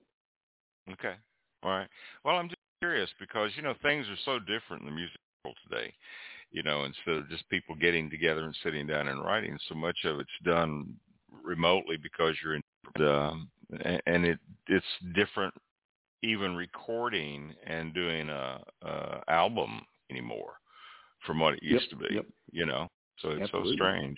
Okay. 0.91 1.15
All 1.63 1.71
right. 1.71 1.88
Well, 2.23 2.36
I'm 2.38 2.47
just 2.47 2.60
curious 2.79 3.10
because 3.19 3.51
you 3.55 3.63
know 3.63 3.73
things 3.82 4.05
are 4.08 4.17
so 4.23 4.39
different 4.39 4.84
in 4.84 4.86
the 4.86 4.95
music 4.95 5.19
world 5.43 5.58
today. 5.69 5.93
You 6.52 6.64
know, 6.64 6.86
instead 6.86 7.16
of 7.16 7.30
just 7.30 7.48
people 7.50 7.76
getting 7.76 8.10
together 8.10 8.44
and 8.44 8.56
sitting 8.64 8.88
down 8.88 9.08
and 9.08 9.24
writing, 9.24 9.58
so 9.68 9.76
much 9.76 9.98
of 10.06 10.20
it's 10.20 10.30
done 10.44 10.96
remotely 11.44 11.98
because 11.98 12.36
you're 12.44 12.56
in, 12.56 12.64
um, 13.08 13.50
and 14.08 14.26
it 14.26 14.40
it's 14.68 14.86
different 15.14 15.54
even 16.24 16.56
recording 16.56 17.54
and 17.66 17.94
doing 17.94 18.30
a, 18.30 18.60
a 18.82 19.24
album 19.28 19.82
anymore 20.10 20.54
from 21.26 21.40
what 21.40 21.54
it 21.54 21.64
used 21.64 21.92
Yep, 21.92 22.00
to 22.00 22.08
be. 22.08 22.16
yep. 22.16 22.26
You 22.52 22.66
know, 22.66 22.88
so 23.20 23.30
it's 23.30 23.44
Absolutely. 23.44 23.72
so 23.72 23.76
strange, 23.76 24.18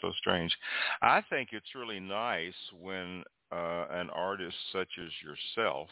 so 0.00 0.12
strange. 0.18 0.54
I 1.00 1.22
think 1.30 1.50
it's 1.52 1.74
really 1.74 2.00
nice 2.00 2.54
when 2.78 3.24
uh, 3.50 3.86
an 3.90 4.10
artist 4.10 4.56
such 4.72 4.88
as 5.02 5.10
yourself 5.22 5.88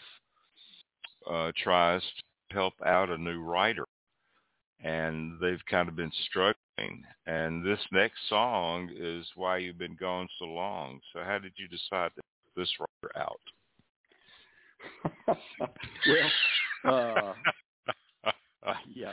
uh, 1.30 1.52
tries 1.62 2.02
to 2.48 2.54
help 2.54 2.74
out 2.84 3.10
a 3.10 3.18
new 3.18 3.40
writer, 3.40 3.84
and 4.82 5.38
they've 5.40 5.64
kind 5.70 5.88
of 5.88 5.96
been 5.96 6.12
struggling. 6.28 7.04
And 7.26 7.64
this 7.64 7.80
next 7.92 8.18
song 8.28 8.90
is 8.96 9.26
why 9.34 9.58
you've 9.58 9.78
been 9.78 9.96
gone 9.98 10.28
so 10.38 10.46
long. 10.46 11.00
So 11.12 11.20
how 11.24 11.38
did 11.38 11.52
you 11.56 11.68
decide 11.68 12.10
to 12.16 12.22
put 12.54 12.60
this 12.60 12.70
writer 12.80 13.28
out? 13.28 13.40
well, 16.84 17.36
uh, 18.66 18.74
yeah, 18.94 19.12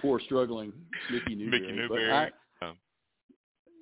poor 0.00 0.20
struggling 0.20 0.72
Mickey 1.10 1.34
Newbury. 1.34 1.60
Mickey 1.60 1.72
Newbury. 1.72 2.12
I, 2.12 2.30
Um, 2.64 2.76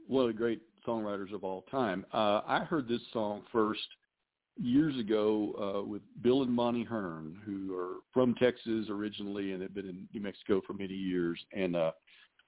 one 0.08 0.22
of 0.22 0.28
the 0.28 0.38
great 0.38 0.60
songwriters 0.86 1.32
of 1.32 1.44
all 1.44 1.62
time. 1.70 2.04
Uh, 2.12 2.40
I 2.46 2.64
heard 2.64 2.88
this 2.88 3.02
song 3.12 3.42
first 3.52 3.80
years 4.60 4.98
ago 4.98 5.54
uh, 5.80 5.88
with 5.88 6.02
Bill 6.22 6.42
and 6.42 6.54
Bonnie 6.54 6.84
Hearne, 6.84 7.36
who 7.44 7.74
are 7.76 7.96
from 8.12 8.34
Texas 8.34 8.86
originally 8.90 9.52
and 9.52 9.62
have 9.62 9.74
been 9.74 9.88
in 9.88 10.06
New 10.12 10.20
Mexico 10.20 10.60
for 10.66 10.74
many 10.74 10.94
years. 10.94 11.40
And 11.52 11.74
uh, 11.74 11.92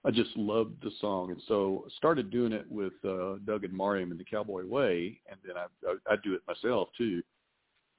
I 0.04 0.10
just 0.10 0.36
loved 0.36 0.82
the 0.82 0.90
song, 1.00 1.30
and 1.30 1.40
so 1.46 1.84
I 1.86 1.90
started 1.96 2.30
doing 2.30 2.52
it 2.52 2.66
with 2.68 2.92
uh, 3.04 3.36
Doug 3.44 3.64
and 3.64 3.72
Mariam 3.72 4.10
in 4.10 4.18
the 4.18 4.24
Cowboy 4.24 4.66
Way, 4.66 5.20
and 5.30 5.38
then 5.46 5.56
I, 5.56 5.66
I 5.88 6.14
I 6.14 6.16
do 6.24 6.34
it 6.34 6.42
myself 6.48 6.88
too. 6.98 7.22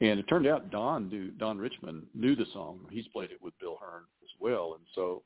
And 0.02 0.20
it 0.20 0.24
turned 0.24 0.48
out 0.48 0.70
Don 0.70 1.08
knew 1.08 1.32
Don 1.32 1.58
Richmond 1.58 2.04
knew 2.14 2.36
the 2.36 2.46
song. 2.52 2.82
He's 2.92 3.08
played 3.08 3.32
it 3.32 3.42
with 3.42 3.58
Bill 3.60 3.78
Hearne 3.82 4.04
as 4.22 4.30
well, 4.40 4.76
and 4.78 4.86
so 4.94 5.24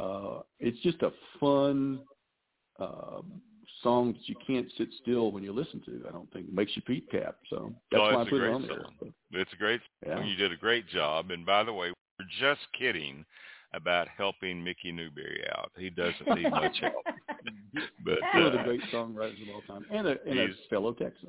uh, 0.00 0.42
it's 0.60 0.80
just 0.80 1.02
a 1.02 1.12
fun 1.38 2.00
uh, 2.80 3.20
song 3.84 4.14
that 4.14 4.28
you 4.28 4.34
can't 4.44 4.66
sit 4.76 4.88
still 5.00 5.30
when 5.30 5.44
you 5.44 5.52
listen 5.52 5.80
to. 5.86 6.02
I 6.08 6.12
don't 6.12 6.30
think 6.32 6.48
it 6.48 6.54
makes 6.54 6.72
your 6.74 6.82
feet 6.82 7.08
tap. 7.10 7.36
So 7.48 7.72
that's 7.92 8.02
oh, 8.04 8.14
why 8.14 8.22
I 8.22 8.28
put 8.28 8.42
it 8.42 8.50
on 8.50 8.66
song. 8.66 8.94
there. 9.00 9.40
It's 9.40 9.52
a 9.52 9.56
great 9.56 9.80
yeah. 10.04 10.16
song. 10.16 10.26
You 10.26 10.34
did 10.34 10.50
a 10.50 10.56
great 10.56 10.88
job. 10.88 11.30
And 11.30 11.46
by 11.46 11.62
the 11.62 11.72
way, 11.72 11.92
we're 12.18 12.26
just 12.40 12.62
kidding 12.76 13.24
about 13.72 14.08
helping 14.08 14.62
Mickey 14.62 14.90
Newbury 14.90 15.44
out. 15.56 15.70
He 15.76 15.90
doesn't 15.90 16.26
need 16.34 16.50
much 16.50 16.76
help. 16.80 17.04
But 18.04 18.18
one 18.32 18.42
uh, 18.42 18.46
of 18.46 18.52
the 18.52 18.62
great 18.64 18.80
songwriters 18.92 19.42
of 19.42 19.54
all 19.54 19.62
time, 19.66 19.84
and 19.90 20.06
a, 20.06 20.16
and 20.26 20.38
a 20.38 20.46
fellow 20.70 20.92
Texan. 20.92 21.28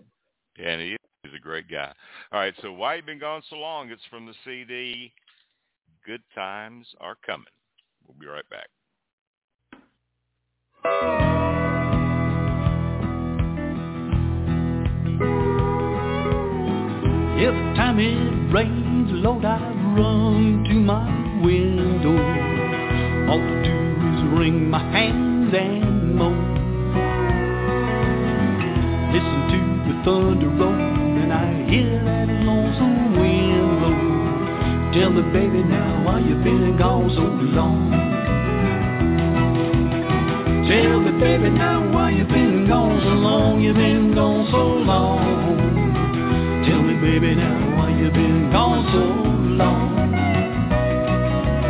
and 0.64 0.80
he 0.80 0.92
is 0.92 0.98
he's 1.24 1.34
a 1.36 1.40
great 1.40 1.70
guy. 1.70 1.92
All 2.32 2.40
right, 2.40 2.54
so 2.62 2.72
why 2.72 2.96
you 2.96 3.02
been 3.02 3.20
gone 3.20 3.42
so 3.50 3.56
long? 3.56 3.90
It's 3.90 4.02
from 4.10 4.26
the 4.26 4.34
CD. 4.46 5.12
Good 6.06 6.22
times 6.34 6.86
are 7.02 7.18
coming. 7.26 7.48
We'll 8.08 8.18
be 8.20 8.28
right 8.28 8.46
back. 8.50 8.70
Every 17.46 17.76
time 17.76 18.00
it 18.00 18.52
rains, 18.52 19.12
Lord, 19.22 19.46
I 19.46 19.60
run 19.96 20.66
to 20.68 20.74
my 20.74 21.06
window. 21.46 22.18
All 23.30 23.38
to 23.38 23.56
do 23.62 23.70
is 23.70 24.22
wring 24.34 24.68
my 24.68 24.80
hands 24.80 25.54
and 25.54 26.16
moan. 26.16 26.42
Listen 29.14 29.42
to 29.54 29.60
the 29.86 29.96
thunder 30.04 30.50
roll, 30.58 30.74
and 30.74 31.32
I 31.32 31.70
hear 31.70 32.04
that 32.04 32.30
lonesome 32.50 33.20
wind 33.20 33.78
blow. 33.78 33.94
Tell 34.98 35.12
me, 35.12 35.22
baby, 35.32 35.62
now 35.70 36.04
why 36.04 36.22
you 36.22 36.34
been 36.42 36.76
gone 36.80 37.10
so 37.14 37.22
long? 37.54 37.92
Tell 40.68 41.00
me, 41.00 41.12
baby, 41.22 41.52
now 41.52 41.94
why 41.94 42.10
you 42.10 42.24
been 42.24 42.68
gone 42.68 43.00
so 43.04 43.10
long? 43.10 43.62
You 43.62 43.72
been 43.76 44.16
gone 44.16 44.48
so 44.50 44.58
long. 44.58 45.75
Baby, 47.06 47.36
now 47.36 47.78
why 47.78 47.90
you 47.92 48.10
been 48.10 48.50
gone 48.52 48.84
so 48.92 48.98
long? 49.62 49.94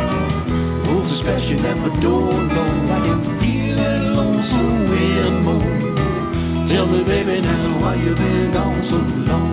Oh, 0.08 0.88
Wolves 0.88 1.12
are 1.12 1.18
scratching 1.20 1.60
at 1.60 1.76
my 1.76 1.92
door, 2.00 2.32
Lord. 2.32 2.56
I 2.56 2.98
can 3.04 3.20
hear 3.44 3.76
that 3.76 4.00
lonesome 4.16 4.88
wind 4.88 5.44
moan. 5.44 6.68
Tell 6.70 6.86
me, 6.86 7.04
baby, 7.04 7.42
now 7.42 7.80
why 7.82 7.96
you 7.96 8.14
been 8.14 8.50
gone 8.54 8.88
so 8.88 8.96
long? 8.96 9.45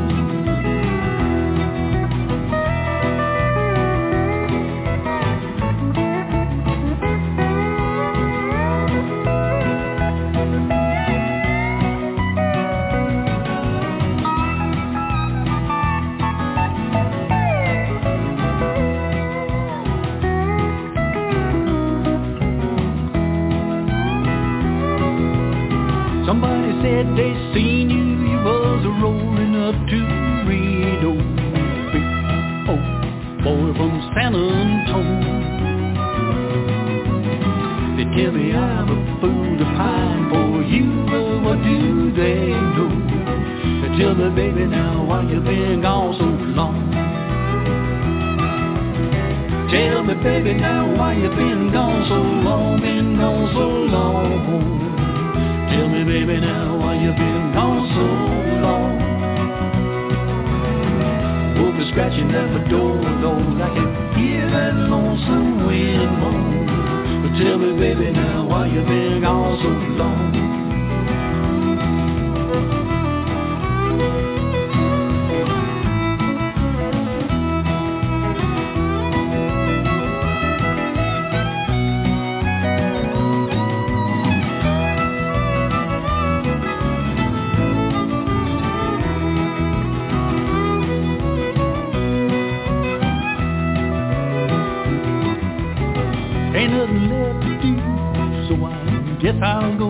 I 99.42 99.60
guess 99.60 99.64
I'll 99.64 99.78
go 99.78 99.83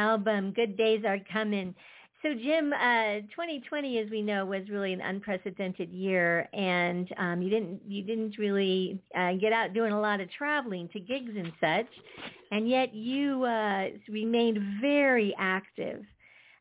album, 0.00 0.52
Good 0.52 0.76
Days 0.76 1.04
Are 1.04 1.18
Coming. 1.30 1.74
So 2.22 2.34
Jim, 2.34 2.72
uh, 2.72 3.20
2020, 3.30 3.98
as 3.98 4.10
we 4.10 4.20
know, 4.22 4.44
was 4.44 4.68
really 4.68 4.92
an 4.92 5.00
unprecedented 5.00 5.90
year, 5.90 6.48
and 6.52 7.08
um, 7.18 7.40
you 7.40 7.48
didn't 7.48 7.80
you 7.86 8.02
didn't 8.02 8.36
really 8.38 8.98
uh, 9.16 9.32
get 9.34 9.52
out 9.52 9.72
doing 9.72 9.92
a 9.92 10.00
lot 10.00 10.20
of 10.20 10.30
traveling 10.30 10.88
to 10.92 11.00
gigs 11.00 11.32
and 11.34 11.52
such, 11.60 11.90
and 12.50 12.68
yet 12.68 12.94
you 12.94 13.44
uh, 13.44 13.86
remained 14.08 14.58
very 14.82 15.34
active. 15.38 16.04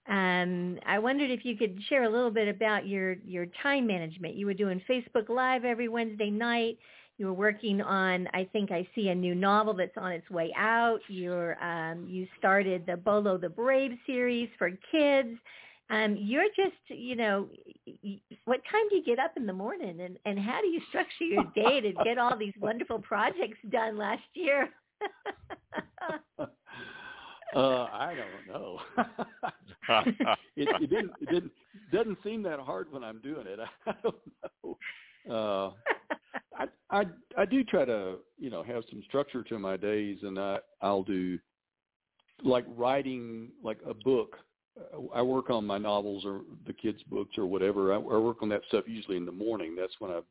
Um, 0.07 0.79
I 0.85 0.97
wondered 0.97 1.29
if 1.29 1.43
you 1.43 1.57
could 1.57 1.77
share 1.89 2.03
a 2.03 2.09
little 2.09 2.31
bit 2.31 2.47
about 2.47 2.87
your 2.87 3.15
your 3.25 3.45
time 3.61 3.85
management. 3.85 4.35
You 4.35 4.45
were 4.45 4.53
doing 4.53 4.81
Facebook 4.89 5.27
Live 5.27 5.65
every 5.65 5.89
Wednesday 5.89 6.29
night. 6.29 6.77
You 7.20 7.26
were 7.28 7.34
working 7.34 7.82
on, 7.82 8.28
I 8.34 8.47
think 8.53 8.72
I 8.72 8.88
see 8.95 9.09
a 9.09 9.15
new 9.15 9.36
novel 9.36 9.74
that's 9.74 9.97
on 9.97 10.13
its 10.13 10.30
way 10.30 10.53
out. 10.55 11.01
You're, 11.09 11.61
um, 11.61 12.07
you 12.07 12.26
started 12.38 12.86
the 12.88 12.95
Bolo 12.95 13.38
the 13.38 13.49
Brave 13.49 13.91
series 14.07 14.49
for 14.57 14.72
kids. 14.89 15.38
um, 15.89 16.15
you're 16.17 16.47
just, 16.55 16.78
you 16.88 17.15
know, 17.15 17.49
what 18.45 18.61
time 18.72 18.88
do 18.89 18.95
you 18.95 19.03
get 19.03 19.20
up 19.20 19.34
in 19.36 19.45
the 19.45 19.53
morning, 19.53 19.99
and 20.01 20.17
and 20.26 20.39
how 20.39 20.61
do 20.61 20.67
you 20.67 20.80
structure 20.89 21.24
your 21.26 21.43
day 21.55 21.82
to 21.82 21.91
get 22.03 22.17
all 22.17 22.38
these 22.38 22.53
wonderful 22.61 22.99
projects 22.99 23.57
done 23.70 23.97
last 23.97 24.22
year? 24.34 24.70
uh, 26.39 26.45
I 27.55 28.15
don't 28.15 28.47
know. 28.47 28.80
it, 30.55 30.67
it 30.82 30.89
didn't. 30.89 31.11
It 31.22 31.30
didn't. 31.30 31.51
Doesn't 31.91 32.20
seem 32.24 32.43
that 32.43 32.59
hard 32.59 32.91
when 32.91 33.03
I'm 33.03 33.20
doing 33.20 33.47
it. 33.47 33.59
I 33.88 33.93
don't 34.03 34.15
know. 34.63 34.78
Uh, 35.30 35.72
I 36.57 36.65
I 36.89 37.05
I 37.38 37.45
do 37.45 37.63
try 37.63 37.86
to 37.86 38.17
you 38.38 38.49
know 38.49 38.63
have 38.63 38.84
some 38.89 39.03
structure 39.07 39.43
to 39.43 39.59
my 39.59 39.78
days, 39.78 40.20
and 40.22 40.39
I 40.39 40.59
I'll 40.82 41.03
do 41.03 41.39
like 42.43 42.65
writing 42.76 43.49
like 43.63 43.80
a 43.88 43.93
book. 43.93 44.38
I 45.13 45.22
work 45.22 45.49
on 45.49 45.65
my 45.65 45.78
novels 45.78 46.24
or 46.26 46.41
the 46.65 46.74
kids' 46.74 47.03
books 47.09 47.38
or 47.38 47.45
whatever. 47.45 47.91
I, 47.93 47.97
I 47.97 48.17
work 48.17 48.38
on 48.41 48.49
that 48.49 48.61
stuff 48.70 48.86
usually 48.88 49.17
in 49.17 49.26
the 49.26 49.32
morning. 49.32 49.76
That's 49.76 49.93
when 49.99 50.11
I'm 50.11 50.24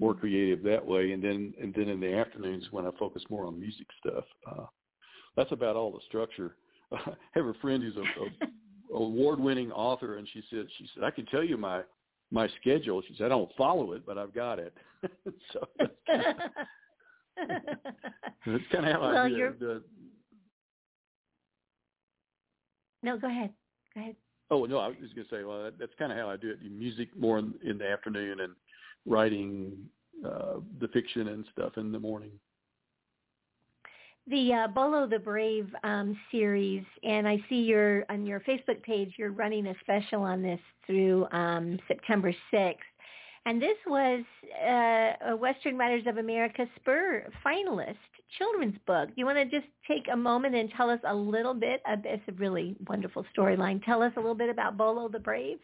more 0.00 0.14
creative 0.14 0.62
that 0.64 0.84
way, 0.84 1.12
and 1.12 1.22
then 1.22 1.54
and 1.60 1.72
then 1.74 1.88
in 1.88 2.00
the 2.00 2.14
afternoons 2.14 2.66
when 2.70 2.86
I 2.86 2.90
focus 2.98 3.22
more 3.30 3.46
on 3.46 3.60
music 3.60 3.86
stuff. 4.00 4.24
Uh, 4.50 4.66
that's 5.36 5.52
about 5.52 5.76
all 5.76 5.92
the 5.92 6.00
structure. 6.06 6.56
I 6.92 7.12
have 7.32 7.46
a 7.46 7.54
friend 7.54 7.82
who's 7.82 7.96
a, 7.96 8.00
a 8.00 8.96
award-winning 8.98 9.72
author, 9.72 10.18
and 10.18 10.28
she 10.32 10.42
said 10.50 10.66
she 10.78 10.88
said 10.94 11.04
I 11.04 11.10
can 11.10 11.26
tell 11.26 11.44
you 11.44 11.56
my 11.56 11.82
my 12.32 12.48
schedule. 12.60 13.00
She 13.06 13.14
said 13.16 13.26
I 13.26 13.28
don't 13.28 13.54
follow 13.56 13.92
it, 13.92 14.04
but 14.04 14.18
I've 14.18 14.34
got 14.34 14.58
it. 14.58 14.74
so 15.52 15.68
that's 15.78 15.92
kind 18.72 18.86
of 18.86 18.92
how 18.92 19.00
well, 19.00 19.16
I 19.16 19.28
do 19.28 19.36
you're... 19.36 19.76
it. 19.76 19.82
No, 23.02 23.18
go 23.18 23.28
ahead. 23.28 23.50
Go 23.94 24.00
ahead. 24.00 24.16
Oh 24.50 24.64
no, 24.64 24.78
I 24.78 24.88
was 24.88 24.96
just 25.00 25.14
to 25.14 25.24
say, 25.30 25.44
well, 25.44 25.62
that, 25.64 25.78
that's 25.78 25.92
kind 25.98 26.10
of 26.10 26.18
how 26.18 26.30
I 26.30 26.36
do 26.36 26.50
it. 26.50 26.58
Music 26.70 27.08
more 27.16 27.38
in, 27.38 27.54
in 27.64 27.78
the 27.78 27.88
afternoon, 27.88 28.40
and 28.40 28.54
writing 29.06 29.76
uh, 30.26 30.54
the 30.80 30.88
fiction 30.88 31.28
and 31.28 31.44
stuff 31.52 31.76
in 31.76 31.92
the 31.92 31.98
morning. 31.98 32.32
The 34.28 34.52
uh, 34.52 34.68
Bolo 34.68 35.08
the 35.08 35.18
Brave 35.18 35.68
um, 35.82 36.16
series, 36.30 36.84
and 37.02 37.26
I 37.26 37.38
see 37.48 37.62
your 37.62 38.04
on 38.08 38.24
your 38.24 38.40
Facebook 38.40 38.80
page. 38.82 39.14
You're 39.18 39.32
running 39.32 39.66
a 39.66 39.74
special 39.80 40.22
on 40.22 40.42
this 40.42 40.60
through 40.86 41.26
um, 41.32 41.78
September 41.88 42.32
6th. 42.52 42.76
And 43.44 43.60
this 43.60 43.76
was 43.86 44.22
uh, 44.64 45.30
a 45.30 45.36
Western 45.36 45.76
Writers 45.76 46.04
of 46.06 46.18
America 46.18 46.66
Spur 46.76 47.26
finalist 47.44 47.96
children's 48.38 48.78
book. 48.86 49.08
You 49.16 49.26
want 49.26 49.38
to 49.38 49.44
just 49.44 49.70
take 49.88 50.06
a 50.12 50.16
moment 50.16 50.54
and 50.54 50.70
tell 50.76 50.88
us 50.88 51.00
a 51.04 51.14
little 51.14 51.54
bit? 51.54 51.82
Of, 51.90 52.00
it's 52.04 52.22
a 52.28 52.32
really 52.32 52.76
wonderful 52.88 53.26
storyline. 53.36 53.84
Tell 53.84 54.02
us 54.02 54.12
a 54.16 54.20
little 54.20 54.36
bit 54.36 54.48
about 54.48 54.76
Bolo 54.76 55.08
the 55.08 55.18
Brave. 55.18 55.58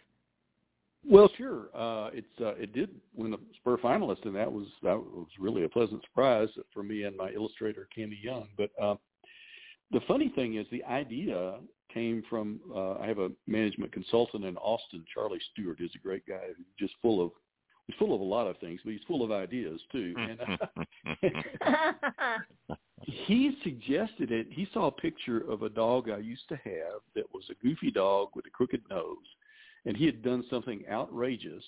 Well, 1.08 1.30
sure. 1.38 1.68
Uh, 1.74 2.10
it's 2.12 2.40
uh, 2.40 2.54
it 2.56 2.74
did 2.74 2.90
win 3.16 3.30
the 3.30 3.38
Spur 3.56 3.78
finalist, 3.78 4.26
and 4.26 4.36
that 4.36 4.52
was 4.52 4.66
that 4.82 4.96
was 4.96 5.26
really 5.38 5.64
a 5.64 5.68
pleasant 5.68 6.02
surprise 6.02 6.48
for 6.74 6.82
me 6.82 7.04
and 7.04 7.16
my 7.16 7.30
illustrator 7.30 7.88
Cami 7.96 8.22
Young. 8.22 8.46
But 8.58 8.70
uh, 8.80 8.96
the 9.90 10.00
funny 10.06 10.30
thing 10.34 10.56
is, 10.56 10.66
the 10.70 10.84
idea 10.84 11.60
came 11.92 12.22
from 12.28 12.60
uh, 12.74 12.98
I 12.98 13.06
have 13.06 13.18
a 13.18 13.30
management 13.46 13.90
consultant 13.92 14.44
in 14.44 14.58
Austin. 14.58 15.04
Charlie 15.12 15.40
Stewart 15.52 15.80
is 15.80 15.90
a 15.94 15.98
great 15.98 16.26
guy, 16.26 16.48
just 16.78 16.92
full 17.00 17.24
of 17.24 17.30
he's 17.86 17.96
full 17.98 18.14
of 18.14 18.20
a 18.20 18.24
lot 18.24 18.46
of 18.46 18.58
things, 18.58 18.80
but 18.84 18.92
he's 18.92 19.00
full 19.08 19.24
of 19.24 19.32
ideas 19.32 19.80
too. 19.90 20.14
And, 20.18 20.40
uh, 21.62 22.34
he 23.02 23.56
suggested 23.62 24.30
it. 24.30 24.48
He 24.50 24.68
saw 24.74 24.88
a 24.88 24.92
picture 24.92 25.50
of 25.50 25.62
a 25.62 25.70
dog 25.70 26.10
I 26.10 26.18
used 26.18 26.48
to 26.50 26.56
have 26.56 27.00
that 27.14 27.24
was 27.32 27.44
a 27.50 27.54
goofy 27.66 27.90
dog 27.90 28.28
with 28.34 28.44
a 28.46 28.50
crooked 28.50 28.82
nose, 28.90 29.16
and 29.88 29.96
he 29.96 30.04
had 30.04 30.22
done 30.22 30.44
something 30.50 30.84
outrageous. 30.90 31.64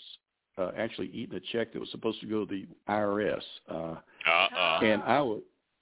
Uh, 0.58 0.72
actually, 0.76 1.08
eaten 1.08 1.36
a 1.36 1.40
check 1.52 1.72
that 1.72 1.80
was 1.80 1.90
supposed 1.90 2.20
to 2.20 2.26
go 2.26 2.44
to 2.44 2.54
the 2.54 2.66
IRS. 2.86 3.40
Uh, 3.68 3.94
uh-uh. 4.28 4.80
And 4.82 5.02
I 5.02 5.22
was 5.22 5.40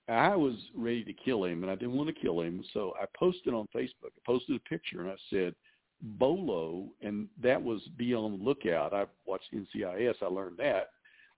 I 0.09 0.37
was 0.37 0.55
ready 0.75 1.05
to 1.05 1.13
kill 1.13 1.45
him, 1.45 1.65
and 1.65 1.71
I 1.71 1.75
didn't 1.75 1.97
want 1.97 2.09
to 2.09 2.15
kill 2.15 2.41
him, 2.41 2.65
so 2.73 2.95
I 2.99 3.05
posted 3.19 3.53
on 3.53 3.67
Facebook. 3.75 4.13
I 4.17 4.21
posted 4.25 4.57
a 4.57 4.69
picture, 4.69 5.03
and 5.03 5.11
I 5.11 5.17
said 5.29 5.55
Bolo, 6.01 6.87
and 7.03 7.27
that 7.43 7.61
was 7.61 7.83
be 7.97 8.15
on 8.15 8.39
the 8.39 8.45
lookout. 8.45 8.95
I 8.95 9.07
watched 9.27 9.53
NCIS. 9.53 10.15
I 10.23 10.27
learned 10.27 10.59
that. 10.59 10.91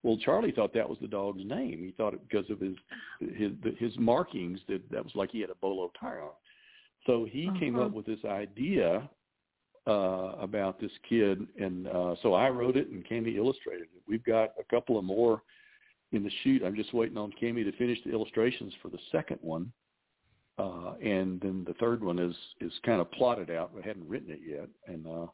Well, 0.03 0.19
Charlie 0.19 0.53
thought 0.53 0.75
that 0.75 0.89
was 0.89 0.99
the 1.01 1.09
dog's 1.09 1.45
name. 1.45 1.83
He 1.83 1.95
thought 1.97 2.13
it 2.13 2.29
because 2.29 2.51
of 2.51 2.61
his 2.61 2.77
his 3.21 3.53
his 3.79 3.93
markings 3.99 4.61
that 4.69 4.83
that 4.91 5.03
was 5.03 5.15
like 5.15 5.31
he 5.31 5.41
had 5.41 5.51
a 5.51 5.55
bolo 5.55 5.91
tire 5.99 6.21
on. 6.21 6.31
So 7.07 7.25
he 7.25 7.49
uh-huh. 7.49 7.59
came 7.59 7.79
up 7.79 7.93
with 7.93 8.05
this 8.05 8.23
idea 8.27 9.09
uh, 9.91 10.37
about 10.41 10.81
this 10.81 10.93
kid, 11.09 11.47
and 11.59 11.89
uh, 11.89 12.15
so 12.23 12.35
I 12.35 12.49
wrote 12.49 12.77
it, 12.77 12.89
and 12.91 13.05
Cami 13.05 13.37
illustrated 13.37 13.89
it. 13.95 14.03
We've 14.07 14.25
got 14.25 14.53
a 14.59 14.65
couple 14.71 14.99
of 14.99 15.05
more 15.05 15.43
in 16.13 16.23
the 16.23 16.31
shoot. 16.43 16.63
I'm 16.65 16.77
just 16.77 16.95
waiting 16.95 17.19
on 17.19 17.33
Cami 17.43 17.65
to 17.65 17.77
finish 17.77 17.99
the 18.05 18.13
illustrations 18.13 18.73
for 18.81 18.89
the 18.89 18.99
second 19.11 19.39
one, 19.41 19.73
uh, 20.59 20.93
and 21.03 21.41
then 21.41 21.65
the 21.67 21.75
third 21.75 22.05
one 22.05 22.21
is 22.21 22.35
is 22.61 22.73
kind 22.85 23.01
of 23.01 23.11
plotted 23.11 23.51
out, 23.51 23.73
but 23.75 23.85
hadn't 23.85 24.09
written 24.09 24.31
it 24.31 24.41
yet. 24.47 24.69
And 24.87 25.07
uh, 25.07 25.27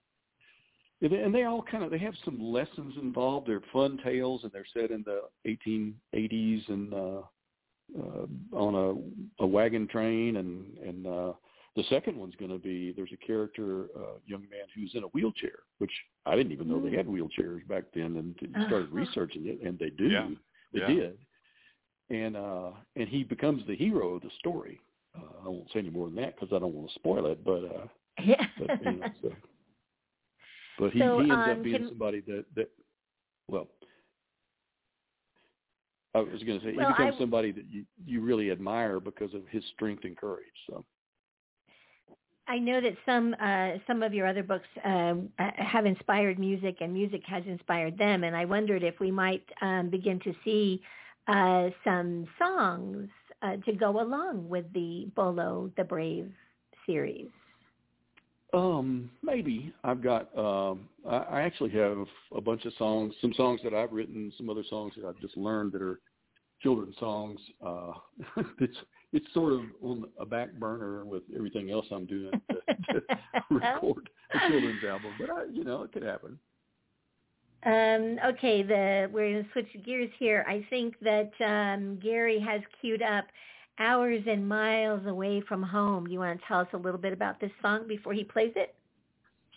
and 1.02 1.34
they 1.34 1.44
all 1.44 1.62
kind 1.62 1.84
of 1.84 1.90
they 1.90 1.98
have 1.98 2.14
some 2.24 2.40
lessons 2.40 2.94
involved. 3.00 3.46
They're 3.46 3.60
fun 3.74 4.00
tales, 4.02 4.42
and 4.44 4.52
they're 4.52 4.64
set 4.72 4.90
in 4.90 5.04
the 5.04 5.20
1880s 5.46 6.68
and 6.68 6.94
uh, 6.94 7.20
uh, 7.98 8.26
on 8.56 8.74
a, 9.38 9.44
a 9.44 9.46
wagon 9.46 9.86
train. 9.86 10.36
And 10.36 10.78
and 10.78 11.06
uh, 11.06 11.32
the 11.76 11.84
second 11.90 12.16
one's 12.16 12.34
going 12.36 12.50
to 12.50 12.58
be 12.58 12.92
there's 12.96 13.12
a 13.12 13.26
character, 13.26 13.84
uh, 13.96 14.18
young 14.26 14.42
man 14.42 14.66
who's 14.74 14.92
in 14.94 15.04
a 15.04 15.08
wheelchair, 15.08 15.60
which 15.78 15.92
I 16.24 16.34
didn't 16.34 16.52
even 16.52 16.68
know 16.68 16.80
they 16.80 16.96
had 16.96 17.06
wheelchairs 17.06 17.66
back 17.68 17.84
then, 17.94 18.16
and 18.16 18.66
started 18.66 18.90
researching 18.90 19.46
it, 19.46 19.60
and 19.62 19.78
they 19.78 19.90
do. 19.90 20.08
Yeah. 20.08 20.28
They 20.72 20.80
yeah. 20.80 20.86
did. 20.86 21.18
And 22.08 22.36
uh, 22.36 22.70
and 22.96 23.08
he 23.08 23.24
becomes 23.24 23.66
the 23.66 23.76
hero 23.76 24.14
of 24.14 24.22
the 24.22 24.30
story 24.38 24.80
uh, 25.16 25.44
I 25.44 25.48
won't 25.48 25.68
say 25.72 25.80
any 25.80 25.90
more 25.90 26.06
than 26.08 26.16
that 26.16 26.38
because 26.38 26.54
I 26.54 26.58
don't 26.58 26.74
want 26.74 26.88
to 26.88 26.94
spoil 26.94 27.26
it. 27.26 27.44
But 27.44 27.64
uh, 27.64 27.86
yeah. 28.22 28.44
but, 28.58 28.84
you 28.84 28.92
know, 28.92 29.06
so, 29.22 29.32
but 30.78 30.92
he, 30.92 30.98
So, 31.00 31.20
he 31.20 31.30
ends 31.30 31.32
um, 31.32 31.50
up 31.50 31.62
being 31.62 31.78
can- 31.78 31.88
somebody 31.88 32.20
that 32.22 32.44
that 32.56 32.70
well. 33.48 33.68
I 36.14 36.20
was 36.20 36.42
going 36.44 36.58
to 36.58 36.64
say 36.64 36.72
Well, 36.74 36.86
he 36.86 36.92
becomes 36.94 37.16
I- 37.16 37.18
somebody 37.18 37.52
that 37.52 37.64
you 37.70 37.84
you 38.04 38.20
really 38.20 38.50
admire 38.50 39.00
because 39.00 39.34
of 39.34 39.42
his 39.50 39.62
strength 39.74 40.04
and 40.04 40.16
courage. 40.16 40.46
So 40.68 40.84
I 42.48 42.58
know 42.58 42.80
that 42.80 42.96
some 43.04 43.34
uh, 43.40 43.78
some 43.86 44.02
of 44.02 44.14
your 44.14 44.26
other 44.26 44.42
books 44.42 44.68
uh, 44.84 45.14
have 45.38 45.84
inspired 45.84 46.38
music, 46.38 46.76
and 46.80 46.92
music 46.92 47.22
has 47.26 47.42
inspired 47.46 47.98
them. 47.98 48.24
And 48.24 48.36
I 48.36 48.44
wondered 48.44 48.82
if 48.82 49.00
we 49.00 49.10
might 49.10 49.44
um, 49.62 49.90
begin 49.90 50.20
to 50.20 50.34
see 50.44 50.80
uh, 51.26 51.70
some 51.82 52.26
songs 52.38 53.08
uh, 53.42 53.56
to 53.64 53.72
go 53.72 54.00
along 54.00 54.48
with 54.48 54.72
the 54.72 55.08
Bolo 55.16 55.70
the 55.76 55.84
Brave 55.84 56.30
series. 56.86 57.28
Um, 58.54 59.10
maybe 59.22 59.72
I've 59.82 60.02
got. 60.02 60.36
Um, 60.38 60.88
I, 61.08 61.40
actually 61.40 61.70
have 61.70 62.06
a 62.34 62.40
bunch 62.40 62.64
of 62.64 62.72
songs, 62.78 63.14
some 63.20 63.32
songs 63.34 63.60
that 63.64 63.74
I've 63.74 63.92
written, 63.92 64.32
some 64.38 64.48
other 64.48 64.64
songs 64.70 64.92
that 64.96 65.06
I've 65.06 65.20
just 65.20 65.36
learned 65.36 65.72
that 65.72 65.82
are 65.82 66.00
children's 66.62 66.96
songs. 66.98 67.40
Uh, 67.64 67.92
it's 69.16 69.32
sort 69.32 69.54
of 69.54 69.62
on 69.82 70.04
a 70.20 70.26
back 70.26 70.52
burner 70.52 71.06
with 71.06 71.22
everything 71.34 71.70
else 71.70 71.86
I'm 71.90 72.04
doing 72.04 72.32
to, 72.50 72.74
to 72.92 73.02
record 73.50 74.10
a 74.34 74.50
children's 74.50 74.84
album, 74.84 75.12
but 75.18 75.30
I, 75.30 75.44
you 75.50 75.64
know, 75.64 75.84
it 75.84 75.92
could 75.92 76.02
happen. 76.02 76.38
Um, 77.64 78.18
okay, 78.26 78.62
the 78.62 79.08
we're 79.10 79.32
going 79.32 79.44
to 79.44 79.50
switch 79.52 79.84
gears 79.86 80.10
here. 80.18 80.44
I 80.46 80.66
think 80.68 80.96
that 81.00 81.32
um, 81.42 81.98
Gary 82.02 82.38
has 82.40 82.60
queued 82.78 83.00
up 83.00 83.24
"Hours 83.78 84.22
and 84.26 84.46
Miles 84.46 85.06
Away 85.06 85.40
from 85.48 85.62
Home." 85.62 86.06
You 86.06 86.18
want 86.18 86.38
to 86.38 86.46
tell 86.46 86.60
us 86.60 86.68
a 86.74 86.76
little 86.76 87.00
bit 87.00 87.14
about 87.14 87.40
this 87.40 87.50
song 87.62 87.88
before 87.88 88.12
he 88.12 88.22
plays 88.22 88.52
it? 88.54 88.74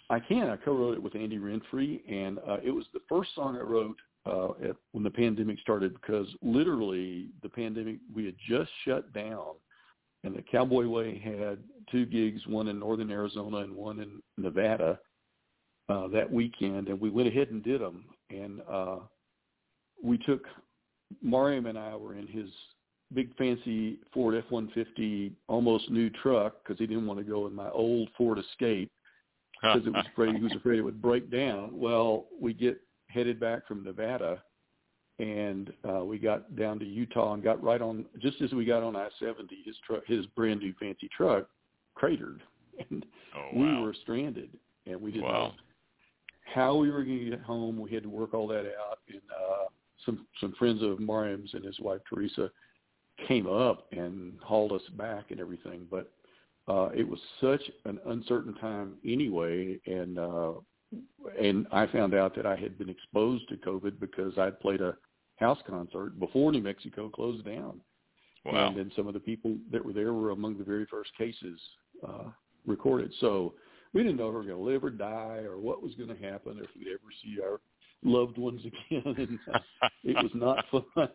I 0.09 0.19
can. 0.21 0.49
I 0.49 0.55
co-wrote 0.55 0.93
it 0.93 1.03
with 1.03 1.15
Andy 1.15 1.37
Renfree, 1.37 2.01
and 2.09 2.39
uh, 2.47 2.57
it 2.63 2.71
was 2.71 2.85
the 2.93 3.01
first 3.09 3.35
song 3.35 3.57
I 3.57 3.59
wrote 3.59 3.97
uh, 4.25 4.49
at, 4.63 4.75
when 4.91 5.03
the 5.03 5.09
pandemic 5.09 5.59
started 5.59 5.93
because 5.93 6.27
literally 6.41 7.27
the 7.41 7.49
pandemic 7.49 7.97
we 8.13 8.25
had 8.25 8.35
just 8.47 8.69
shut 8.85 9.11
down, 9.13 9.55
and 10.23 10.35
the 10.35 10.41
Cowboy 10.41 10.87
Way 10.87 11.19
had 11.19 11.59
two 11.91 12.05
gigs, 12.05 12.45
one 12.47 12.67
in 12.67 12.79
northern 12.79 13.09
Arizona 13.11 13.57
and 13.57 13.73
one 13.73 13.99
in 13.99 14.21
Nevada 14.37 14.99
uh, 15.87 16.07
that 16.09 16.31
weekend, 16.31 16.89
and 16.89 16.99
we 16.99 17.09
went 17.09 17.27
ahead 17.27 17.49
and 17.51 17.63
did 17.63 17.81
them. 17.81 18.05
And 18.29 18.61
uh, 18.69 18.97
we 20.03 20.17
took 20.17 20.43
Mariam 21.21 21.65
and 21.65 21.77
I 21.77 21.95
were 21.95 22.15
in 22.15 22.27
his 22.27 22.49
big 23.13 23.35
fancy 23.37 23.97
Ford 24.13 24.35
F-150 24.35 25.31
almost 25.47 25.89
new 25.89 26.09
truck 26.09 26.57
because 26.63 26.77
he 26.79 26.85
didn't 26.85 27.07
want 27.07 27.19
to 27.19 27.25
go 27.25 27.47
in 27.47 27.55
my 27.55 27.69
old 27.71 28.09
Ford 28.17 28.37
Escape 28.37 28.91
because 29.61 29.85
it 29.85 29.93
was 29.93 30.05
afraid 30.13 30.35
he 30.35 30.41
was 30.41 30.55
afraid 30.55 30.79
it 30.79 30.83
would 30.83 31.01
break 31.01 31.31
down. 31.31 31.71
Well, 31.73 32.27
we 32.39 32.53
get 32.53 32.79
headed 33.09 33.39
back 33.39 33.67
from 33.67 33.83
Nevada, 33.83 34.41
and 35.19 35.73
uh, 35.87 36.03
we 36.05 36.17
got 36.17 36.55
down 36.55 36.79
to 36.79 36.85
Utah 36.85 37.33
and 37.33 37.43
got 37.43 37.61
right 37.61 37.81
on 37.81 38.05
just 38.19 38.41
as 38.41 38.51
we 38.53 38.63
got 38.65 38.83
on 38.83 38.95
I-70. 38.95 39.47
His 39.65 39.75
truck, 39.85 40.05
his 40.07 40.25
brand 40.27 40.61
new 40.61 40.73
fancy 40.79 41.09
truck, 41.15 41.47
cratered, 41.95 42.41
and 42.89 43.05
Oh, 43.35 43.49
we 43.53 43.81
were 43.81 43.93
stranded. 44.01 44.49
and 44.85 44.99
we 45.01 45.11
didn't 45.11 45.25
Wow. 45.27 45.47
know 45.47 45.53
how 46.53 46.75
we 46.75 46.89
were 46.89 47.03
going 47.03 47.19
to 47.19 47.29
get 47.29 47.41
home. 47.41 47.79
We 47.79 47.91
had 47.91 48.03
to 48.03 48.09
work 48.09 48.33
all 48.33 48.47
that 48.47 48.65
out, 48.65 48.99
and 49.09 49.21
uh, 49.31 49.65
some 50.05 50.25
some 50.39 50.53
friends 50.57 50.81
of 50.81 50.99
Mariam's 50.99 51.53
and 51.53 51.63
his 51.65 51.79
wife 51.79 52.01
Teresa 52.11 52.49
came 53.27 53.45
up 53.47 53.87
and 53.91 54.33
hauled 54.41 54.71
us 54.71 54.81
back 54.97 55.31
and 55.31 55.39
everything. 55.39 55.85
But 55.91 56.11
uh, 56.67 56.89
it 56.95 57.07
was 57.07 57.19
such 57.41 57.61
an 57.85 57.99
uncertain 58.07 58.53
time 58.55 58.93
anyway, 59.05 59.79
and 59.85 60.17
uh, 60.17 60.53
and 61.39 61.67
I 61.71 61.87
found 61.87 62.13
out 62.13 62.35
that 62.35 62.45
I 62.45 62.55
had 62.55 62.77
been 62.77 62.89
exposed 62.89 63.47
to 63.49 63.57
COVID 63.57 63.99
because 63.99 64.37
I'd 64.37 64.59
played 64.59 64.81
a 64.81 64.95
house 65.37 65.59
concert 65.67 66.19
before 66.19 66.51
New 66.51 66.61
Mexico 66.61 67.09
closed 67.09 67.45
down. 67.45 67.81
Wow. 68.45 68.69
And 68.69 68.77
then 68.77 68.91
some 68.95 69.07
of 69.07 69.13
the 69.13 69.19
people 69.19 69.57
that 69.71 69.83
were 69.83 69.93
there 69.93 70.13
were 70.13 70.31
among 70.31 70.57
the 70.57 70.63
very 70.63 70.85
first 70.85 71.11
cases 71.17 71.59
uh, 72.07 72.29
recorded. 72.65 73.13
So 73.19 73.53
we 73.93 74.01
didn't 74.01 74.17
know 74.17 74.27
if 74.27 74.33
we 74.33 74.37
were 74.37 74.43
going 74.43 74.57
to 74.57 74.63
live 74.63 74.83
or 74.83 74.89
die 74.89 75.43
or 75.45 75.57
what 75.57 75.81
was 75.81 75.93
going 75.95 76.09
to 76.09 76.23
happen, 76.23 76.59
or 76.59 76.63
if 76.63 76.69
we'd 76.77 76.87
ever 76.87 77.11
see 77.23 77.37
our 77.41 77.59
loved 78.03 78.37
ones 78.37 78.61
again. 78.91 79.15
and 79.17 79.39
uh, 79.53 79.59
it 80.03 80.15
was 80.15 80.31
not 80.33 80.65
fun. 80.71 81.09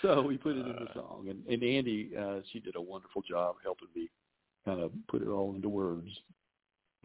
so 0.00 0.22
we 0.22 0.36
put 0.36 0.56
it 0.56 0.66
in 0.66 0.72
the 0.72 0.88
song. 0.94 1.26
And, 1.28 1.44
and 1.46 1.62
Andy, 1.62 2.12
uh, 2.18 2.40
she 2.52 2.60
did 2.60 2.76
a 2.76 2.80
wonderful 2.80 3.22
job 3.22 3.56
helping 3.62 3.88
me 3.94 4.08
kind 4.64 4.80
of 4.80 4.92
put 5.08 5.22
it 5.22 5.28
all 5.28 5.54
into 5.54 5.68
words. 5.68 6.08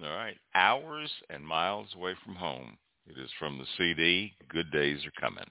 All 0.03 0.09
right. 0.09 0.37
Hours 0.53 1.11
and 1.29 1.45
miles 1.45 1.89
away 1.95 2.13
from 2.23 2.35
home. 2.35 2.77
It 3.07 3.17
is 3.17 3.31
from 3.39 3.57
the 3.57 3.65
CD, 3.77 4.33
Good 4.49 4.71
Days 4.71 4.99
Are 5.05 5.21
Coming. 5.21 5.49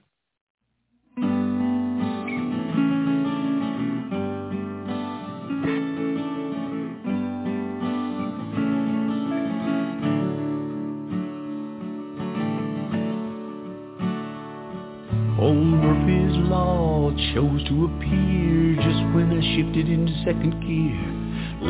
Chose 17.33 17.63
to 17.67 17.85
appear 17.85 18.75
just 18.75 19.03
when 19.13 19.31
I 19.31 19.41
shifted 19.55 19.89
into 19.89 20.13
second 20.23 20.61
gear. 20.61 20.97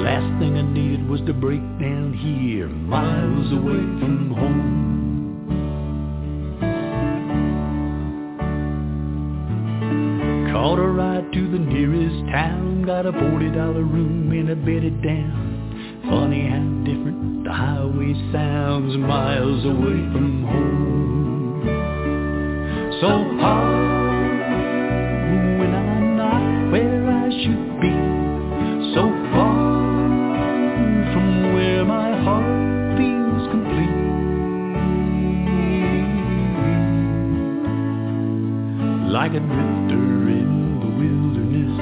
Last 0.03 0.39
thing 0.39 0.57
I 0.57 0.61
needed 0.61 1.07
was 1.07 1.21
to 1.21 1.33
break 1.33 1.61
down 1.79 2.13
here, 2.13 2.67
miles 2.67 3.51
away 3.51 3.83
from 3.99 4.31
home. 4.35 4.83
Caught 10.51 10.79
a 10.79 10.87
ride 10.87 11.31
to 11.33 11.51
the 11.51 11.59
nearest 11.59 12.31
town, 12.31 12.83
got 12.85 13.05
a 13.05 13.11
forty 13.11 13.49
dollar 13.49 13.83
room 13.83 14.31
and 14.31 14.49
I 14.51 14.55
bedded 14.55 15.01
down. 15.01 16.01
Funny 16.09 16.47
how 16.49 16.63
different 16.83 17.43
the 17.45 17.53
highway 17.53 18.13
sounds 18.31 18.97
miles 18.97 19.65
away 19.65 20.11
from 20.11 20.43
home. 20.43 21.63
So 23.01 23.07
hard 23.39 23.76
Like 39.27 39.35
a 39.35 39.45
drifter 39.45 40.29
in 40.31 40.79
the 40.79 40.87
wilderness, 40.87 41.75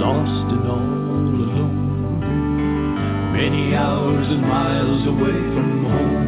lost 0.00 0.52
and 0.54 0.66
all 0.66 1.28
alone. 1.36 1.76
Many 3.34 3.74
hours 3.74 4.26
and 4.30 4.40
miles 4.40 5.06
away 5.06 5.36
from 5.52 5.84
home. 5.84 6.27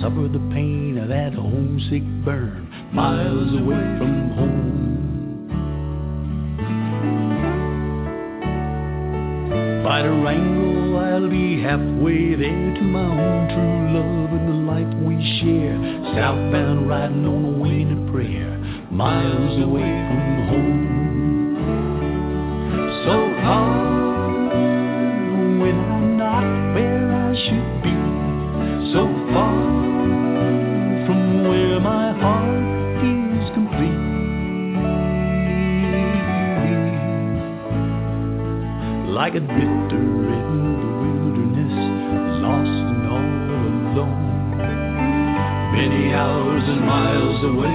Suffer 0.00 0.28
the 0.32 0.38
pain 0.52 0.98
of 0.98 1.08
that 1.08 1.34
homesick 1.34 2.02
burn, 2.24 2.68
miles 2.92 3.52
away 3.52 3.82
from 3.98 4.30
home. 4.30 4.88
By 9.84 10.02
the 10.02 10.10
wrangle, 10.10 10.98
I'll 10.98 11.28
be 11.28 11.60
halfway 11.62 12.34
there 12.36 12.74
to 12.74 12.82
my 12.82 13.00
own 13.00 13.48
true 13.48 13.98
love 13.98 14.30
and 14.38 14.48
the 14.48 14.58
life 14.70 14.94
we 15.02 15.16
share. 15.40 15.76
Southbound 16.14 16.88
riding 16.88 17.26
on 17.26 17.44
a 17.44 17.58
wing 17.58 17.90
of 17.92 18.12
prayer, 18.12 18.58
miles 18.90 19.62
away 19.62 19.80
from 19.80 20.46
home. 20.48 20.98
Like 39.28 39.42
a 39.42 39.44
drifter 39.44 40.00
in 40.00 40.48
the 40.80 40.88
wilderness, 41.04 41.74
lost 42.40 42.64
and 42.64 43.04
all 43.12 43.28
alone. 43.92 44.56
Many 45.76 46.14
hours 46.14 46.64
and 46.64 46.80
miles 46.80 47.44
away 47.44 47.67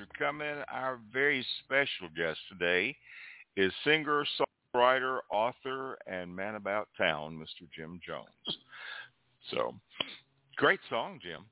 Are 0.00 0.06
Coming. 0.18 0.64
Our 0.72 0.98
very 1.12 1.44
special 1.64 2.08
guest 2.16 2.38
today 2.48 2.96
is 3.56 3.72
singer, 3.84 4.24
songwriter, 4.74 5.18
author, 5.30 5.98
and 6.06 6.34
man 6.34 6.54
about 6.54 6.88
town, 6.96 7.36
Mr. 7.36 7.68
Jim 7.74 8.00
Jones. 8.06 8.58
So, 9.50 9.74
great 10.56 10.80
song, 10.88 11.20
Jim. 11.22 11.44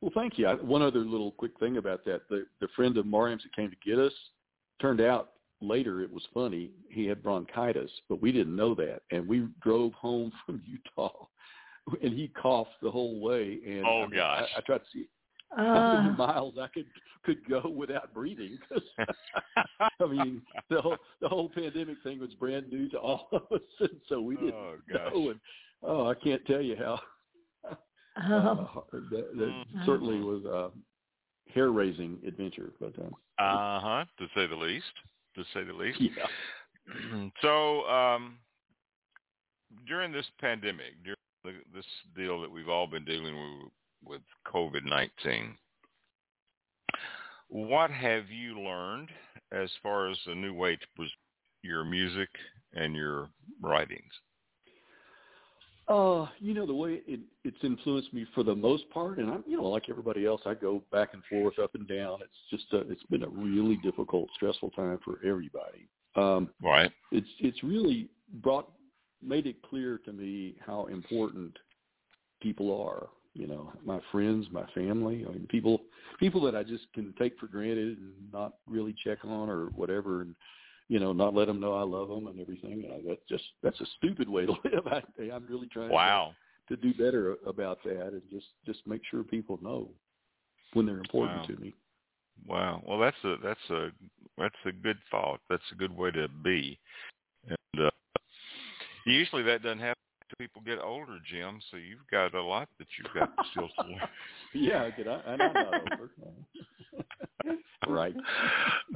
Well, 0.00 0.12
thank 0.14 0.38
you. 0.38 0.46
I, 0.46 0.54
one 0.54 0.82
other 0.82 1.00
little 1.00 1.32
quick 1.32 1.58
thing 1.58 1.78
about 1.78 2.04
that: 2.04 2.28
the 2.28 2.46
the 2.60 2.68
friend 2.76 2.96
of 2.96 3.06
Mariam's 3.06 3.42
that 3.42 3.56
came 3.56 3.70
to 3.70 3.76
get 3.84 3.98
us 3.98 4.12
turned 4.80 5.00
out 5.00 5.30
later 5.60 6.00
it 6.00 6.12
was 6.12 6.22
funny. 6.32 6.70
He 6.88 7.06
had 7.06 7.22
bronchitis, 7.22 7.90
but 8.08 8.22
we 8.22 8.30
didn't 8.30 8.54
know 8.54 8.74
that, 8.76 9.02
and 9.10 9.26
we 9.26 9.48
drove 9.62 9.92
home 9.94 10.30
from 10.46 10.62
Utah, 10.64 11.26
and 12.02 12.12
he 12.12 12.28
coughed 12.40 12.70
the 12.82 12.90
whole 12.90 13.20
way. 13.20 13.58
And 13.66 13.84
Oh, 13.84 14.02
I 14.02 14.06
mean, 14.06 14.16
gosh. 14.16 14.48
I, 14.54 14.58
I 14.58 14.62
tried 14.62 14.78
to 14.78 14.84
see 14.92 15.08
how 15.56 15.92
many 15.92 16.08
Uh, 16.10 16.12
miles 16.12 16.54
I 16.58 16.68
could 16.68 16.86
could 17.24 17.48
go 17.48 17.68
without 17.68 18.12
breathing. 18.12 18.58
'cause, 18.68 18.82
I 20.00 20.06
mean, 20.06 20.42
the 20.70 20.80
whole 20.82 20.98
the 21.20 21.28
whole 21.28 21.48
pandemic 21.48 22.02
thing 22.02 22.18
was 22.20 22.34
brand 22.34 22.70
new 22.70 22.88
to 22.90 22.98
all 22.98 23.28
of 23.32 23.42
us, 23.50 23.60
and 23.80 24.00
so 24.08 24.20
we 24.20 24.36
didn't 24.36 24.54
Oh, 24.54 24.76
gosh. 24.92 25.12
know. 25.14 25.30
And 25.30 25.40
oh, 25.82 26.06
I 26.08 26.14
can't 26.14 26.44
tell 26.46 26.60
you 26.60 26.76
how 26.76 27.00
oh. 28.20 28.84
uh, 28.92 28.96
that, 29.10 29.36
that 29.36 29.54
Mhm. 29.74 29.84
certainly 29.86 30.20
was 30.20 30.44
a 30.44 30.70
hair 31.52 31.70
raising 31.70 32.20
adventure. 32.26 32.72
But 32.80 32.98
um, 32.98 33.14
Uh-huh, 33.38 34.04
to 34.18 34.28
say 34.34 34.46
the 34.46 34.56
least. 34.56 34.92
To 35.36 35.44
say 35.52 35.64
the 35.64 35.72
least. 35.72 36.00
yeah, 36.00 36.26
so, 37.42 37.88
um, 37.88 38.38
during 39.86 40.12
this 40.12 40.26
pandemic, 40.40 41.02
during 41.02 41.16
the, 41.42 41.52
this 41.74 41.86
deal 42.14 42.40
that 42.40 42.50
we've 42.50 42.68
all 42.68 42.86
been 42.86 43.04
dealing 43.04 43.34
with 43.34 43.72
with 44.06 44.22
COVID-19, 44.46 45.54
what 47.48 47.90
have 47.90 48.30
you 48.30 48.60
learned 48.60 49.10
as 49.52 49.70
far 49.82 50.10
as 50.10 50.18
a 50.26 50.34
new 50.34 50.54
way 50.54 50.76
to 50.76 50.86
present 50.96 51.12
your 51.62 51.84
music 51.84 52.28
and 52.74 52.94
your 52.94 53.28
writings? 53.60 54.12
Uh, 55.86 56.26
you 56.40 56.54
know, 56.54 56.66
the 56.66 56.74
way 56.74 57.02
it, 57.06 57.20
it's 57.44 57.58
influenced 57.62 58.12
me 58.14 58.26
for 58.34 58.42
the 58.42 58.54
most 58.54 58.88
part, 58.88 59.18
and 59.18 59.30
I'm, 59.30 59.44
you 59.46 59.58
know, 59.58 59.64
like 59.64 59.90
everybody 59.90 60.24
else, 60.24 60.40
I 60.46 60.54
go 60.54 60.82
back 60.90 61.10
and 61.12 61.22
forth, 61.28 61.58
up 61.58 61.74
and 61.74 61.86
down. 61.86 62.20
It's 62.22 62.32
just, 62.50 62.72
a, 62.72 62.90
it's 62.90 63.02
been 63.04 63.22
a 63.22 63.28
really 63.28 63.76
difficult, 63.82 64.30
stressful 64.34 64.70
time 64.70 64.98
for 65.04 65.18
everybody. 65.26 65.86
Um, 66.16 66.48
right. 66.62 66.90
It's, 67.12 67.28
it's 67.38 67.62
really 67.62 68.08
brought, 68.42 68.70
made 69.22 69.46
it 69.46 69.56
clear 69.62 69.98
to 70.06 70.12
me 70.12 70.56
how 70.64 70.86
important 70.86 71.54
people 72.40 72.80
are. 72.82 73.08
You 73.34 73.48
know, 73.48 73.72
my 73.84 73.98
friends, 74.12 74.46
my 74.52 74.64
family, 74.74 75.24
I 75.28 75.32
mean, 75.32 75.46
people, 75.48 75.82
people 76.20 76.40
that 76.42 76.54
I 76.54 76.62
just 76.62 76.84
can 76.94 77.12
take 77.18 77.36
for 77.38 77.48
granted 77.48 77.98
and 77.98 78.12
not 78.32 78.54
really 78.68 78.94
check 79.04 79.18
on 79.24 79.50
or 79.50 79.66
whatever, 79.70 80.22
and 80.22 80.36
you 80.88 81.00
know, 81.00 81.12
not 81.12 81.34
let 81.34 81.46
them 81.46 81.60
know 81.60 81.74
I 81.74 81.82
love 81.82 82.08
them 82.08 82.28
and 82.28 82.40
everything. 82.40 82.84
Uh, 82.88 82.98
that's 83.08 83.22
just 83.28 83.44
that's 83.62 83.80
a 83.80 83.86
stupid 83.96 84.28
way 84.28 84.46
to 84.46 84.52
live. 84.64 84.86
I, 84.86 85.02
I'm 85.32 85.46
really 85.48 85.66
trying 85.66 85.90
wow. 85.90 86.32
to, 86.68 86.76
to 86.76 86.82
do 86.82 86.94
better 86.94 87.36
about 87.46 87.78
that 87.84 88.08
and 88.12 88.22
just 88.30 88.46
just 88.66 88.86
make 88.86 89.02
sure 89.10 89.24
people 89.24 89.58
know 89.62 89.90
when 90.74 90.86
they're 90.86 90.98
important 90.98 91.40
wow. 91.40 91.46
to 91.46 91.56
me. 91.56 91.74
Wow. 92.46 92.82
Well, 92.86 92.98
that's 92.98 93.16
a 93.24 93.36
that's 93.42 93.70
a 93.70 93.88
that's 94.38 94.54
a 94.66 94.72
good 94.72 94.98
thought. 95.10 95.40
That's 95.50 95.62
a 95.72 95.76
good 95.76 95.96
way 95.96 96.10
to 96.12 96.28
be. 96.28 96.78
And 97.48 97.86
uh, 97.86 97.90
usually 99.06 99.42
that 99.42 99.62
doesn't 99.62 99.80
happen 99.80 100.03
people 100.38 100.62
get 100.64 100.78
older, 100.80 101.18
Jim. 101.30 101.60
So 101.70 101.76
you've 101.76 102.06
got 102.10 102.34
a 102.34 102.42
lot 102.42 102.68
that 102.78 102.86
you've 102.98 103.12
got 103.14 103.30
still 103.50 103.68
to 103.68 103.90
learn. 103.90 104.00
yeah, 104.54 104.82
I, 104.82 105.10
I, 105.10 105.32
I'm 105.32 105.38
not 105.38 105.80
older. 105.80 106.10
right. 107.88 108.14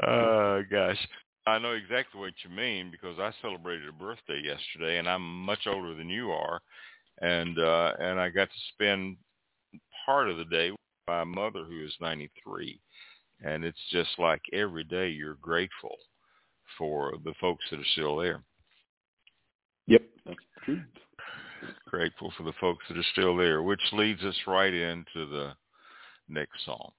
Uh, 0.03 0.63
gosh. 0.71 0.99
I 1.47 1.59
know 1.59 1.73
exactly 1.73 2.21
what 2.21 2.35
you 2.45 2.55
mean 2.55 2.91
because 2.91 3.19
I 3.19 3.33
celebrated 3.41 3.89
a 3.89 3.93
birthday 3.93 4.43
yesterday, 4.45 4.99
and 4.99 5.09
I'm 5.09 5.45
much 5.45 5.67
older 5.67 5.95
than 5.95 6.11
you 6.11 6.31
are, 6.31 6.61
and 7.23 7.59
uh, 7.59 7.93
and 7.99 8.21
I 8.21 8.29
got 8.29 8.49
to 8.49 8.73
spend 8.75 9.17
part 10.05 10.29
of 10.29 10.37
the 10.37 10.45
day 10.45 10.71
with 10.71 10.81
my 11.07 11.25
mother 11.25 11.65
who 11.65 11.85
is 11.85 11.95
93, 12.03 12.79
and 13.43 13.65
it's 13.65 13.79
just 13.91 14.11
like 14.19 14.43
every 14.53 14.85
day 14.85 15.09
you're 15.09 15.39
grateful 15.41 15.97
for 16.77 17.15
the 17.25 17.33
folks 17.41 17.65
that 17.71 17.81
are 17.81 17.93
still 17.93 18.17
there. 18.17 18.43
Yep, 19.87 20.03
that's 20.27 20.39
true. 20.67 20.83
Grateful 21.87 22.33
for 22.37 22.43
the 22.43 22.53
folks 22.61 22.85
that 22.89 22.99
are 22.99 23.13
still 23.13 23.37
there, 23.37 23.63
which 23.63 23.81
leads 23.93 24.23
us 24.23 24.37
right 24.47 24.73
into 24.73 25.27
the 25.31 25.53
next 26.29 26.65
song. 26.65 26.91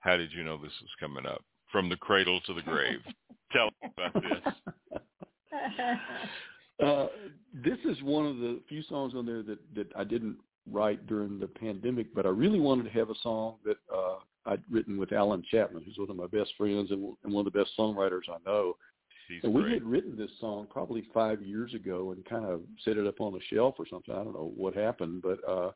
How 0.00 0.16
did 0.16 0.32
you 0.32 0.44
know 0.44 0.56
this 0.56 0.72
was 0.80 0.90
coming 1.00 1.26
up? 1.26 1.42
From 1.72 1.88
the 1.88 1.96
cradle 1.96 2.40
to 2.46 2.54
the 2.54 2.62
grave. 2.62 3.00
Tell 3.52 3.66
us 3.66 3.90
about 3.96 4.22
this. 4.22 5.00
uh, 6.86 7.06
this 7.52 7.78
is 7.84 8.02
one 8.02 8.26
of 8.26 8.38
the 8.38 8.60
few 8.68 8.82
songs 8.82 9.14
on 9.14 9.26
there 9.26 9.42
that, 9.42 9.58
that 9.74 9.88
I 9.96 10.04
didn't 10.04 10.36
write 10.70 11.06
during 11.06 11.38
the 11.38 11.46
pandemic, 11.46 12.14
but 12.14 12.26
I 12.26 12.30
really 12.30 12.60
wanted 12.60 12.84
to 12.84 12.98
have 12.98 13.10
a 13.10 13.14
song 13.22 13.56
that 13.64 13.76
uh, 13.94 14.16
I'd 14.46 14.62
written 14.70 14.98
with 14.98 15.12
Alan 15.12 15.42
Chapman, 15.50 15.82
who's 15.84 15.98
one 15.98 16.10
of 16.10 16.16
my 16.16 16.26
best 16.26 16.52
friends 16.56 16.90
and, 16.90 17.14
and 17.24 17.32
one 17.32 17.46
of 17.46 17.52
the 17.52 17.58
best 17.58 17.72
songwriters 17.78 18.28
I 18.28 18.36
know. 18.46 18.76
He's 19.28 19.44
and 19.44 19.52
great. 19.52 19.64
we 19.64 19.72
had 19.72 19.82
written 19.84 20.16
this 20.16 20.30
song 20.40 20.66
probably 20.70 21.04
five 21.12 21.42
years 21.42 21.74
ago 21.74 22.12
and 22.12 22.24
kind 22.24 22.46
of 22.46 22.62
set 22.84 22.96
it 22.96 23.06
up 23.06 23.20
on 23.20 23.34
a 23.34 23.54
shelf 23.54 23.74
or 23.78 23.86
something. 23.88 24.14
I 24.14 24.24
don't 24.24 24.34
know 24.34 24.52
what 24.56 24.74
happened, 24.74 25.22
but 25.22 25.38
uh, 25.48 25.72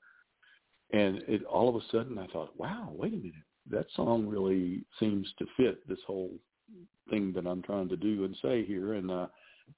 and 0.93 1.23
it 1.29 1.45
all 1.45 1.69
of 1.69 1.77
a 1.77 1.87
sudden 1.91 2.19
I 2.19 2.27
thought, 2.29 2.57
wow, 2.57 2.91
wait 2.93 3.13
a 3.13 3.17
minute, 3.17 3.35
that 3.71 3.87
song 3.95 4.27
really 4.27 4.85
seems 4.99 5.29
to 5.39 5.47
fit 5.57 5.87
this 5.89 5.99
whole 6.07 6.33
thing 7.11 7.33
that 7.35 7.47
I'm 7.47 7.63
trying 7.63 7.89
to 7.91 7.97
do 7.97 8.25
and 8.25 8.37
say 8.43 8.65
here. 8.65 8.95
And 8.95 9.11
uh, 9.11 9.27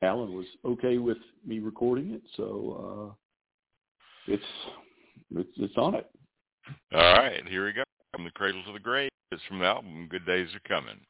Alan 0.03 0.33
was 0.33 0.47
okay 0.65 0.99
with 0.99 1.19
me 1.47 1.59
recording 1.59 2.13
it, 2.13 2.23
so 2.37 3.15
uh, 4.29 4.33
it's 4.33 4.43
it's 5.37 5.51
it's 5.57 5.77
on 5.77 5.95
it. 5.95 6.09
All 6.95 7.01
right, 7.01 7.47
here 7.49 7.67
we 7.67 7.73
go. 7.73 7.83
From 8.13 8.25
the 8.25 8.31
cradle 8.31 8.63
to 8.65 8.73
the 8.73 8.79
grave. 8.79 9.11
It's 9.33 9.43
from 9.49 9.59
the 9.59 9.67
album 9.67 10.07
Good 10.09 10.25
Days 10.25 10.49
Are 10.55 10.69
Coming. 10.69 11.01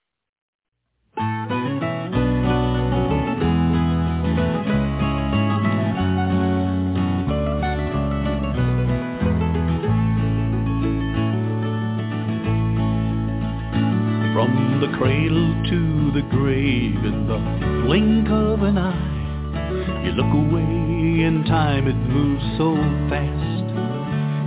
From 14.45 14.78
the 14.78 14.92
cradle 14.99 15.57
to 15.70 16.12
the 16.12 16.20
grave 16.28 17.01
in 17.01 17.26
the 17.26 17.40
blink 17.86 18.28
of 18.28 18.62
an 18.62 18.76
eye. 18.76 20.05
You 20.05 20.12
look 20.12 20.28
away 20.28 21.24
and 21.24 21.47
time 21.47 21.88
it 21.88 21.97
moves 21.97 22.45
so 22.61 22.76
fast. 23.09 23.64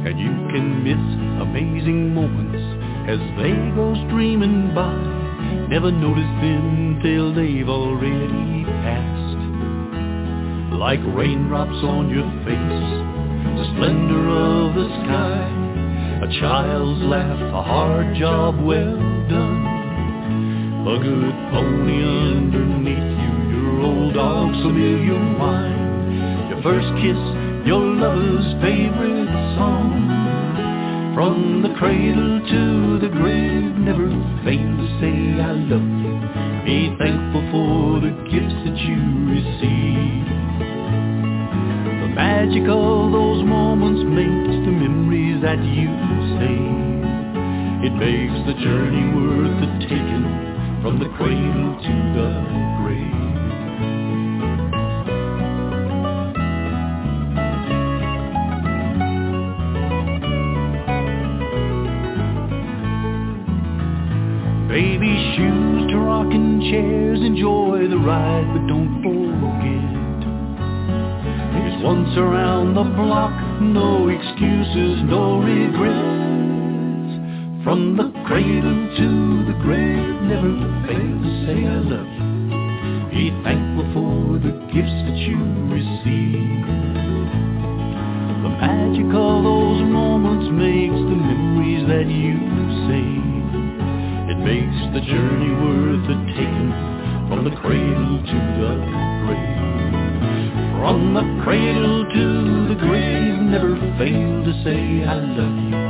And 0.06 0.20
you 0.20 0.30
can 0.54 0.86
miss 0.86 1.02
amazing 1.42 2.14
moments 2.14 2.62
as 3.10 3.18
they 3.42 3.58
go 3.74 3.98
streaming 4.06 4.70
by. 4.76 4.94
Never 5.66 5.90
notice 5.90 6.30
them 6.46 7.00
till 7.02 7.34
they've 7.34 7.68
already 7.68 8.66
passed. 8.86 9.42
Like 10.78 11.02
raindrops 11.18 11.82
on 11.82 12.14
your 12.14 12.30
face, 12.46 12.86
the 13.58 13.66
splendor 13.74 14.30
of 14.30 14.76
the 14.78 14.88
sky. 15.02 15.42
A 16.22 16.40
child's 16.40 17.02
laugh, 17.02 17.42
a 17.42 17.64
hard 17.64 18.16
job 18.16 18.64
well 18.64 18.96
done. 19.28 19.77
A 20.86 21.00
good 21.00 21.36
pony 21.52 22.04
underneath 22.04 23.12
you, 23.18 23.34
your 23.52 23.82
old 23.82 24.14
dog's 24.14 24.58
familiar 24.62 25.20
whine. 25.38 26.50
Your 26.50 26.62
first 26.62 26.88
kiss, 27.02 27.18
your 27.66 27.82
lover's 27.82 28.46
favorite 28.62 29.28
song. 29.58 31.14
From 31.14 31.62
the 31.64 31.74
cradle 31.80 32.40
to 32.40 33.00
the 33.00 33.10
grave, 33.10 33.74
never 33.84 34.08
fail 34.46 34.70
to 34.78 34.88
say 35.02 35.42
I 35.42 35.52
love 35.66 35.82
you. 35.82 36.14
Be 36.64 36.96
thankful 37.02 37.44
for 37.52 38.00
the 38.00 38.14
gifts 38.32 38.56
that 38.64 38.78
you 38.78 39.02
receive. 39.34 40.30
The 42.06 42.10
magic 42.16 42.64
of 42.64 43.12
those 43.12 43.44
moments 43.44 44.06
makes 44.08 44.56
the 44.64 44.72
memories 44.72 45.42
that 45.42 45.60
you 45.60 45.90
save. 46.38 47.92
It 47.92 47.94
makes 47.98 48.40
the 48.46 48.56
journey 48.64 49.04
worth 49.16 49.58
the 49.60 49.70
taking 49.90 50.47
from 50.82 51.00
the 51.00 51.10
cradle 51.18 51.76
to 51.82 51.94
the 52.14 52.30
grave. 52.82 53.28
Baby 64.70 65.34
shoes 65.36 65.92
to 65.92 65.98
rocking 65.98 66.62
chairs, 66.70 67.20
enjoy 67.22 67.88
the 67.88 67.98
ride, 67.98 68.48
but 68.54 68.68
don't 68.68 69.02
forget. 69.02 69.98
There's 71.54 71.84
once 71.84 72.16
around 72.18 72.76
the 72.76 72.84
block, 72.84 73.34
no 73.62 74.10
excuses, 74.10 75.02
no 75.10 75.40
regrets. 75.40 76.47
From 77.68 77.98
the 77.98 78.08
cradle 78.24 78.80
to 78.96 79.10
the 79.44 79.60
grave, 79.60 80.08
never 80.24 80.56
fail 80.88 81.16
to 81.20 81.32
say 81.44 81.68
I 81.68 81.84
love 81.84 82.08
you. 82.16 82.32
Be 83.12 83.28
thankful 83.44 83.84
for 83.92 84.40
the 84.40 84.56
gifts 84.72 84.96
that 85.04 85.20
you 85.28 85.36
receive. 85.68 86.64
The 88.40 88.52
magic 88.56 89.12
of 89.12 89.44
those 89.44 89.84
moments 89.84 90.48
makes 90.48 90.96
the 90.96 91.20
memories 91.20 91.84
that 91.92 92.08
you 92.08 92.40
save. 92.88 93.52
It 94.32 94.40
makes 94.48 94.80
the 94.96 95.04
journey 95.04 95.52
worth 95.52 96.08
the 96.08 96.16
taking 96.40 96.72
from 97.28 97.44
the 97.44 97.52
cradle 97.60 98.16
to 98.32 98.40
the 98.64 98.80
grave. 99.28 99.92
From 100.80 101.12
the 101.20 101.44
cradle 101.44 102.08
to 102.16 102.28
the 102.72 102.80
grave, 102.80 103.36
never 103.44 103.76
fail 104.00 104.40
to 104.48 104.54
say 104.64 105.04
I 105.04 105.20
love 105.20 105.84
you. 105.84 105.87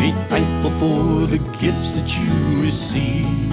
Be 0.00 0.12
thankful 0.32 0.72
for 0.80 1.26
the 1.28 1.36
gifts 1.60 1.88
that 1.92 2.08
you 2.08 2.32
receive. 2.64 3.52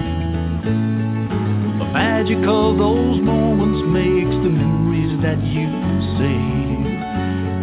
The 1.76 1.88
magic 1.92 2.40
of 2.48 2.78
those 2.78 3.20
moments 3.20 3.84
makes 3.92 4.32
the 4.32 4.48
memories 4.48 5.20
that 5.20 5.36
you 5.44 5.68
save. 6.16 6.88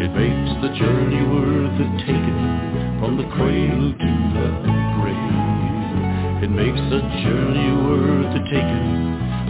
It 0.05 0.11
makes 0.13 0.51
the 0.61 0.69
journey 0.77 1.17
worth 1.25 1.73
the 1.81 1.89
taking 2.05 2.45
from 3.01 3.17
the 3.17 3.25
cradle 3.33 3.89
to 3.89 4.11
the 4.37 4.47
grave. 5.01 6.45
It 6.45 6.51
makes 6.53 6.77
the 6.93 7.01
journey 7.25 7.73
worth 7.89 8.37
the 8.37 8.43
taking 8.53 8.93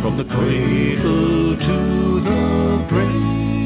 from 0.02 0.16
the 0.16 0.24
cradle 0.32 1.60
to 1.60 1.76
the 2.24 2.88
grave. 2.88 3.65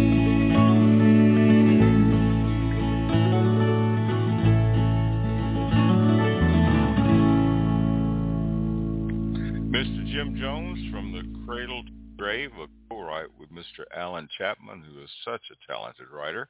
Alan 14.10 14.28
Chapman, 14.38 14.82
who 14.82 15.02
is 15.04 15.10
such 15.24 15.42
a 15.52 15.72
talented 15.72 16.08
writer. 16.12 16.50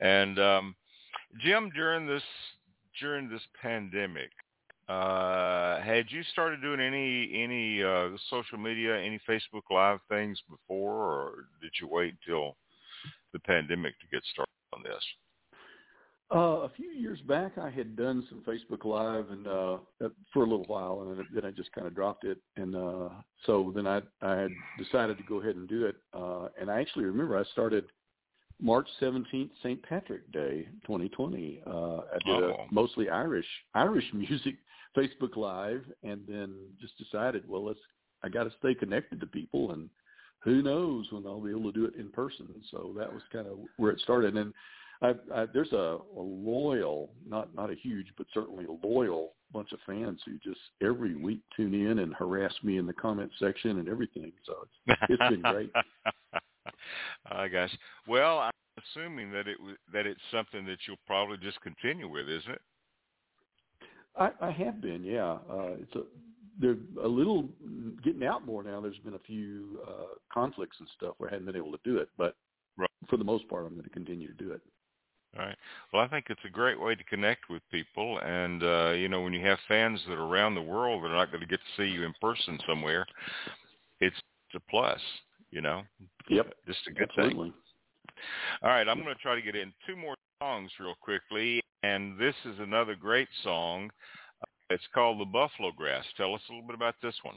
And 0.00 0.38
um, 0.38 0.74
Jim, 1.40 1.70
during 1.74 2.06
this 2.06 2.22
during 3.00 3.28
this 3.28 3.42
pandemic, 3.60 4.30
uh, 4.88 5.80
had 5.80 6.06
you 6.10 6.22
started 6.32 6.60
doing 6.60 6.80
any 6.80 7.30
any 7.34 7.82
uh, 7.82 8.08
social 8.28 8.58
media, 8.58 9.00
any 9.00 9.20
Facebook 9.28 9.62
Live 9.70 10.00
things 10.08 10.38
before, 10.50 10.94
or 10.94 11.32
did 11.60 11.72
you 11.80 11.88
wait 11.88 12.14
until 12.26 12.56
the 13.32 13.38
pandemic 13.40 13.94
to 14.00 14.06
get 14.12 14.22
started 14.32 14.50
on 14.74 14.82
this? 14.82 15.02
Uh, 16.34 16.62
a 16.62 16.70
few 16.76 16.90
years 16.90 17.20
back, 17.22 17.58
I 17.58 17.68
had 17.68 17.94
done 17.94 18.26
some 18.30 18.42
Facebook 18.46 18.86
Live 18.86 19.30
and 19.30 19.46
uh, 19.46 19.76
for 20.32 20.44
a 20.44 20.46
little 20.46 20.64
while, 20.66 21.02
and 21.02 21.26
then 21.34 21.44
I 21.44 21.50
just 21.50 21.70
kind 21.72 21.86
of 21.86 21.94
dropped 21.94 22.24
it. 22.24 22.38
And 22.56 22.74
uh, 22.74 23.10
so 23.44 23.70
then 23.74 23.86
I 23.86 24.00
I 24.22 24.36
had 24.36 24.50
decided 24.78 25.18
to 25.18 25.24
go 25.24 25.40
ahead 25.40 25.56
and 25.56 25.68
do 25.68 25.84
it. 25.84 25.96
Uh, 26.14 26.48
and 26.58 26.70
I 26.70 26.80
actually 26.80 27.04
remember 27.04 27.36
I 27.36 27.44
started 27.52 27.84
March 28.60 28.88
17th, 29.00 29.50
St. 29.62 29.82
Patrick 29.82 30.30
Day, 30.32 30.68
2020. 30.86 31.62
Uh, 31.66 31.70
I 31.70 32.18
did 32.24 32.44
oh. 32.44 32.66
a 32.70 32.74
mostly 32.74 33.10
Irish 33.10 33.46
Irish 33.74 34.06
music 34.14 34.54
Facebook 34.96 35.36
Live, 35.36 35.84
and 36.02 36.22
then 36.26 36.54
just 36.80 36.96
decided, 36.96 37.46
well, 37.46 37.64
let's 37.66 37.80
I 38.22 38.30
got 38.30 38.44
to 38.44 38.52
stay 38.58 38.74
connected 38.74 39.20
to 39.20 39.26
people, 39.26 39.72
and 39.72 39.90
who 40.38 40.62
knows 40.62 41.06
when 41.10 41.26
I'll 41.26 41.40
be 41.40 41.50
able 41.50 41.72
to 41.72 41.78
do 41.78 41.84
it 41.84 41.94
in 41.96 42.08
person. 42.08 42.48
So 42.70 42.94
that 42.96 43.12
was 43.12 43.22
kind 43.32 43.46
of 43.46 43.58
where 43.76 43.90
it 43.90 44.00
started. 44.00 44.36
And 44.36 44.54
I, 45.02 45.14
I, 45.34 45.46
there's 45.52 45.72
a, 45.72 45.98
a 46.16 46.20
loyal, 46.20 47.10
not 47.28 47.54
not 47.54 47.70
a 47.70 47.74
huge, 47.74 48.06
but 48.16 48.26
certainly 48.32 48.66
a 48.66 48.86
loyal 48.86 49.32
bunch 49.52 49.72
of 49.72 49.78
fans 49.84 50.20
who 50.24 50.38
just 50.38 50.60
every 50.82 51.14
week 51.14 51.40
tune 51.56 51.74
in 51.74 51.98
and 51.98 52.14
harass 52.14 52.54
me 52.62 52.78
in 52.78 52.86
the 52.86 52.92
comment 52.92 53.30
section 53.38 53.78
and 53.78 53.88
everything. 53.88 54.32
So 54.46 54.54
it's, 54.86 55.00
it's 55.10 55.30
been 55.30 55.42
great. 55.42 55.72
I 57.26 57.48
guess. 57.48 57.70
Well, 58.06 58.38
I'm 58.38 58.52
assuming 58.78 59.30
that 59.32 59.48
it 59.48 59.58
that 59.92 60.06
it's 60.06 60.20
something 60.30 60.64
that 60.66 60.78
you'll 60.86 60.96
probably 61.06 61.36
just 61.38 61.60
continue 61.60 62.08
with, 62.08 62.28
isn't 62.28 62.52
it? 62.52 62.62
I, 64.16 64.30
I 64.40 64.50
have 64.50 64.80
been, 64.80 65.02
yeah. 65.04 65.38
Uh, 65.50 65.74
it's 65.80 65.94
a 65.94 66.02
they're 66.60 66.76
a 67.02 67.08
little 67.08 67.48
getting 68.04 68.24
out 68.24 68.44
more 68.44 68.62
now. 68.62 68.80
There's 68.80 68.98
been 68.98 69.14
a 69.14 69.18
few 69.20 69.80
uh, 69.88 70.14
conflicts 70.32 70.76
and 70.78 70.88
stuff 70.96 71.14
where 71.18 71.30
I 71.30 71.32
hadn't 71.32 71.46
been 71.46 71.56
able 71.56 71.72
to 71.72 71.80
do 71.82 71.96
it, 71.98 72.08
but 72.18 72.36
right. 72.76 72.90
for 73.08 73.16
the 73.16 73.24
most 73.24 73.48
part, 73.48 73.64
I'm 73.64 73.72
going 73.72 73.84
to 73.84 73.90
continue 73.90 74.28
to 74.28 74.34
do 74.34 74.52
it. 74.52 74.60
All 75.38 75.46
right. 75.46 75.56
Well, 75.92 76.02
I 76.02 76.08
think 76.08 76.26
it's 76.28 76.44
a 76.44 76.50
great 76.50 76.78
way 76.78 76.94
to 76.94 77.04
connect 77.04 77.48
with 77.48 77.62
people, 77.70 78.18
and 78.18 78.62
uh, 78.62 78.90
you 78.90 79.08
know, 79.08 79.22
when 79.22 79.32
you 79.32 79.44
have 79.46 79.58
fans 79.66 80.00
that 80.06 80.18
are 80.18 80.26
around 80.26 80.54
the 80.54 80.62
world 80.62 81.02
that 81.02 81.08
are 81.08 81.16
not 81.16 81.30
going 81.30 81.40
to 81.40 81.46
get 81.46 81.60
to 81.60 81.82
see 81.82 81.88
you 81.88 82.04
in 82.04 82.12
person 82.20 82.58
somewhere, 82.66 83.06
it's 84.00 84.16
a 84.54 84.60
plus. 84.68 85.00
You 85.50 85.60
know. 85.60 85.82
Yep. 86.28 86.54
Just 86.66 86.80
a 86.88 86.92
good 86.92 87.08
Absolutely. 87.10 87.50
thing. 87.50 87.54
All 88.62 88.70
right, 88.70 88.88
I'm 88.88 89.02
going 89.02 89.14
to 89.14 89.22
try 89.22 89.34
to 89.34 89.42
get 89.42 89.56
in 89.56 89.72
two 89.86 89.96
more 89.96 90.14
songs 90.40 90.70
real 90.80 90.94
quickly, 91.00 91.62
and 91.82 92.18
this 92.18 92.34
is 92.44 92.58
another 92.58 92.94
great 92.94 93.28
song. 93.42 93.90
It's 94.70 94.82
called 94.94 95.20
The 95.20 95.26
Buffalo 95.26 95.70
Grass. 95.76 96.04
Tell 96.16 96.34
us 96.34 96.40
a 96.48 96.52
little 96.52 96.66
bit 96.66 96.74
about 96.74 96.94
this 97.02 97.14
one. 97.22 97.36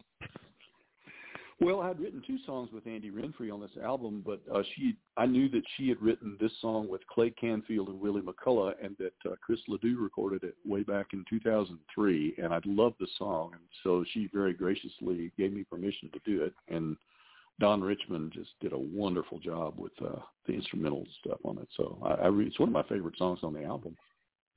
Well, 1.62 1.82
I'd 1.82 2.02
written 2.02 2.22
two 2.28 2.38
songs 2.46 2.70
with 2.74 2.86
Andy 2.86 3.12
Renfrey 3.12 3.52
on 3.52 3.62
this 3.62 3.78
album, 3.82 4.22
but 4.26 4.42
uh, 4.54 4.62
she 4.76 4.98
I 5.16 5.26
knew 5.26 5.48
that 5.50 5.64
she 5.78 5.88
had 5.88 6.02
written 6.02 6.38
this 6.40 6.52
song 6.60 6.90
with 6.90 7.08
Clay 7.08 7.30
Canfield 7.30 7.88
and 7.88 8.00
Willie 8.00 8.22
McCullough, 8.22 8.74
and 8.84 8.96
that 9.00 9.14
uh, 9.32 9.36
Chris 9.42 9.60
LeDoux 9.70 9.98
recorded 9.98 10.44
it 10.44 10.56
way 10.66 10.84
back 10.84 11.08
in 11.14 11.24
2003, 11.30 12.36
and 12.44 12.54
I 12.54 12.60
loved 12.66 12.98
the 13.00 13.08
song, 13.18 13.52
and 13.54 13.62
so 13.84 14.04
she 14.12 14.30
very 14.34 14.54
graciously 14.54 15.32
gave 15.38 15.54
me 15.54 15.64
permission 15.64 16.10
to 16.12 16.20
do 16.26 16.44
it, 16.44 16.54
and 16.68 16.98
Don 17.62 17.82
Richmond 17.82 18.34
just 18.34 18.52
did 18.60 18.74
a 18.74 18.78
wonderful 18.78 19.40
job 19.40 19.76
with 19.78 19.94
uh, 20.02 20.20
the 20.46 20.54
instrumental 20.54 21.06
stuff 21.22 21.40
on 21.46 21.58
it. 21.58 21.70
So 21.78 21.98
I, 22.04 22.26
I 22.26 22.28
re- 22.28 22.48
it's 22.48 22.60
one 22.60 22.68
of 22.68 22.74
my 22.74 22.84
favorite 22.84 23.18
songs 23.18 23.40
on 23.44 23.54
the 23.54 23.64
album. 23.64 23.96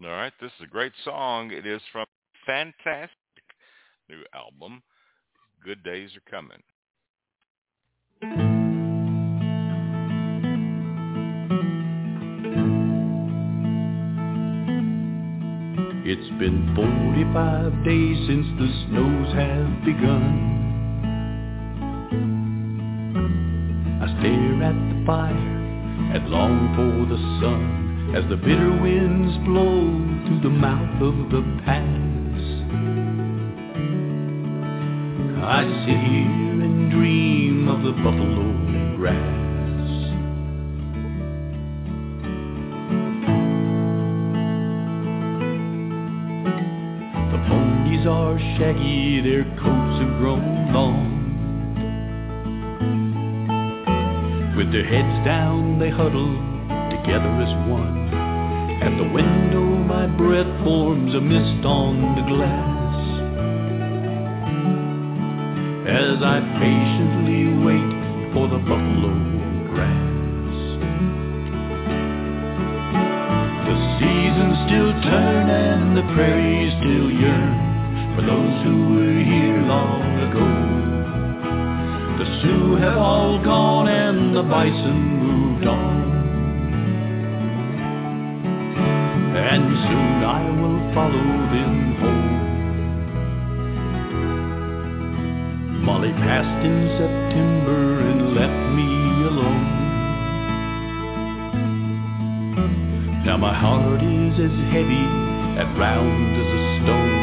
All 0.02 0.10
right, 0.10 0.32
this 0.40 0.50
is 0.58 0.64
a 0.64 0.70
great 0.70 0.92
song. 1.04 1.52
It 1.52 1.64
is 1.64 1.80
from 1.92 2.06
fantastic 2.44 3.12
new 4.08 4.22
album, 4.34 4.82
Good 5.64 5.84
Days 5.84 6.10
Are 6.16 6.30
Coming. 6.30 6.62
It's 16.10 16.30
been 16.38 16.72
45 16.74 17.84
days 17.84 18.16
since 18.26 18.46
the 18.56 18.68
snows 18.88 19.28
have 19.34 19.84
begun. 19.84 20.24
I 24.00 24.06
stare 24.18 24.62
at 24.62 24.72
the 24.72 25.04
fire 25.04 26.14
and 26.14 26.30
long 26.30 26.72
for 26.74 27.04
the 27.12 27.20
sun 27.42 28.14
as 28.16 28.24
the 28.30 28.36
bitter 28.36 28.72
winds 28.80 29.36
blow 29.44 29.84
through 30.24 30.40
the 30.40 30.56
mouth 30.56 31.02
of 31.02 31.28
the 31.28 31.42
pass. 31.66 32.40
I 35.44 35.60
sit 35.84 36.00
here 36.08 36.62
and 36.64 36.90
dream 36.90 37.68
of 37.68 37.82
the 37.82 37.92
buffalo 37.92 38.96
grass. 38.96 39.37
Their 49.22 49.44
coats 49.60 49.96
have 50.00 50.18
grown 50.18 50.72
long. 50.72 51.18
With 54.56 54.72
their 54.72 54.86
heads 54.86 55.24
down, 55.24 55.78
they 55.78 55.90
huddle 55.90 56.34
together 56.90 57.30
as 57.42 57.52
one. 57.68 58.08
At 58.82 58.96
the 58.96 59.08
window, 59.08 59.64
my 59.84 60.06
breath 60.06 60.48
forms 60.64 61.14
a 61.14 61.20
mist 61.20 61.64
on 61.66 62.14
the 62.16 62.22
glass. 62.30 62.94
As 65.88 66.22
I 66.22 66.40
patiently 66.58 67.52
wait 67.64 68.32
for 68.32 68.48
the 68.48 68.58
buffalo 68.58 69.14
grass. 69.74 70.54
The 73.66 73.76
seasons 73.98 74.56
still 74.66 74.92
turn 75.10 75.50
and 75.50 75.96
the 75.96 76.02
prairies 76.14 76.72
still 76.80 77.10
yearn 77.10 77.67
for 78.18 78.26
those 78.26 78.62
who 78.64 78.74
were 78.94 79.22
here 79.22 79.62
long 79.62 80.02
ago. 80.26 80.46
The 82.18 82.26
Sioux 82.42 82.74
have 82.82 82.98
all 82.98 83.38
gone 83.44 83.86
and 83.86 84.34
the 84.34 84.42
bison 84.42 84.98
moved 85.22 85.66
on. 85.68 86.08
And 89.38 89.64
soon 89.86 90.24
I 90.24 90.50
will 90.50 90.80
follow 90.94 91.28
them 91.54 91.94
home. 92.02 92.38
Molly 95.84 96.10
passed 96.10 96.66
in 96.66 96.88
September 96.98 98.00
and 98.00 98.34
left 98.34 98.62
me 98.74 98.90
alone. 99.30 99.66
Now 103.24 103.36
my 103.36 103.54
heart 103.54 104.02
is 104.02 104.40
as 104.40 104.58
heavy 104.72 105.06
and 105.60 105.78
round 105.78 106.34
as 106.34 106.48
a 106.58 106.60
stone, 106.82 107.17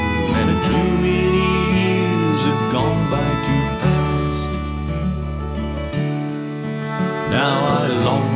Now 7.35 7.65
I 7.65 7.87
long 7.87 8.34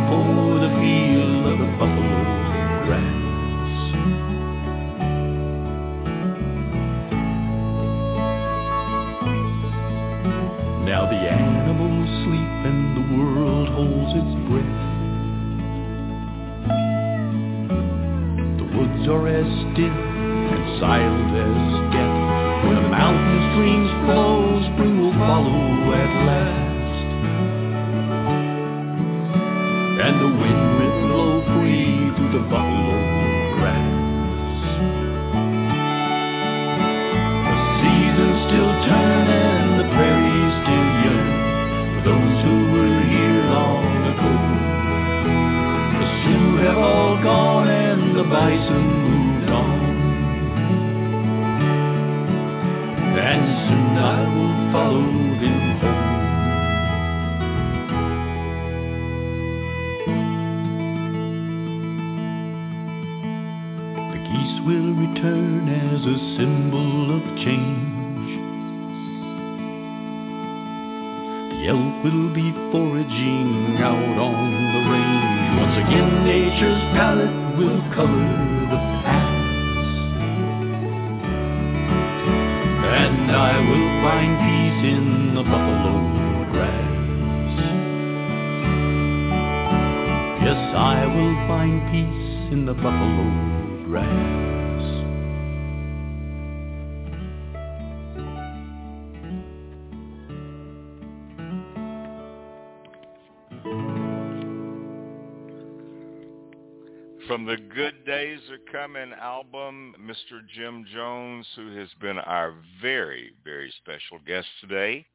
From 107.30 107.46
the 107.46 107.58
Good 107.58 108.08
Days 108.08 108.40
Are 108.50 108.72
Coming 108.72 109.14
album, 109.14 109.94
Mr. 110.02 110.42
Jim 110.56 110.84
Jones, 110.92 111.46
who 111.56 111.78
has 111.78 111.90
been 112.02 112.18
our 112.18 112.56
very, 112.82 113.34
very 113.44 113.72
special 113.84 114.18
guest 114.26 114.48
today. 114.60 115.06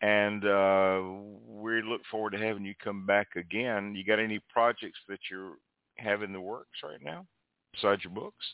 and 0.03 0.45
uh, 0.45 1.01
we 1.47 1.83
look 1.83 2.03
forward 2.11 2.31
to 2.31 2.39
having 2.39 2.65
you 2.65 2.75
come 2.83 3.07
back 3.07 3.29
again. 3.37 3.95
You 3.95 4.05
got 4.05 4.19
any 4.19 4.41
projects 4.53 4.99
that 5.09 5.21
you're 5.31 5.55
have 5.97 6.23
in 6.23 6.33
the 6.33 6.41
works 6.41 6.79
right 6.83 7.03
now 7.03 7.27
besides 7.73 8.03
your 8.05 8.13
books? 8.13 8.45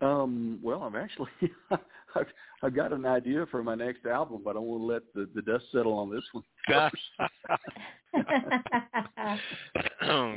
Um, 0.00 0.60
well, 0.62 0.82
I'm 0.82 0.94
actually 0.94 1.30
I've, 2.14 2.26
I've 2.62 2.74
got 2.74 2.92
an 2.92 3.04
idea 3.04 3.46
for 3.50 3.62
my 3.62 3.74
next 3.74 4.06
album, 4.06 4.40
but 4.44 4.56
I 4.56 4.60
want 4.60 4.80
to 4.80 4.86
let 4.86 5.02
the, 5.14 5.28
the 5.34 5.42
dust 5.42 5.64
settle 5.72 5.94
on 5.94 6.10
this 6.10 6.24
one. 6.32 6.44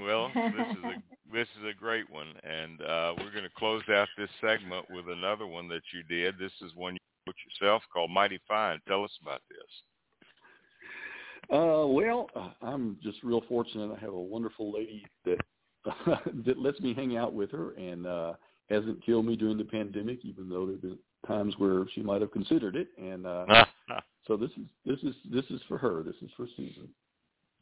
well, 0.01 0.32
this 0.34 0.68
is 0.72 0.84
a 0.84 0.95
this 1.32 1.47
is 1.59 1.66
a 1.70 1.74
great 1.78 2.09
one, 2.09 2.34
and 2.43 2.82
uh, 2.82 3.14
we're 3.18 3.32
going 3.32 3.43
to 3.43 3.49
close 3.55 3.84
out 3.89 4.09
this 4.18 4.30
segment 4.41 4.86
with 4.89 5.07
another 5.07 5.47
one 5.47 5.70
that 5.70 5.84
you 5.93 6.03
did. 6.03 6.38
This 6.38 6.51
is 6.62 6.76
one 6.76 6.97
you 7.28 7.34
yourself 7.61 7.84
called 7.91 8.11
"Mighty 8.11 8.39
Fine." 8.47 8.80
Tell 8.88 9.03
us 9.03 9.11
about 9.22 9.41
this. 9.49 9.82
Uh, 11.51 11.86
well, 11.88 12.30
uh, 12.36 12.51
I'm 12.61 12.97
just 13.03 13.17
real 13.24 13.41
fortunate. 13.47 13.91
I 13.95 13.99
have 13.99 14.13
a 14.13 14.19
wonderful 14.19 14.72
lady 14.72 15.05
that 15.26 15.38
that 16.45 16.59
lets 16.59 16.80
me 16.80 16.93
hang 16.93 17.17
out 17.17 17.34
with 17.34 17.51
her 17.51 17.72
and 17.72 18.05
uh, 18.05 18.34
hasn't 18.69 19.05
killed 19.05 19.26
me 19.26 19.36
during 19.36 19.57
the 19.57 19.63
pandemic, 19.63 20.19
even 20.24 20.49
though 20.49 20.65
there've 20.65 20.82
been 20.82 20.97
times 21.28 21.53
where 21.57 21.86
she 21.93 22.01
might 22.01 22.22
have 22.22 22.32
considered 22.32 22.76
it. 22.76 22.89
And 22.97 23.26
uh, 23.26 23.65
so 24.28 24.38
this 24.38 24.51
is 24.51 24.65
this 24.86 24.99
is 25.03 25.15
this 25.32 25.45
is 25.49 25.61
for 25.67 25.78
her. 25.78 26.03
This 26.03 26.15
is 26.22 26.30
for 26.38 26.47
Susan. 26.55 26.88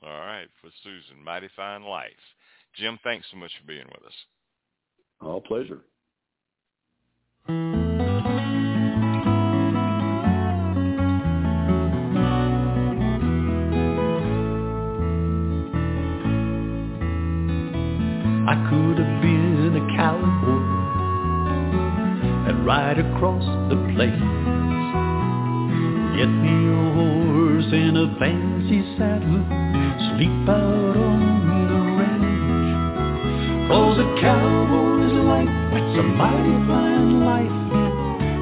All 0.03 0.19
right, 0.19 0.47
for 0.61 0.69
Susan, 0.83 1.23
"Mighty 1.23 1.49
Fine 1.55 1.83
Life." 1.83 2.11
Jim, 2.75 2.99
thanks 3.03 3.25
so 3.31 3.37
much 3.37 3.51
for 3.59 3.67
being 3.67 3.87
with 3.87 4.05
us. 4.05 4.13
All 5.21 5.41
pleasure. 5.41 5.81
Ride 22.65 22.99
across 22.99 23.43
the 23.69 23.75
plains. 23.95 24.19
Get 26.17 26.27
me 26.27 26.55
a 26.67 26.85
horse 26.93 27.69
and 27.71 27.97
a 27.97 28.07
fancy 28.19 28.83
saddle, 28.97 29.43
sleep 30.11 30.49
out 30.49 30.95
on 30.97 31.19
the 31.71 31.81
range. 31.99 32.71
Cause 33.69 33.97
a 33.99 34.07
cowboy's 34.19 35.13
life, 35.31 35.53
that's 35.71 35.99
a 35.99 36.03
mighty 36.03 36.57
fine 36.67 37.25
life. 37.25 37.59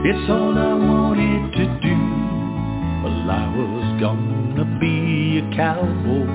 It's 0.05 0.29
all 0.29 0.57
I 0.57 0.73
wanted 0.73 1.51
to 1.53 1.65
do. 1.81 1.97
Well, 3.03 3.29
I 3.29 3.45
was 3.55 4.01
gonna 4.01 4.65
be 4.79 5.39
a 5.39 5.55
cowboy 5.55 6.25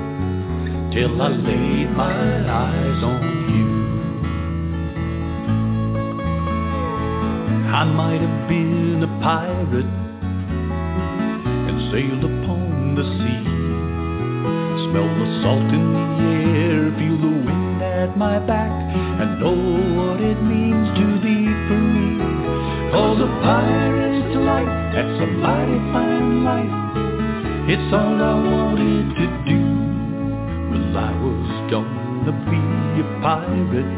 till 0.93 1.21
I 1.21 1.29
laid 1.29 1.91
my 1.97 2.13
eyes 2.51 3.03
on 3.03 3.23
you. 3.49 4.02
I 7.73 7.85
might 7.85 8.21
have 8.21 8.49
been 8.49 9.03
a 9.03 9.09
pirate 9.25 9.89
and 11.73 11.77
sailed 11.91 12.21
upon 12.21 12.95
the 12.95 13.03
sea. 13.03 13.49
Smell 14.93 15.09
the 15.09 15.29
salt 15.41 15.73
in 15.73 15.87
the 15.97 16.37
air, 16.69 16.93
feel 17.01 17.17
the 17.17 17.33
wind 17.33 17.81
at 17.81 18.13
my 18.19 18.39
back, 18.45 18.69
and 18.69 19.41
know 19.41 19.57
what 19.97 20.21
it 20.21 20.37
means 20.45 20.85
to 21.01 21.07
be 21.25 21.49
free. 21.65 22.21
Cause 22.93 23.25
a 23.25 23.31
pirate's 23.41 24.37
life, 24.37 24.69
that's 24.93 25.17
a 25.25 25.29
mighty 25.41 25.81
fine 25.97 26.45
life. 26.45 26.77
It's 27.73 27.89
all 27.89 28.21
I 28.21 28.37
wanted 28.37 29.17
to 29.17 29.27
do. 29.49 29.65
Well, 30.69 30.93
I 30.93 31.13
was 31.25 31.49
gonna 31.73 32.37
be 32.53 32.61
a 33.01 33.07
pirate 33.25 33.93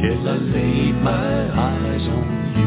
till 0.00 0.24
I 0.24 0.40
laid 0.48 0.96
my 1.04 1.44
eyes 1.44 2.08
on 2.08 2.24
you. 2.56 2.59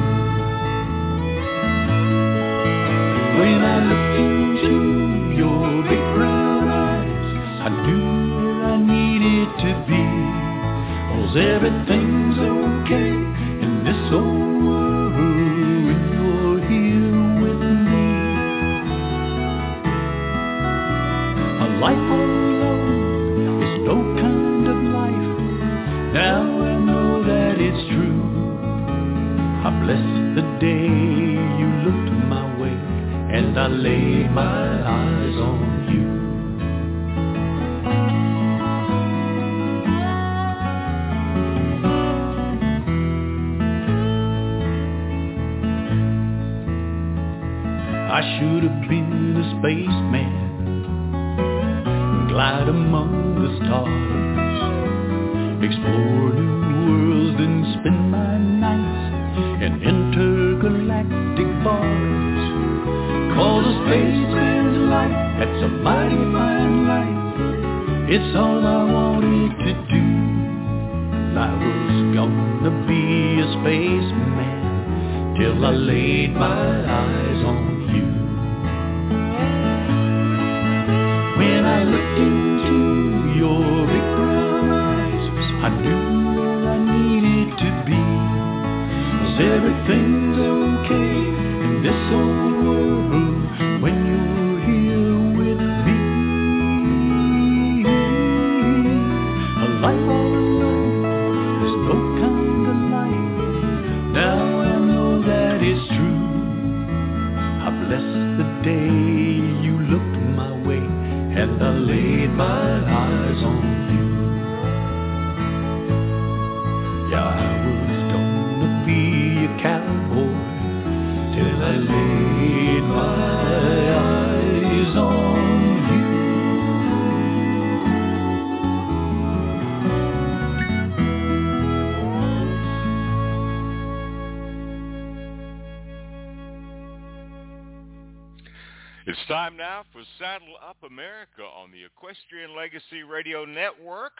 Legacy 142.73 143.03
Radio 143.03 143.45
Network. 143.45 144.13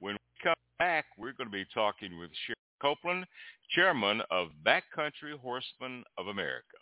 When 0.00 0.12
we 0.12 0.18
come 0.42 0.54
back, 0.78 1.06
we're 1.16 1.32
going 1.32 1.48
to 1.48 1.52
be 1.52 1.64
talking 1.72 2.18
with 2.18 2.28
Sherry 2.46 2.56
Copeland, 2.82 3.24
chairman 3.74 4.20
of 4.30 4.48
Backcountry 4.66 5.38
Horsemen 5.40 6.04
of 6.18 6.26
America. 6.26 6.76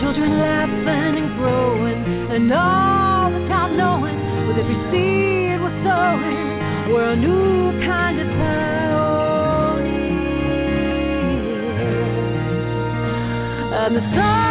Children 0.00 0.38
laughing 0.38 1.16
and 1.18 1.36
growing, 1.36 2.04
and 2.30 2.52
all 2.52 3.32
the 3.32 3.40
time 3.48 3.76
knowing 3.76 4.46
with 4.46 4.56
every 4.56 4.76
seed 4.92 5.60
we're 5.60 5.82
sowing, 5.82 6.92
we're 6.92 7.10
a 7.10 7.16
new 7.16 7.72
kind 7.84 8.20
of 8.20 8.28
pioneer. 8.28 8.68
And 13.74 13.96
the 13.96 14.00
sun. 14.14 14.47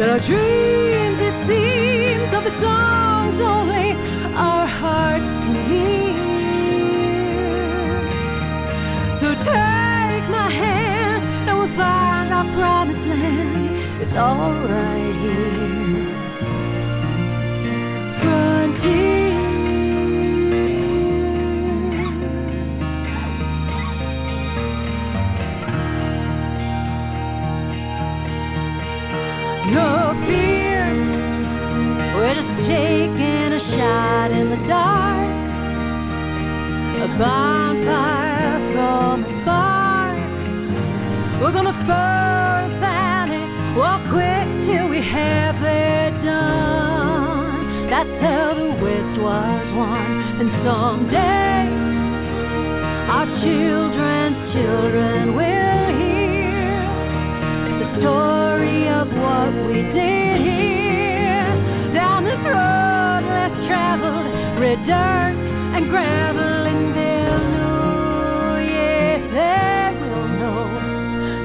There 0.00 0.08
are 0.08 0.18
dreams, 0.18 1.20
it 1.20 1.36
seems, 1.46 2.32
of 2.32 2.42
the 2.44 2.56
songs 2.62 3.36
only 3.38 3.92
our 4.34 4.66
hearts 4.66 5.30
can 5.44 5.54
hear. 5.68 6.24
So 9.20 9.28
take 9.44 10.24
my 10.32 10.48
hand 10.50 11.22
and 11.50 11.58
we'll 11.58 11.76
find 11.76 12.32
our 12.32 12.48
promised 12.56 13.06
land. 13.06 14.00
It's 14.00 14.16
alright. 14.16 14.89
We're 41.50 41.64
gonna 41.64 41.82
spur 41.82 41.84
burn 41.84 42.78
planet, 42.78 43.76
walk 43.76 44.02
quick 44.12 44.46
till 44.68 44.88
we 44.88 45.02
have 45.02 45.56
it 45.56 46.24
done. 46.24 47.90
That's 47.90 48.22
how 48.22 48.54
the 48.54 48.68
West 48.80 49.20
was 49.20 49.74
won, 49.74 50.38
and 50.38 50.64
someday. 50.64 51.29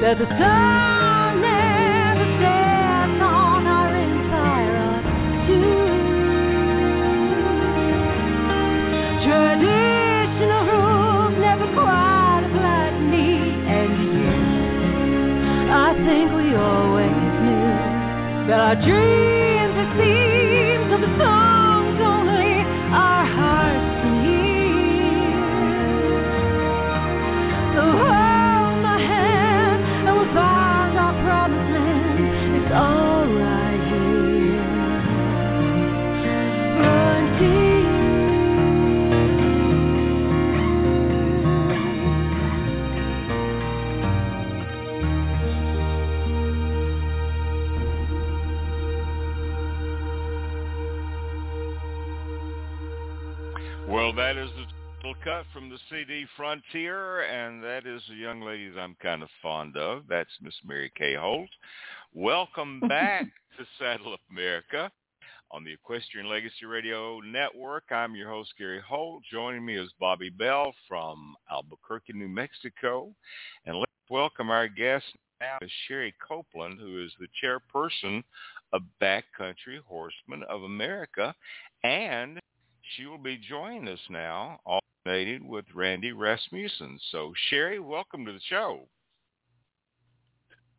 that 0.05 0.19
the 0.19 0.27
sun 0.37 1.41
never 1.41 2.25
sets 2.37 3.21
on 3.25 3.65
our 3.65 3.95
entire 3.97 4.77
undue. 5.01 5.65
Traditional 9.25 10.63
rules 10.69 11.33
never 11.41 11.65
quite 11.73 12.43
apply 12.45 12.93
to 12.93 13.01
me, 13.13 13.27
and 13.65 13.91
you. 14.13 14.29
I 15.73 15.89
think 16.05 16.25
we 16.37 16.53
always 16.53 17.23
knew 17.41 18.47
that 18.47 18.59
our 18.59 18.75
dreams. 18.75 19.44
From 55.55 55.69
the 55.69 55.79
CD 55.89 56.25
Frontier, 56.35 57.21
and 57.21 57.63
that 57.63 57.87
is 57.87 58.01
a 58.11 58.13
young 58.13 58.41
lady 58.41 58.67
that 58.67 58.77
I'm 58.77 58.97
kind 59.01 59.23
of 59.23 59.29
fond 59.41 59.77
of. 59.77 60.03
That's 60.09 60.29
Miss 60.41 60.53
Mary 60.65 60.91
Kay 60.97 61.15
Holt. 61.15 61.49
Welcome 62.13 62.81
back 62.89 63.23
to 63.23 63.65
Saddle 63.79 64.11
Up 64.11 64.19
America 64.29 64.91
on 65.51 65.63
the 65.63 65.71
Equestrian 65.71 66.27
Legacy 66.27 66.65
Radio 66.65 67.21
Network. 67.21 67.85
I'm 67.89 68.15
your 68.15 68.27
host, 68.27 68.51
Gary 68.57 68.81
Holt. 68.85 69.23
Joining 69.31 69.65
me 69.65 69.77
is 69.77 69.89
Bobbi 70.01 70.37
Bell 70.37 70.73
from 70.89 71.35
Albuquerque, 71.49 72.11
New 72.11 72.27
Mexico. 72.27 73.15
And 73.65 73.77
let's 73.77 73.91
welcome 74.09 74.49
our 74.49 74.67
guest 74.67 75.05
now, 75.39 75.57
Sherry 75.87 76.13
Copeland, 76.27 76.79
who 76.81 77.01
is 77.01 77.13
the 77.17 77.27
chairperson 77.41 78.25
of 78.73 78.81
Backcountry 79.01 79.79
Horsemen 79.87 80.43
of 80.49 80.63
America. 80.63 81.33
And 81.85 82.41
she 82.97 83.05
will 83.05 83.17
be 83.17 83.37
joining 83.37 83.87
us 83.87 83.99
now, 84.09 84.59
with 85.05 85.65
Randy 85.75 86.13
Rasmussen. 86.13 86.97
So, 87.11 87.31
Sherry, 87.49 87.79
welcome 87.79 88.25
to 88.25 88.33
the 88.33 88.39
show. 88.49 88.87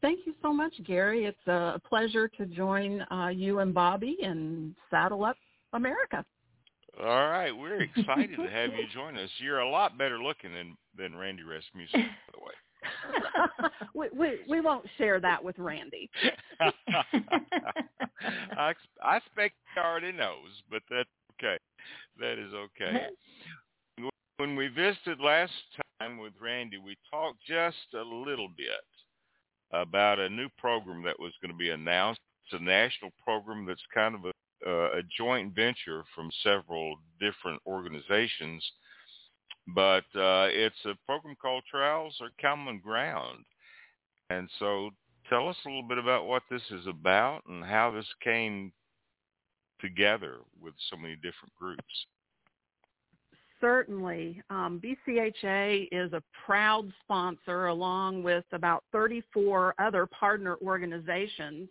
Thank 0.03 0.27
you 0.27 0.35
so 0.43 0.53
much, 0.53 0.75
Gary. 0.85 1.27
It's 1.27 1.47
a 1.47 1.81
pleasure 1.89 2.27
to 2.37 2.45
join 2.47 3.03
uh, 3.03 3.29
you 3.29 3.61
and 3.61 3.73
Bobbi 3.73 4.15
and 4.23 4.75
Saddle 4.91 5.25
Up 5.25 5.37
America. 5.73 6.25
All 7.01 7.29
right, 7.29 7.53
we're 7.53 7.83
excited 7.83 8.37
to 8.37 8.51
have 8.51 8.73
you 8.73 8.87
join 8.95 9.17
us. 9.17 9.31
You're 9.39 9.61
a 9.61 9.71
lot 9.71 9.97
better 9.97 10.19
looking 10.19 10.53
than 10.53 10.77
than 10.99 11.15
Randy 11.15 11.45
Rasmussen, 11.45 11.89
by 11.93 12.09
the 12.33 12.41
way. 12.45 12.53
we, 13.95 14.09
we 14.19 14.39
we 14.49 14.61
won't 14.61 14.87
share 14.99 15.21
that 15.21 15.41
with 15.43 15.59
Randy. 15.59 16.11
I 16.61 16.73
I 19.05 19.17
expect 19.19 19.55
he 19.75 19.81
already 19.81 20.13
knows, 20.13 20.63
but 20.71 20.83
that's 20.91 21.09
okay. 21.39 21.59
That 22.19 22.39
is 22.39 22.55
okay. 22.55 23.09
When 24.39 24.55
we 24.55 24.69
visited 24.69 25.19
last 25.19 25.53
time 25.99 26.19
with 26.19 26.35
Randy, 26.39 26.77
we 26.77 26.99
talked 27.11 27.43
just 27.49 27.95
a 27.95 28.03
little 28.03 28.49
bit 28.55 28.69
about 29.73 30.19
a 30.19 30.29
new 30.29 30.51
program 30.59 31.03
that 31.05 31.19
was 31.19 31.33
going 31.41 31.53
to 31.53 31.57
be 31.57 31.71
announced. 31.71 32.21
It's 32.45 32.61
a 32.61 32.63
national 32.63 33.13
program 33.25 33.65
that's 33.65 33.81
kind 33.95 34.15
of 34.15 34.27
a, 34.27 34.71
uh, 34.71 34.99
a 34.99 35.03
joint 35.17 35.55
venture 35.55 36.05
from 36.15 36.31
several 36.43 36.97
different 37.19 37.63
organizations, 37.67 38.63
but 39.69 40.05
uh, 40.15 40.49
it's 40.53 40.85
a 40.85 40.99
program 41.07 41.35
called 41.41 41.65
Trails 41.71 42.19
Are 42.21 42.29
Common 42.39 42.79
Ground. 42.81 43.43
And 44.29 44.51
so 44.59 44.91
tell 45.31 45.49
us 45.49 45.57
a 45.65 45.69
little 45.69 45.89
bit 45.89 45.99
about 45.99 46.27
what 46.27 46.43
this 46.51 46.63
is 46.71 46.87
about 46.87 47.41
and 47.49 47.65
how 47.65 47.91
this 47.91 48.07
came 48.23 48.71
together 49.81 50.41
with 50.61 50.75
so 50.91 50.97
many 50.99 51.15
different 51.17 51.55
groups. 51.59 52.07
Certainly. 53.61 54.43
Um, 54.51 54.81
BCHA 54.83 55.89
is 55.91 56.13
a 56.13 56.23
proud 56.45 56.93
sponsor 57.03 57.67
along 57.67 58.23
with 58.23 58.45
about 58.53 58.85
34 58.93 59.75
other 59.79 60.07
partner 60.07 60.57
organizations 60.63 61.69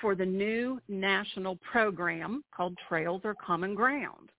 for 0.00 0.14
the 0.14 0.24
new 0.24 0.80
national 0.88 1.56
program 1.56 2.44
called 2.54 2.76
Trails 2.88 3.22
Are 3.24 3.34
Common 3.34 3.74
Ground. 3.74 4.30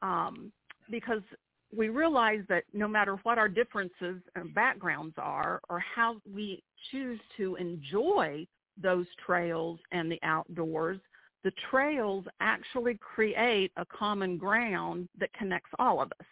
Um, 0.00 0.50
because 0.90 1.22
we 1.76 1.88
realize 1.88 2.42
that 2.48 2.64
no 2.72 2.88
matter 2.88 3.16
what 3.22 3.38
our 3.38 3.48
differences 3.48 4.20
and 4.34 4.54
backgrounds 4.54 5.14
are 5.18 5.60
or 5.68 5.78
how 5.94 6.16
we 6.32 6.62
choose 6.90 7.20
to 7.36 7.56
enjoy 7.56 8.46
those 8.82 9.06
trails 9.24 9.78
and 9.92 10.10
the 10.10 10.18
outdoors, 10.22 10.98
the 11.44 11.52
trails 11.70 12.24
actually 12.40 12.98
create 13.00 13.72
a 13.76 13.84
common 13.84 14.36
ground 14.36 15.08
that 15.18 15.32
connects 15.32 15.70
all 15.78 16.00
of 16.00 16.12
us. 16.20 16.26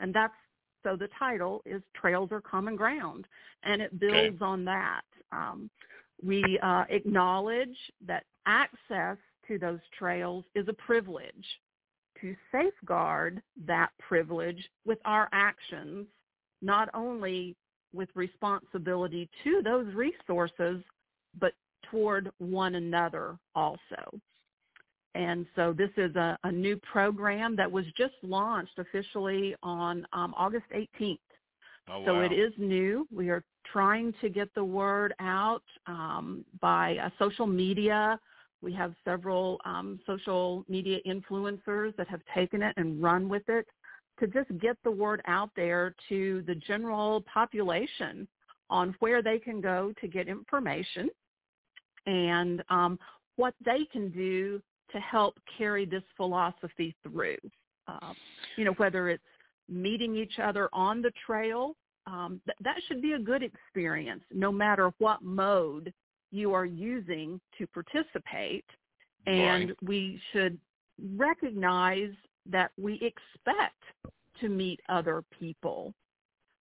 And 0.00 0.12
that's 0.12 0.34
so 0.82 0.96
the 0.96 1.08
title 1.16 1.62
is 1.64 1.80
Trails 1.94 2.32
Are 2.32 2.40
Common 2.40 2.74
Ground, 2.74 3.26
and 3.62 3.80
it 3.80 4.00
builds 4.00 4.36
okay. 4.36 4.44
on 4.44 4.64
that. 4.64 5.02
Um, 5.30 5.70
we 6.24 6.58
uh, 6.62 6.84
acknowledge 6.88 7.76
that 8.06 8.24
access 8.46 9.16
to 9.46 9.58
those 9.58 9.80
trails 9.96 10.44
is 10.54 10.66
a 10.68 10.72
privilege. 10.72 11.46
To 12.20 12.34
safeguard 12.52 13.42
that 13.66 13.90
privilege 13.98 14.68
with 14.84 14.98
our 15.04 15.28
actions, 15.32 16.06
not 16.60 16.88
only 16.94 17.56
with 17.92 18.08
responsibility 18.14 19.28
to 19.44 19.60
those 19.62 19.92
resources, 19.94 20.82
but 21.40 21.52
toward 21.90 22.30
one 22.38 22.76
another 22.76 23.36
also. 23.54 24.20
And 25.14 25.46
so 25.54 25.74
this 25.76 25.90
is 25.96 26.14
a, 26.16 26.38
a 26.44 26.50
new 26.50 26.76
program 26.78 27.54
that 27.56 27.70
was 27.70 27.84
just 27.96 28.14
launched 28.22 28.78
officially 28.78 29.54
on 29.62 30.06
um, 30.12 30.34
August 30.36 30.64
18th. 30.74 31.18
Oh, 31.88 32.00
wow. 32.00 32.04
So 32.06 32.20
it 32.20 32.32
is 32.32 32.52
new. 32.56 33.06
We 33.14 33.28
are 33.28 33.44
trying 33.70 34.14
to 34.20 34.28
get 34.28 34.54
the 34.54 34.64
word 34.64 35.14
out 35.18 35.64
um, 35.86 36.44
by 36.60 36.96
uh, 36.96 37.10
social 37.18 37.46
media. 37.46 38.18
We 38.62 38.72
have 38.74 38.94
several 39.04 39.60
um, 39.64 40.00
social 40.06 40.64
media 40.68 40.98
influencers 41.06 41.94
that 41.96 42.08
have 42.08 42.20
taken 42.34 42.62
it 42.62 42.74
and 42.76 43.02
run 43.02 43.28
with 43.28 43.42
it 43.48 43.66
to 44.20 44.26
just 44.26 44.56
get 44.60 44.76
the 44.84 44.90
word 44.90 45.20
out 45.26 45.50
there 45.56 45.94
to 46.08 46.44
the 46.46 46.54
general 46.54 47.22
population 47.32 48.28
on 48.70 48.94
where 49.00 49.22
they 49.22 49.38
can 49.38 49.60
go 49.60 49.92
to 50.00 50.08
get 50.08 50.28
information 50.28 51.10
and 52.06 52.62
um, 52.70 52.98
what 53.36 53.54
they 53.64 53.84
can 53.92 54.10
do 54.10 54.62
to 54.92 55.00
help 55.00 55.34
carry 55.58 55.84
this 55.84 56.02
philosophy 56.16 56.94
through. 57.02 57.36
Uh, 57.88 58.12
you 58.56 58.64
know, 58.64 58.72
whether 58.72 59.08
it's 59.08 59.22
meeting 59.68 60.14
each 60.16 60.38
other 60.42 60.68
on 60.72 61.02
the 61.02 61.12
trail, 61.26 61.74
um, 62.06 62.40
th- 62.46 62.56
that 62.62 62.76
should 62.86 63.02
be 63.02 63.12
a 63.12 63.18
good 63.18 63.42
experience 63.42 64.22
no 64.32 64.52
matter 64.52 64.92
what 64.98 65.22
mode 65.22 65.92
you 66.30 66.52
are 66.52 66.64
using 66.64 67.40
to 67.58 67.66
participate. 67.68 68.64
And 69.26 69.68
right. 69.68 69.76
we 69.82 70.20
should 70.32 70.58
recognize 71.16 72.12
that 72.50 72.72
we 72.80 72.94
expect 72.94 73.82
to 74.40 74.48
meet 74.48 74.80
other 74.88 75.22
people 75.38 75.94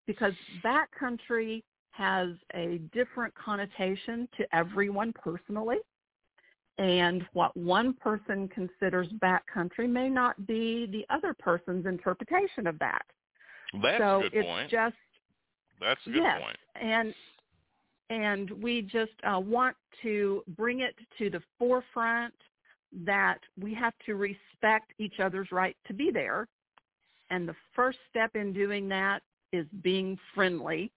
because 0.05 0.33
backcountry 0.63 1.63
has 1.91 2.29
a 2.53 2.79
different 2.93 3.33
connotation 3.35 4.27
to 4.37 4.55
everyone 4.55 5.13
personally 5.13 5.77
and 6.81 7.23
what 7.33 7.55
one 7.55 7.93
person 7.93 8.47
considers 8.47 9.07
backcountry 9.21 9.87
may 9.87 10.09
not 10.09 10.47
be 10.47 10.87
the 10.91 11.05
other 11.13 11.35
person's 11.37 11.85
interpretation 11.85 12.65
of 12.65 12.79
that. 12.79 13.03
That's 13.83 13.99
so 13.99 14.19
a 14.19 14.21
good 14.23 14.33
it's 14.33 14.47
point. 14.47 14.71
just 14.71 14.95
that's 15.79 16.01
a 16.07 16.09
good 16.09 16.23
yes, 16.23 16.41
point. 16.41 16.57
and 16.81 17.13
and 18.09 18.63
we 18.63 18.81
just 18.81 19.11
uh, 19.23 19.39
want 19.39 19.75
to 20.01 20.43
bring 20.57 20.79
it 20.79 20.95
to 21.19 21.29
the 21.29 21.41
forefront 21.59 22.33
that 23.05 23.37
we 23.59 23.75
have 23.75 23.93
to 24.07 24.15
respect 24.15 24.91
each 24.97 25.19
other's 25.19 25.51
right 25.51 25.77
to 25.85 25.93
be 25.93 26.09
there, 26.11 26.47
and 27.29 27.47
the 27.47 27.55
first 27.75 27.99
step 28.09 28.35
in 28.35 28.53
doing 28.53 28.89
that 28.89 29.19
is 29.53 29.67
being 29.83 30.17
friendly 30.33 30.91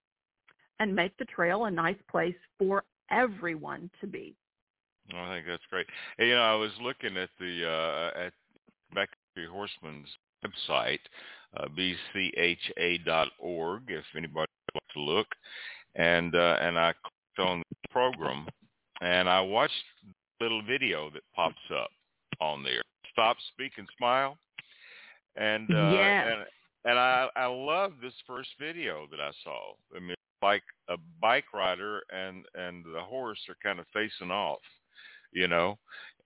and 0.81 0.94
make 0.94 1.15
the 1.19 1.27
trail 1.27 1.66
a 1.66 1.70
nice 1.70 2.01
place 2.11 2.35
for 2.59 2.85
everyone 3.11 3.90
to 4.01 4.06
be. 4.06 4.35
I 5.12 5.35
think 5.35 5.47
that's 5.47 5.62
great. 5.70 5.86
Hey, 6.18 6.28
you 6.28 6.35
know, 6.35 6.43
I 6.43 6.55
was 6.55 6.72
looking 6.81 7.16
at 7.16 7.31
the 7.39 7.66
uh, 7.66 8.10
at 8.18 8.32
Backcountry 8.94 9.48
Horseman's 9.51 10.09
website, 10.44 11.01
uh, 11.56 11.66
bcha.org, 11.76 13.82
if 13.89 14.05
anybody 14.16 14.51
would 14.51 14.74
like 14.74 14.94
to 14.94 15.01
look, 15.01 15.26
and 15.94 16.35
uh, 16.35 16.56
and 16.60 16.78
I 16.78 16.93
clicked 16.93 17.48
on 17.48 17.62
the 17.70 17.89
program, 17.90 18.47
and 19.02 19.28
I 19.28 19.40
watched 19.40 19.74
a 20.05 20.43
little 20.43 20.62
video 20.62 21.10
that 21.10 21.22
pops 21.35 21.56
up 21.74 21.90
on 22.40 22.62
there. 22.62 22.82
Stop, 23.12 23.36
speak, 23.52 23.72
and 23.76 23.89
smile, 23.98 24.39
and 25.36 25.70
uh, 25.70 25.90
yes. 25.93 26.28
and 26.32 26.44
and 26.86 26.98
I 26.98 27.28
I 27.36 27.47
love 27.47 27.93
this 28.02 28.14
first 28.26 28.51
video 28.59 29.06
that 29.10 29.20
I 29.20 29.31
saw. 29.43 29.74
I 29.94 30.01
mean, 30.01 30.16
like 30.43 30.62
a 30.89 30.97
bike 31.20 31.52
rider 31.52 32.01
and 32.10 32.47
and 32.55 32.85
the 32.85 33.01
horse 33.01 33.40
are 33.48 33.56
kind 33.62 33.78
of 33.78 33.86
facing 33.93 34.31
off 34.31 34.60
you 35.35 35.48
know, 35.48 35.78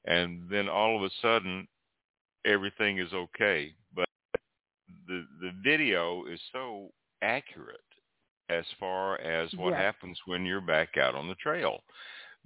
and 0.05 0.49
then 0.51 0.69
all 0.69 0.97
of 0.97 1.03
a 1.03 1.11
sudden 1.21 1.67
everything 2.45 2.99
is 2.99 3.13
okay. 3.13 3.75
But 3.95 4.07
the 5.07 5.27
the 5.41 5.53
video 5.65 6.27
is 6.27 6.41
so 6.53 6.91
accurate 7.23 7.81
as 8.51 8.65
far 8.79 9.21
as 9.21 9.53
what 9.55 9.71
yes. 9.71 9.81
happens 9.81 10.19
when 10.27 10.45
you're 10.45 10.61
back 10.61 10.97
out 10.97 11.15
on 11.15 11.29
the 11.29 11.35
trail, 11.35 11.81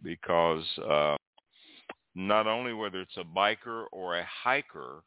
because 0.03 0.65
uh, 0.89 1.17
not 2.15 2.47
only 2.47 2.73
whether 2.73 3.01
it's 3.01 3.17
a 3.17 3.25
biker 3.39 3.85
or 3.93 4.19
a 4.19 4.27
hiker, 4.45 5.03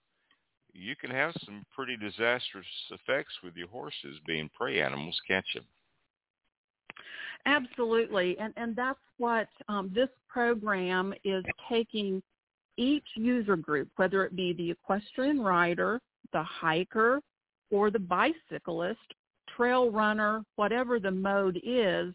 you 0.73 0.95
can 0.95 1.11
have 1.11 1.33
some 1.45 1.63
pretty 1.73 1.97
disastrous 1.97 2.65
effects 2.91 3.33
with 3.43 3.55
your 3.55 3.67
horses 3.67 4.19
being 4.25 4.49
prey 4.57 4.81
animals, 4.81 5.17
can't 5.27 5.45
you? 5.53 5.61
Absolutely, 7.45 8.37
and 8.39 8.53
and 8.57 8.75
that's 8.75 8.99
what 9.17 9.47
um, 9.67 9.91
this 9.93 10.09
program 10.27 11.13
is 11.23 11.43
taking 11.69 12.21
each 12.77 13.05
user 13.15 13.55
group, 13.55 13.87
whether 13.95 14.25
it 14.25 14.35
be 14.35 14.53
the 14.53 14.71
equestrian 14.71 15.39
rider, 15.39 16.01
the 16.33 16.43
hiker 16.43 17.21
or 17.71 17.89
the 17.89 17.99
bicyclist, 17.99 18.99
trail 19.55 19.89
runner, 19.91 20.43
whatever 20.55 20.99
the 20.99 21.11
mode 21.11 21.59
is, 21.63 22.13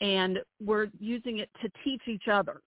and 0.00 0.38
we're 0.64 0.88
using 1.00 1.38
it 1.38 1.50
to 1.62 1.70
teach 1.82 2.02
each 2.06 2.28
other. 2.28 2.60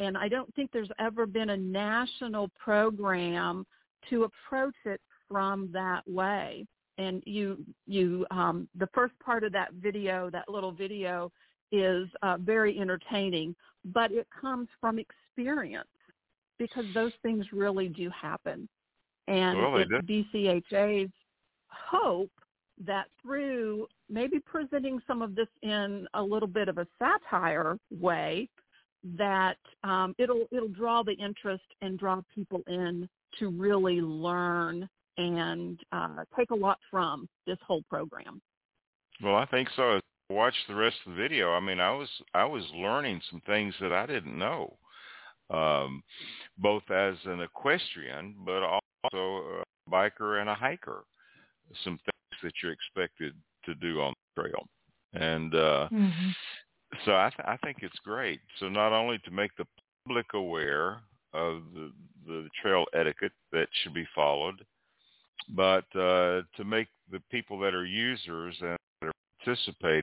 And 0.00 0.16
I 0.16 0.28
don't 0.28 0.52
think 0.54 0.70
there's 0.72 0.90
ever 0.98 1.26
been 1.26 1.50
a 1.50 1.56
national 1.56 2.50
program 2.58 3.66
to 4.10 4.24
approach 4.24 4.74
it 4.86 5.00
from 5.28 5.70
that 5.72 6.02
way. 6.08 6.66
And 6.98 7.22
you, 7.26 7.64
you, 7.86 8.26
um, 8.30 8.68
the 8.78 8.88
first 8.94 9.14
part 9.18 9.42
of 9.44 9.52
that 9.52 9.72
video, 9.74 10.30
that 10.30 10.48
little 10.48 10.72
video, 10.72 11.32
is 11.72 12.08
uh, 12.22 12.36
very 12.38 12.78
entertaining, 12.78 13.54
but 13.86 14.12
it 14.12 14.28
comes 14.40 14.68
from 14.80 14.98
experience 14.98 15.88
because 16.58 16.84
those 16.94 17.12
things 17.22 17.46
really 17.52 17.88
do 17.88 18.10
happen. 18.10 18.68
And 19.26 19.58
well, 19.58 19.76
it's 19.78 19.90
BCHA's 19.90 21.10
hope 21.68 22.30
that 22.84 23.06
through 23.22 23.86
maybe 24.08 24.38
presenting 24.38 25.00
some 25.06 25.22
of 25.22 25.34
this 25.34 25.48
in 25.62 26.06
a 26.14 26.22
little 26.22 26.48
bit 26.48 26.68
of 26.68 26.78
a 26.78 26.86
satire 26.98 27.78
way, 27.90 28.48
that 29.16 29.58
um, 29.82 30.14
it'll 30.18 30.46
it'll 30.50 30.68
draw 30.68 31.02
the 31.02 31.12
interest 31.12 31.64
and 31.82 31.98
draw 31.98 32.22
people 32.34 32.62
in 32.66 33.08
to 33.38 33.50
really 33.50 34.00
learn 34.00 34.88
and 35.16 35.78
uh, 35.92 36.24
take 36.36 36.50
a 36.50 36.54
lot 36.54 36.78
from 36.90 37.28
this 37.46 37.58
whole 37.66 37.82
program. 37.88 38.40
Well, 39.22 39.36
I 39.36 39.46
think 39.46 39.68
so. 39.76 40.00
Watch 40.30 40.54
the 40.68 40.74
rest 40.74 40.96
of 41.06 41.12
the 41.12 41.22
video. 41.22 41.52
I 41.52 41.60
mean, 41.60 41.80
I 41.80 41.90
was 41.92 42.08
I 42.34 42.44
was 42.44 42.64
learning 42.74 43.20
some 43.30 43.42
things 43.46 43.74
that 43.80 43.92
I 43.92 44.06
didn't 44.06 44.38
know, 44.38 44.76
um, 45.50 46.02
both 46.58 46.82
as 46.90 47.14
an 47.26 47.40
equestrian, 47.40 48.34
but 48.44 48.62
also 48.62 49.62
a 49.62 49.90
biker 49.90 50.40
and 50.40 50.48
a 50.48 50.54
hiker. 50.54 51.04
Some 51.84 51.98
things 51.98 52.40
that 52.42 52.52
you're 52.62 52.72
expected 52.72 53.34
to 53.66 53.74
do 53.74 54.00
on 54.00 54.14
the 54.36 54.42
trail, 54.42 54.66
and 55.12 55.54
uh, 55.54 55.88
mm-hmm. 55.92 56.30
so 57.04 57.12
I, 57.12 57.30
th- 57.30 57.46
I 57.46 57.56
think 57.58 57.78
it's 57.82 57.98
great. 58.04 58.40
So 58.60 58.68
not 58.68 58.92
only 58.92 59.18
to 59.24 59.30
make 59.30 59.54
the 59.56 59.66
public 60.06 60.26
aware 60.34 61.00
of 61.34 61.62
the, 61.74 61.90
the 62.26 62.48
trail 62.62 62.84
etiquette 62.94 63.32
that 63.52 63.68
should 63.82 63.94
be 63.94 64.06
followed, 64.14 64.64
but 65.50 65.84
uh, 65.94 66.42
to 66.56 66.64
make 66.64 66.88
the 67.10 67.20
people 67.30 67.58
that 67.60 67.74
are 67.74 67.84
users 67.84 68.56
and 68.60 68.76
that 69.00 69.08
are 69.08 69.12
participating 69.44 70.02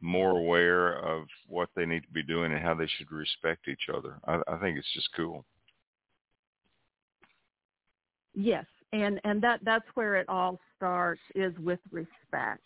more 0.00 0.38
aware 0.38 0.98
of 0.98 1.26
what 1.48 1.68
they 1.74 1.86
need 1.86 2.02
to 2.02 2.12
be 2.12 2.22
doing 2.22 2.52
and 2.52 2.62
how 2.62 2.74
they 2.74 2.88
should 2.96 3.10
respect 3.10 3.68
each 3.68 3.88
other. 3.94 4.18
I, 4.26 4.40
I 4.46 4.56
think 4.58 4.78
it's 4.78 4.92
just 4.94 5.08
cool. 5.16 5.44
Yes, 8.34 8.66
and 8.92 9.20
and 9.24 9.40
that 9.42 9.60
that's 9.62 9.86
where 9.94 10.16
it 10.16 10.28
all 10.28 10.58
starts 10.76 11.20
is 11.34 11.56
with 11.58 11.78
respect. 11.90 12.62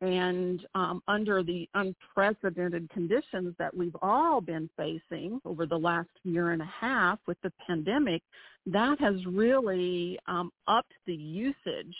And 0.00 0.66
um, 0.74 1.02
under 1.08 1.42
the 1.42 1.68
unprecedented 1.74 2.88
conditions 2.90 3.54
that 3.58 3.76
we've 3.76 3.96
all 4.00 4.40
been 4.40 4.70
facing 4.76 5.40
over 5.44 5.66
the 5.66 5.76
last 5.76 6.08
year 6.24 6.52
and 6.52 6.62
a 6.62 6.70
half 6.80 7.18
with 7.26 7.36
the 7.42 7.52
pandemic, 7.66 8.22
that 8.66 8.98
has 8.98 9.14
really 9.26 10.18
um, 10.26 10.50
upped 10.68 10.92
the 11.06 11.14
usage 11.14 11.94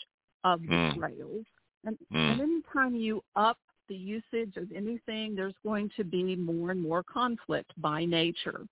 of 0.45 0.63
the 0.63 0.69
mm. 0.69 0.99
trails. 0.99 1.45
And, 1.85 1.99
mm. 2.13 2.33
and 2.33 2.41
anytime 2.41 2.95
you 2.95 3.23
up 3.37 3.59
the 3.89 3.97
usage 3.97 4.57
of 4.57 4.71
anything, 4.75 5.35
there's 5.35 5.55
going 5.63 5.91
to 5.97 6.05
be 6.05 6.37
more 6.37 6.71
and 6.71 6.81
more 6.81 7.03
conflict 7.03 7.71
by 7.79 8.05
nature. 8.07 8.67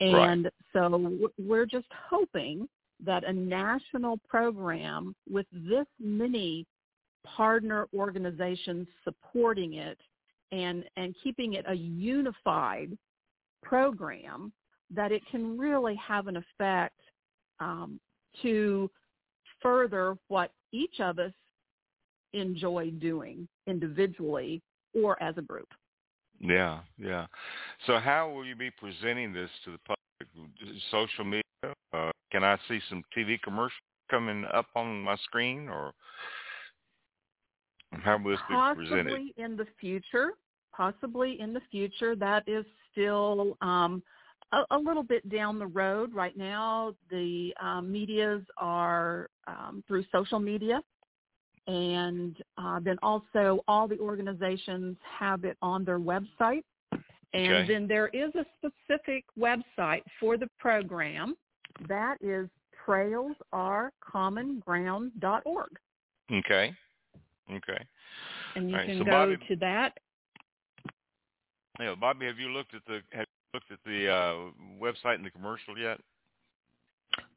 And 0.00 0.44
right. 0.44 0.52
so 0.72 1.18
we're 1.38 1.66
just 1.66 1.86
hoping 2.08 2.68
that 3.04 3.24
a 3.24 3.32
national 3.32 4.18
program 4.28 5.14
with 5.28 5.46
this 5.52 5.86
many 5.98 6.66
partner 7.24 7.86
organizations 7.94 8.86
supporting 9.04 9.74
it 9.74 9.98
and, 10.50 10.84
and 10.96 11.14
keeping 11.22 11.54
it 11.54 11.64
a 11.68 11.74
unified 11.74 12.96
program, 13.62 14.52
that 14.90 15.12
it 15.12 15.22
can 15.30 15.56
really 15.56 15.96
have 15.96 16.26
an 16.26 16.36
effect 16.36 17.00
um, 17.60 17.98
to 18.42 18.90
further 19.62 20.16
what 20.28 20.52
each 20.72 21.00
of 21.00 21.18
us 21.18 21.32
enjoy 22.32 22.90
doing 22.90 23.46
individually 23.66 24.62
or 24.94 25.22
as 25.22 25.36
a 25.38 25.42
group. 25.42 25.68
Yeah, 26.40 26.80
yeah. 26.98 27.26
So 27.86 27.98
how 27.98 28.30
will 28.30 28.44
you 28.44 28.56
be 28.56 28.70
presenting 28.70 29.32
this 29.32 29.50
to 29.64 29.72
the 29.72 29.78
public? 29.78 29.98
Social 30.90 31.24
media? 31.24 31.42
Uh, 31.92 32.10
can 32.30 32.44
I 32.44 32.56
see 32.68 32.80
some 32.88 33.02
TV 33.16 33.40
commercials 33.42 33.72
coming 34.10 34.44
up 34.52 34.66
on 34.76 35.02
my 35.02 35.16
screen, 35.16 35.68
or 35.68 35.92
how 38.00 38.18
will 38.18 38.32
this 38.32 38.40
possibly 38.48 38.84
be 38.84 38.90
presented? 38.90 39.10
Possibly 39.10 39.44
in 39.44 39.56
the 39.56 39.66
future. 39.80 40.32
Possibly 40.74 41.40
in 41.40 41.52
the 41.52 41.60
future. 41.70 42.16
That 42.16 42.44
is 42.46 42.64
still 42.90 43.56
um, 43.60 44.02
a, 44.52 44.62
a, 44.70 44.78
little 44.78 45.02
bit 45.02 45.28
down 45.28 45.58
the 45.58 45.66
road. 45.66 46.14
Right 46.14 46.36
now, 46.36 46.94
the 47.10 47.52
um, 47.60 47.92
medias 47.92 48.42
are 48.56 49.28
um, 49.46 49.84
through 49.86 50.04
social 50.10 50.38
media 50.38 50.80
and 51.66 52.36
uh, 52.58 52.80
then 52.80 52.98
also 53.02 53.64
all 53.68 53.86
the 53.86 53.98
organizations 53.98 54.96
have 55.18 55.44
it 55.44 55.58
on 55.62 55.84
their 55.84 56.00
website. 56.00 56.64
And 57.34 57.52
okay. 57.52 57.72
then 57.72 57.88
there 57.88 58.08
is 58.08 58.30
a 58.34 58.44
specific 58.58 59.24
website 59.38 60.02
for 60.20 60.36
the 60.36 60.48
program. 60.58 61.34
That 61.88 62.18
is 62.20 62.50
trailsarecommonground.org. 62.86 65.70
Okay. 66.30 66.74
Okay. 67.50 67.84
And 68.56 68.70
you 68.70 68.76
right, 68.76 68.86
can 68.86 68.98
so 68.98 69.04
go 69.04 69.10
Bobbi, 69.10 69.48
to 69.48 69.56
that. 69.56 69.98
Yeah, 71.80 71.94
Bobbi, 72.00 72.26
have 72.26 72.38
you 72.38 72.48
looked 72.48 72.74
at 72.74 72.82
the 72.86 73.00
have 73.12 73.26
you 73.26 73.54
looked 73.54 73.70
at 73.72 73.78
the 73.84 74.08
uh, 74.08 74.34
website 74.80 75.16
and 75.16 75.24
the 75.24 75.30
commercial 75.30 75.78
yet? 75.78 75.98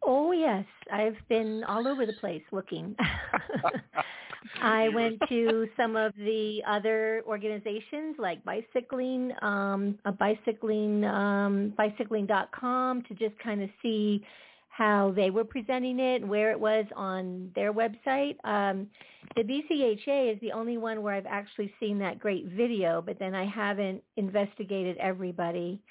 Oh 0.04 0.32
yes, 0.32 0.66
I've 0.92 1.18
been 1.30 1.64
all 1.68 1.88
over 1.88 2.06
the 2.06 2.14
place 2.14 2.44
looking. 2.52 2.96
I 4.62 4.90
went 4.90 5.20
to 5.30 5.68
some 5.76 5.96
of 5.96 6.14
the 6.16 6.62
other 6.68 7.24
organizations 7.28 8.16
like 8.20 8.44
bicycling, 8.46 9.34
um, 9.42 9.98
a 10.06 10.12
bicycling, 10.12 11.04
um, 11.04 11.74
bicycling.com 11.78 13.04
to 13.04 13.14
just 13.16 13.38
kind 13.40 13.64
of 13.64 13.70
see 13.82 14.24
how 14.76 15.14
they 15.16 15.30
were 15.30 15.46
presenting 15.46 16.00
it 16.00 16.22
and 16.22 16.30
where 16.30 16.52
it 16.52 16.60
was 16.60 16.86
on 16.98 17.50
their 17.56 17.72
website. 17.72 18.36
Um, 18.44 18.88
the 19.38 19.42
BCHA 19.42 20.34
is 20.34 20.40
the 20.42 20.52
only 20.52 20.78
one 20.78 21.02
where 21.02 21.14
I've 21.14 21.26
actually 21.26 21.74
seen 21.80 21.98
that 22.00 22.20
great 22.20 22.48
video, 22.48 23.02
but 23.02 23.18
then 23.18 23.34
I 23.34 23.46
haven't 23.46 24.04
investigated 24.18 24.98
everybody. 24.98 25.82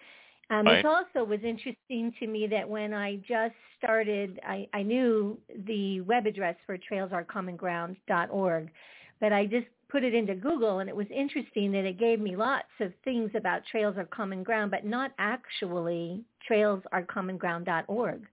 Um, 0.51 0.67
right. 0.67 0.81
It 0.81 0.85
also 0.85 1.25
was 1.25 1.41
interesting 1.43 2.13
to 2.21 2.27
me 2.27 2.47
that 2.49 2.69
when 2.69 2.93
I 2.93 3.17
just 3.27 3.55
started, 3.79 4.39
I, 4.47 4.69
I 4.75 4.83
knew 4.83 5.39
the 5.67 6.03
web 6.03 6.27
address 6.27 6.57
for 6.67 6.77
trailsarecommonground.org, 6.77 8.71
but 9.19 9.33
I 9.33 9.47
just 9.47 9.67
put 9.89 10.05
it 10.05 10.15
into 10.15 10.35
Google 10.35 10.81
and 10.81 10.91
it 10.91 10.97
was 10.97 11.07
interesting 11.11 11.73
that 11.73 11.87
it 11.87 11.99
gave 11.99 12.21
me 12.21 12.37
lots 12.37 12.69
of 12.81 12.93
things 13.03 13.31
about 13.35 13.63
Trails 13.71 13.95
Are 13.97 14.05
Common 14.05 14.43
Ground, 14.43 14.71
but 14.71 14.85
not 14.85 15.13
actually 15.19 16.23
trailsarecommonground.org. 16.51 18.27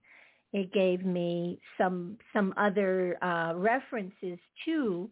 It 0.52 0.72
gave 0.72 1.04
me 1.04 1.58
some 1.78 2.18
some 2.32 2.52
other 2.56 3.22
uh, 3.22 3.54
references 3.56 4.38
to 4.66 5.10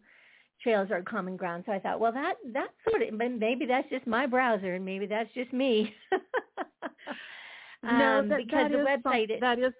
trails 0.61 0.89
are 0.91 1.01
common 1.01 1.35
ground. 1.35 1.63
So 1.65 1.71
I 1.71 1.79
thought, 1.79 1.99
well, 1.99 2.11
that 2.11 2.35
that 2.53 2.69
sort 2.87 3.01
of 3.01 3.13
maybe 3.13 3.65
that's 3.65 3.89
just 3.89 4.07
my 4.07 4.25
browser, 4.25 4.75
and 4.75 4.85
maybe 4.85 5.05
that's 5.05 5.33
just 5.33 5.51
me. 5.53 5.93
um, 7.83 7.97
no, 7.97 8.27
that, 8.27 8.37
because 8.37 8.71
that 8.71 8.71
the 8.71 9.09
website 9.09 9.29
some, 9.29 9.39
that 9.41 9.59
is 9.59 9.73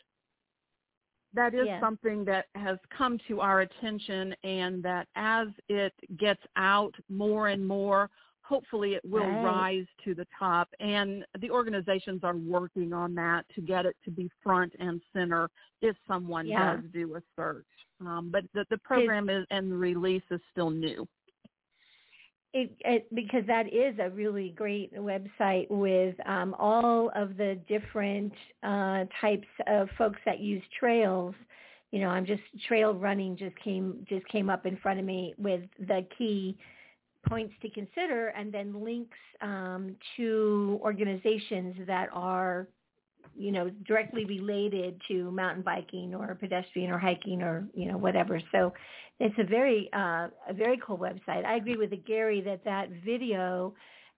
that 1.34 1.54
is 1.54 1.66
yeah. 1.66 1.80
something 1.80 2.26
that 2.26 2.46
has 2.56 2.78
come 2.96 3.18
to 3.28 3.40
our 3.40 3.62
attention, 3.62 4.36
and 4.44 4.84
that 4.84 5.08
as 5.16 5.48
it 5.70 5.94
gets 6.20 6.42
out 6.56 6.94
more 7.10 7.50
and 7.50 7.66
more, 7.66 8.10
hopefully 8.52 8.96
it 8.96 9.02
will 9.06 9.22
right. 9.22 9.44
rise 9.44 9.86
to 10.04 10.14
the 10.14 10.28
top. 10.38 10.68
And 10.82 11.24
the 11.40 11.50
organizations 11.50 12.22
are 12.24 12.36
working 12.36 12.92
on 12.92 13.16
that 13.16 13.46
to 13.56 13.62
get 13.62 13.86
it 13.86 13.96
to 14.04 14.12
be 14.12 14.30
front 14.44 14.74
and 14.78 15.00
center 15.14 15.50
if 15.82 15.96
someone 16.06 16.48
yeah. 16.48 16.76
does 16.76 16.84
do 16.92 17.16
a 17.16 17.22
search. 17.38 17.66
Um, 18.02 18.30
but 18.30 18.44
the, 18.54 18.66
the 18.70 18.78
program 18.80 19.30
is 19.30 19.46
and 19.52 19.72
the 19.72 19.78
release 19.78 20.24
is 20.32 20.42
still 20.52 20.70
new. 20.70 21.08
It, 22.54 22.76
it, 22.82 23.16
because 23.16 23.46
that 23.48 23.68
is 23.74 23.96
a 24.00 24.10
really 24.10 24.50
great 24.50 24.94
website 24.94 25.68
with 25.70 26.16
um, 26.28 26.54
all 26.60 27.10
of 27.16 27.38
the 27.38 27.58
different 27.70 28.34
uh, 28.64 29.06
types 29.22 29.48
of 29.68 29.88
folks 29.98 30.20
that 30.26 30.42
use 30.42 30.64
trails. 30.78 31.34
You 31.92 32.02
know, 32.02 32.10
I'm 32.10 32.26
just 32.26 32.42
trail 32.68 32.94
running 32.94 33.38
just 33.38 33.56
came 33.64 34.06
just 34.10 34.28
came 34.28 34.50
up 34.50 34.66
in 34.66 34.76
front 34.78 35.00
of 35.00 35.06
me 35.06 35.34
with 35.38 35.62
the 35.80 36.06
key 36.18 36.58
points 37.28 37.54
to 37.62 37.70
consider, 37.70 38.28
and 38.30 38.54
then 38.54 38.84
links 38.84 39.18
um, 39.42 39.96
to 40.18 40.80
organizations 40.84 41.76
that 41.88 42.10
are 42.14 42.68
you 43.36 43.52
know, 43.52 43.70
directly 43.88 44.26
related 44.26 45.02
to 45.08 45.32
mountain 45.32 45.64
biking 45.64 46.14
or 46.14 46.36
pedestrian 46.36 46.92
or 46.92 46.98
hiking 46.98 47.42
or, 47.42 47.66
you 47.74 47.90
know, 47.90 47.98
whatever. 47.98 48.42
So 48.52 48.74
it's 49.20 49.36
a 49.38 49.44
very, 49.44 49.90
uh, 49.94 50.28
a 50.50 50.54
very 50.54 50.80
cool 50.86 50.98
website. 50.98 51.46
I 51.46 51.56
agree 51.56 51.78
with 51.78 51.92
Gary 52.06 52.42
that 52.42 52.64
that 52.66 52.90
video 53.06 53.74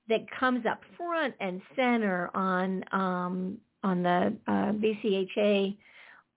that 0.10 0.22
comes 0.32 0.66
up 0.66 0.82
front 0.98 1.34
and 1.40 1.62
center 1.76 2.30
on, 2.34 2.84
um, 2.92 3.58
on 3.84 4.04
the 4.04 4.36
uh, 4.48 4.72
BCHA 4.74 5.78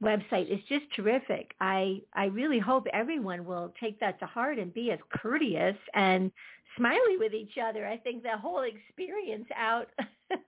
website 0.02 0.52
is 0.52 0.60
just 0.68 0.84
terrific. 0.94 1.54
I 1.60 2.02
I 2.12 2.26
really 2.26 2.58
hope 2.58 2.86
everyone 2.92 3.46
will 3.46 3.72
take 3.80 3.98
that 4.00 4.18
to 4.20 4.26
heart 4.26 4.58
and 4.58 4.72
be 4.74 4.90
as 4.90 4.98
courteous 5.10 5.76
and 5.94 6.30
smiley 6.76 7.16
with 7.18 7.34
each 7.34 7.58
other. 7.62 7.86
I 7.86 7.96
think 7.96 8.22
the 8.22 8.36
whole 8.36 8.62
experience 8.62 9.46
out 9.56 9.88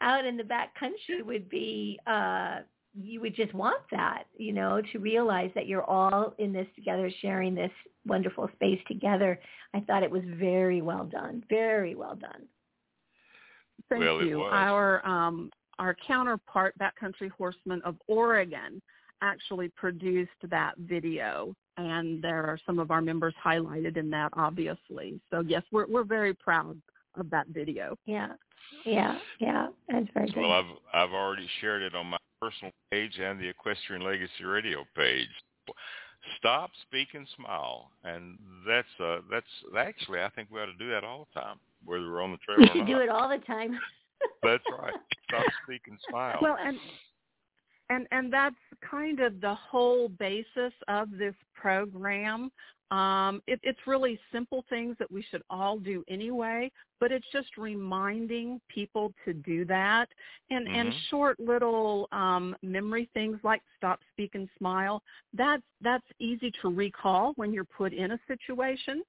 out 0.00 0.24
in 0.24 0.36
the 0.36 0.44
back 0.44 0.74
country 0.78 1.22
would 1.22 1.48
be 1.48 1.98
uh 2.06 2.60
you 2.94 3.20
would 3.20 3.36
just 3.36 3.54
want 3.54 3.82
that, 3.92 4.24
you 4.36 4.52
know, 4.52 4.82
to 4.92 4.98
realize 4.98 5.50
that 5.54 5.68
you're 5.68 5.84
all 5.84 6.34
in 6.38 6.52
this 6.52 6.66
together, 6.74 7.08
sharing 7.22 7.54
this 7.54 7.70
wonderful 8.04 8.48
space 8.54 8.80
together. 8.88 9.38
I 9.74 9.80
thought 9.80 10.02
it 10.02 10.10
was 10.10 10.22
very 10.26 10.82
well 10.82 11.04
done, 11.04 11.44
very 11.48 11.94
well 11.94 12.16
done. 12.16 12.46
Thank 13.88 14.02
well, 14.02 14.24
you. 14.24 14.42
Our 14.42 15.06
um, 15.06 15.50
our 15.78 15.96
counterpart, 16.06 16.74
Backcountry 16.78 17.30
Horsemen 17.30 17.80
of 17.84 17.96
Oregon, 18.06 18.82
actually 19.22 19.68
produced 19.76 20.30
that 20.50 20.74
video, 20.78 21.54
and 21.80 22.22
there 22.22 22.44
are 22.44 22.58
some 22.66 22.78
of 22.78 22.90
our 22.90 23.00
members 23.00 23.34
highlighted 23.42 23.96
in 23.96 24.10
that, 24.10 24.30
obviously. 24.34 25.20
So 25.30 25.40
yes, 25.40 25.62
we're 25.72 25.86
we're 25.86 26.04
very 26.04 26.34
proud 26.34 26.80
of 27.16 27.30
that 27.30 27.48
video. 27.48 27.96
Yeah, 28.06 28.28
yeah, 28.84 29.18
yeah. 29.38 29.68
That's 29.88 30.06
very 30.14 30.30
good. 30.30 30.40
Well, 30.40 30.52
I've 30.52 30.64
I've 30.92 31.12
already 31.12 31.48
shared 31.60 31.82
it 31.82 31.94
on 31.94 32.06
my 32.06 32.18
personal 32.40 32.72
page 32.90 33.18
and 33.18 33.40
the 33.40 33.48
Equestrian 33.48 34.02
Legacy 34.02 34.44
Radio 34.44 34.84
page. 34.96 35.28
Stop, 36.38 36.70
speak, 36.82 37.08
and 37.14 37.26
smile, 37.36 37.90
and 38.04 38.38
that's 38.66 38.88
uh 39.02 39.18
that's 39.30 39.46
actually 39.76 40.20
I 40.20 40.28
think 40.30 40.48
we 40.50 40.60
ought 40.60 40.66
to 40.66 40.78
do 40.78 40.90
that 40.90 41.04
all 41.04 41.26
the 41.34 41.40
time, 41.40 41.56
whether 41.84 42.02
we're 42.02 42.22
on 42.22 42.32
the 42.32 42.38
trail. 42.38 42.58
We 42.58 42.64
or 42.64 42.72
should 42.74 42.86
do 42.86 42.98
it 42.98 43.08
all 43.08 43.28
the 43.28 43.42
time. 43.44 43.78
That's 44.42 44.64
right. 44.78 44.94
Stop, 45.28 45.44
speak, 45.64 45.82
and 45.88 45.98
smile. 46.08 46.38
Well, 46.42 46.56
and 46.62 46.76
and 47.90 48.06
and 48.12 48.32
that's 48.32 48.56
kind 48.88 49.20
of 49.20 49.40
the 49.40 49.54
whole 49.54 50.08
basis 50.08 50.72
of 50.88 51.10
this 51.18 51.34
program. 51.54 52.50
Um, 52.90 53.40
it, 53.46 53.60
it's 53.62 53.78
really 53.86 54.18
simple 54.32 54.64
things 54.68 54.96
that 54.98 55.10
we 55.12 55.22
should 55.30 55.42
all 55.48 55.78
do 55.78 56.02
anyway, 56.08 56.72
but 56.98 57.12
it's 57.12 57.26
just 57.32 57.56
reminding 57.56 58.60
people 58.68 59.12
to 59.24 59.32
do 59.32 59.64
that, 59.66 60.08
and 60.50 60.66
Mhm. 60.66 60.74
and 60.74 60.94
short 61.08 61.38
little 61.38 62.08
um, 62.10 62.56
memory 62.62 63.08
things 63.14 63.38
like 63.44 63.62
stop, 63.76 64.00
speak, 64.12 64.34
and 64.34 64.48
smile. 64.58 65.02
That's 65.34 65.62
that's 65.80 66.06
easy 66.18 66.50
to 66.62 66.68
recall 66.68 67.32
when 67.36 67.52
you're 67.52 67.64
put 67.64 67.92
in 67.92 68.12
a 68.12 68.18
situation. 68.26 69.02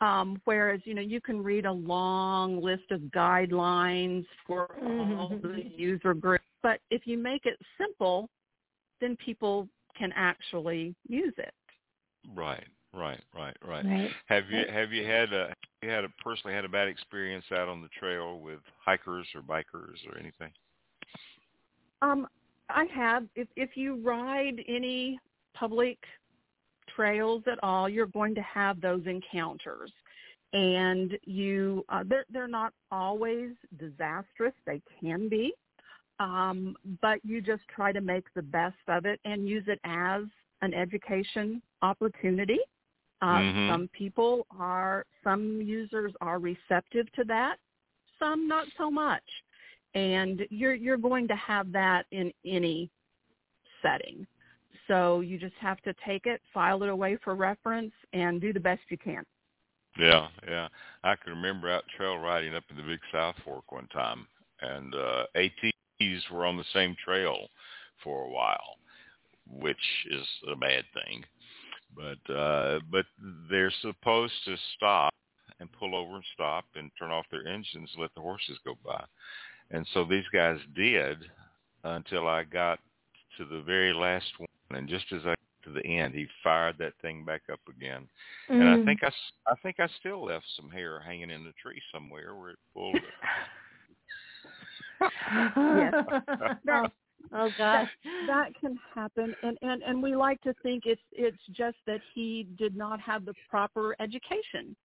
Um, 0.00 0.40
whereas, 0.44 0.80
you 0.84 0.94
know, 0.94 1.02
you 1.02 1.20
can 1.20 1.42
read 1.42 1.66
a 1.66 1.72
long 1.72 2.62
list 2.62 2.90
of 2.92 3.00
guidelines 3.00 4.24
for 4.46 4.78
all 4.80 5.40
the 5.42 5.48
Mhm. 5.48 5.76
user 5.76 6.14
groups, 6.14 6.44
but 6.62 6.80
if 6.90 7.06
you 7.06 7.18
make 7.18 7.46
it 7.46 7.58
simple, 7.76 8.28
then 9.00 9.16
people 9.24 9.68
can 9.96 10.12
actually 10.14 10.94
use 11.08 11.34
it. 11.38 11.54
right, 12.36 12.66
right, 12.94 13.20
right, 13.34 13.56
right. 13.66 13.84
Right. 13.84 14.10
Have 14.26 14.50
you 14.50 14.64
have 14.70 14.92
you 14.92 15.04
had 15.04 15.32
a 15.32 15.48
have 15.48 15.56
you 15.82 15.90
had 15.90 16.04
a 16.04 16.08
personally 16.22 16.54
had 16.54 16.64
a 16.64 16.68
bad 16.68 16.88
experience 16.88 17.44
out 17.52 17.68
on 17.68 17.82
the 17.82 17.88
trail 17.98 18.40
with 18.40 18.60
hikers 18.84 19.26
or 19.34 19.42
bikers 19.42 19.98
or 20.10 20.18
anything? 20.18 20.52
Um, 22.02 22.26
I 22.68 22.84
have. 22.94 23.24
If 23.34 23.48
if 23.56 23.76
you 23.76 23.96
ride 23.96 24.62
any 24.68 25.18
public 25.54 25.98
trails 26.94 27.42
at 27.50 27.58
all, 27.62 27.88
you're 27.88 28.06
going 28.06 28.34
to 28.34 28.42
have 28.42 28.80
those 28.80 29.02
encounters, 29.06 29.92
and 30.52 31.18
you 31.24 31.84
uh, 31.88 32.04
they're 32.06 32.24
they're 32.32 32.48
not 32.48 32.72
always 32.90 33.50
disastrous. 33.78 34.54
They 34.66 34.80
can 35.00 35.28
be, 35.28 35.52
um, 36.18 36.76
but 37.00 37.18
you 37.24 37.40
just 37.40 37.62
try 37.68 37.92
to 37.92 38.00
make 38.00 38.24
the 38.34 38.42
best 38.42 38.76
of 38.88 39.04
it 39.06 39.20
and 39.24 39.48
use 39.48 39.64
it 39.68 39.80
as 39.84 40.22
an 40.62 40.74
education 40.74 41.62
opportunity. 41.82 42.58
Uh, 43.22 43.40
Mhm. 43.40 43.68
Some 43.68 43.88
people 43.88 44.46
are, 44.58 45.04
some 45.24 45.60
users 45.60 46.12
are 46.20 46.38
receptive 46.38 47.10
to 47.12 47.24
that, 47.24 47.58
some 48.18 48.46
not 48.48 48.66
so 48.76 48.90
much 48.90 49.22
and 49.94 50.46
you're 50.50 50.74
you're 50.74 50.96
going 50.96 51.26
to 51.28 51.36
have 51.36 51.72
that 51.72 52.06
in 52.10 52.32
any 52.44 52.90
setting. 53.82 54.26
So 54.86 55.20
you 55.20 55.38
just 55.38 55.54
have 55.60 55.80
to 55.82 55.94
take 56.06 56.26
it, 56.26 56.40
file 56.52 56.82
it 56.82 56.88
away 56.88 57.16
for 57.22 57.34
reference, 57.34 57.92
and 58.12 58.40
do 58.40 58.52
the 58.52 58.60
best 58.60 58.80
you 58.88 58.98
can. 58.98 59.24
Yeah, 59.98 60.28
yeah. 60.46 60.68
I 61.04 61.16
can 61.16 61.32
remember 61.32 61.70
out 61.70 61.84
trail 61.96 62.18
riding 62.18 62.54
up 62.54 62.64
in 62.70 62.76
the 62.76 62.82
Big 62.82 63.00
South 63.12 63.34
Fork 63.44 63.70
one 63.72 63.88
time, 63.88 64.26
and 64.60 64.94
uh, 64.94 65.24
ATs 65.34 65.72
were 66.30 66.46
on 66.46 66.56
the 66.56 66.64
same 66.72 66.96
trail 67.04 67.48
for 68.04 68.24
a 68.24 68.30
while, 68.30 68.76
which 69.48 69.76
is 70.10 70.26
a 70.52 70.56
bad 70.56 70.84
thing. 70.94 71.24
But 71.96 72.32
uh, 72.32 72.80
but 72.90 73.06
they're 73.50 73.72
supposed 73.82 74.34
to 74.44 74.56
stop 74.76 75.12
and 75.58 75.70
pull 75.72 75.96
over 75.96 76.16
and 76.16 76.24
stop 76.34 76.64
and 76.76 76.90
turn 76.98 77.10
off 77.10 77.26
their 77.30 77.46
engines, 77.46 77.90
and 77.92 78.02
let 78.02 78.14
the 78.14 78.20
horses 78.20 78.58
go 78.64 78.76
by. 78.84 79.02
And 79.70 79.86
so 79.92 80.04
these 80.04 80.24
guys 80.32 80.58
did 80.74 81.18
until 81.84 82.28
I 82.28 82.44
got 82.44 82.78
to 83.36 83.44
the 83.44 83.62
very 83.62 83.92
last 83.92 84.26
one, 84.38 84.48
and 84.78 84.88
just 84.88 85.06
as 85.12 85.22
I 85.24 85.34
to 85.64 85.70
the 85.72 85.84
end, 85.84 86.14
he 86.14 86.26
fired 86.44 86.76
that 86.78 86.92
thing 87.02 87.24
back 87.24 87.42
up 87.52 87.60
again. 87.68 88.08
And 88.50 88.68
I 88.68 88.76
Mm. 88.76 88.84
think 88.84 89.02
I, 89.02 89.12
I 89.48 89.54
think 89.56 89.80
I 89.80 89.88
still 89.98 90.24
left 90.24 90.46
some 90.56 90.70
hair 90.70 91.00
hanging 91.00 91.30
in 91.30 91.44
the 91.44 91.52
tree 91.60 91.82
somewhere 91.92 92.36
where 92.36 92.50
it 92.50 92.58
pulled. 92.72 92.94
it. 95.00 95.94
oh, 96.70 96.86
oh 97.32 97.50
gosh. 97.56 97.88
That 98.26 98.50
can 98.60 98.78
happen, 98.94 99.34
and, 99.42 99.58
and 99.62 99.82
and 99.82 100.02
we 100.02 100.16
like 100.16 100.40
to 100.42 100.54
think 100.62 100.84
it's 100.86 101.00
it's 101.12 101.38
just 101.52 101.76
that 101.86 102.00
he 102.14 102.46
did 102.58 102.76
not 102.76 103.00
have 103.00 103.24
the 103.24 103.34
proper 103.48 103.96
education 104.00 104.76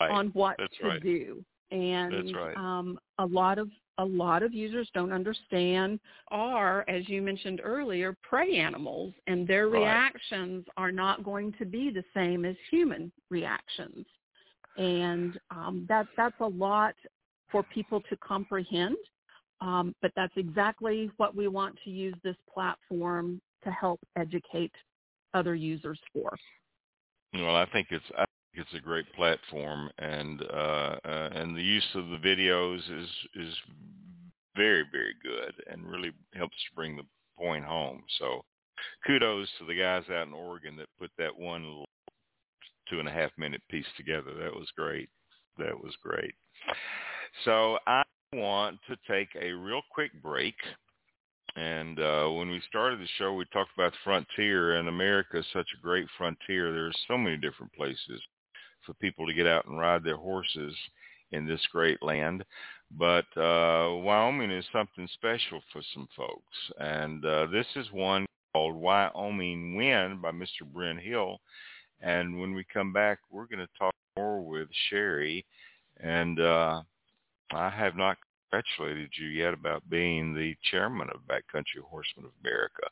Right. 0.00 0.10
on 0.10 0.28
what 0.28 0.56
That's 0.58 0.76
to 0.80 0.88
right. 0.88 1.02
do, 1.02 1.44
and 1.70 2.12
That's 2.12 2.34
right. 2.34 2.56
um, 2.56 2.98
a 3.18 3.26
lot 3.26 3.58
of 3.58 3.68
a 3.98 4.04
lot 4.04 4.42
of 4.42 4.52
users 4.52 4.90
don't 4.94 5.12
understand 5.12 6.00
are, 6.28 6.84
as 6.88 7.08
you 7.08 7.22
mentioned 7.22 7.60
earlier, 7.62 8.16
prey 8.22 8.56
animals, 8.56 9.12
and 9.26 9.46
their 9.46 9.68
Right. 9.68 9.80
reactions 9.80 10.64
are 10.76 10.90
not 10.90 11.22
going 11.22 11.52
to 11.58 11.64
be 11.64 11.90
the 11.90 12.02
same 12.14 12.44
as 12.44 12.56
human 12.70 13.12
reactions, 13.30 14.06
and 14.76 15.38
um, 15.50 15.86
that 15.88 16.06
that's 16.16 16.40
a 16.40 16.48
lot 16.48 16.94
for 17.50 17.62
people 17.62 18.00
to 18.08 18.16
comprehend. 18.16 18.96
Um, 19.62 19.94
but 20.02 20.10
that's 20.16 20.32
exactly 20.36 21.10
what 21.18 21.36
we 21.36 21.46
want 21.46 21.78
to 21.84 21.90
use 21.90 22.14
this 22.24 22.36
platform 22.52 23.40
to 23.62 23.70
help 23.70 24.00
educate 24.16 24.72
other 25.34 25.54
users 25.54 25.98
for. 26.12 26.36
Well, 27.32 27.54
I 27.54 27.66
think 27.66 27.88
it's 27.90 28.04
I 28.18 28.24
think 28.24 28.66
it's 28.66 28.74
a 28.76 28.80
great 28.80 29.10
platform, 29.14 29.88
and 29.98 30.42
uh, 30.42 30.96
uh, 31.04 31.28
and 31.32 31.56
the 31.56 31.62
use 31.62 31.86
of 31.94 32.08
the 32.08 32.16
videos 32.16 32.78
is 32.78 33.08
is 33.36 33.54
very 34.56 34.84
very 34.90 35.14
good, 35.22 35.54
and 35.70 35.88
really 35.88 36.10
helps 36.34 36.56
to 36.56 36.74
bring 36.74 36.96
the 36.96 37.06
point 37.38 37.64
home. 37.64 38.02
So, 38.18 38.42
kudos 39.06 39.48
to 39.60 39.66
the 39.66 39.78
guys 39.78 40.02
out 40.10 40.26
in 40.26 40.34
Oregon 40.34 40.76
that 40.76 40.88
put 40.98 41.10
that 41.18 41.38
one 41.38 41.62
little 41.62 41.88
two 42.90 42.98
and 42.98 43.08
a 43.08 43.12
half 43.12 43.30
minute 43.38 43.62
piece 43.70 43.86
together. 43.96 44.34
That 44.34 44.52
was 44.52 44.68
great. 44.76 45.08
That 45.56 45.80
was 45.80 45.94
great. 46.02 46.34
So 47.44 47.78
I 47.86 48.02
want 48.32 48.78
to 48.88 48.96
take 49.08 49.28
a 49.40 49.52
real 49.52 49.82
quick 49.90 50.10
break. 50.22 50.54
And 51.54 52.00
uh, 52.00 52.28
when 52.28 52.50
we 52.50 52.62
started 52.68 52.98
the 52.98 53.06
show, 53.18 53.34
we 53.34 53.44
talked 53.46 53.72
about 53.76 53.92
the 53.92 53.98
frontier, 54.04 54.76
and 54.76 54.88
America 54.88 55.38
is 55.38 55.46
such 55.52 55.66
a 55.76 55.82
great 55.82 56.06
frontier. 56.16 56.72
There's 56.72 56.96
so 57.06 57.18
many 57.18 57.36
different 57.36 57.72
places 57.74 58.22
for 58.86 58.94
people 58.94 59.26
to 59.26 59.34
get 59.34 59.46
out 59.46 59.66
and 59.66 59.78
ride 59.78 60.02
their 60.02 60.16
horses 60.16 60.74
in 61.32 61.46
this 61.46 61.60
great 61.70 62.02
land. 62.02 62.44
But 62.90 63.26
uh, 63.36 63.96
Wyoming 63.96 64.50
is 64.50 64.64
something 64.72 65.08
special 65.14 65.62
for 65.72 65.82
some 65.94 66.08
folks, 66.16 66.56
and 66.78 67.24
uh, 67.24 67.46
this 67.46 67.66
is 67.76 67.86
one 67.92 68.26
called 68.54 68.74
Wyoming 68.74 69.76
Wind 69.76 70.22
by 70.22 70.30
Mr. 70.30 70.64
Brenn 70.64 70.98
Hill. 70.98 71.38
And 72.00 72.40
when 72.40 72.54
we 72.54 72.64
come 72.72 72.92
back, 72.92 73.18
we're 73.30 73.46
going 73.46 73.60
to 73.60 73.78
talk 73.78 73.94
more 74.16 74.42
with 74.42 74.68
Sherry. 74.88 75.46
And 76.00 76.40
uh, 76.40 76.82
I 77.54 77.70
have 77.70 77.96
not 77.96 78.16
congratulated 78.50 79.10
you 79.18 79.28
yet 79.28 79.54
about 79.54 79.88
being 79.88 80.34
the 80.34 80.54
chairman 80.70 81.08
of 81.10 81.20
Backcountry 81.22 81.82
Horsemen 81.84 82.26
of 82.26 82.32
America. 82.44 82.82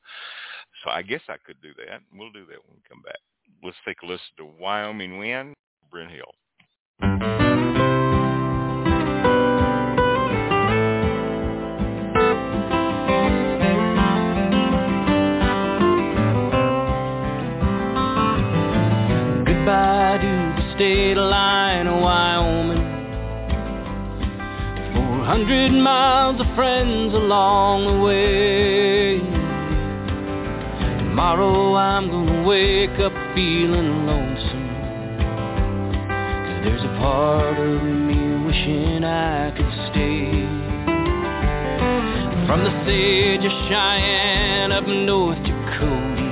So 0.85 0.91
I 0.91 1.03
guess 1.03 1.23
I 1.29 1.37
could 1.45 1.61
do 1.63 1.71
that. 1.87 2.01
We'll 2.15 2.33
do 2.33 2.47
that 2.47 2.59
when 2.67 2.77
we 2.77 2.83
come 2.89 3.03
back. 3.03 3.19
Let's 3.63 3.77
take 3.87 4.03
a 4.03 4.07
listen 4.07 4.21
to 4.39 4.45
Wyoming 4.45 5.19
Win, 5.19 5.55
Brenn 5.91 6.09
Hill. 6.09 7.40
Hundred 25.31 25.71
miles 25.71 26.41
of 26.41 26.47
friends 26.57 27.15
along 27.15 27.87
the 27.87 28.03
way. 28.03 29.17
Tomorrow 30.99 31.77
I'm 31.77 32.11
gonna 32.11 32.43
wake 32.43 32.99
up 32.99 33.13
feeling 33.33 34.07
lonesome. 34.11 34.67
Cause 36.47 36.61
there's 36.65 36.83
a 36.83 36.93
part 36.99 37.57
of 37.61 37.81
me 38.09 38.45
wishing 38.45 39.05
I 39.05 39.53
could 39.55 39.73
stay. 39.93 40.43
From 42.49 42.65
the 42.67 42.75
sage 42.85 43.45
of 43.45 43.55
Cheyenne 43.71 44.73
up 44.73 44.89
North 44.89 45.39
Dakota. 45.47 46.27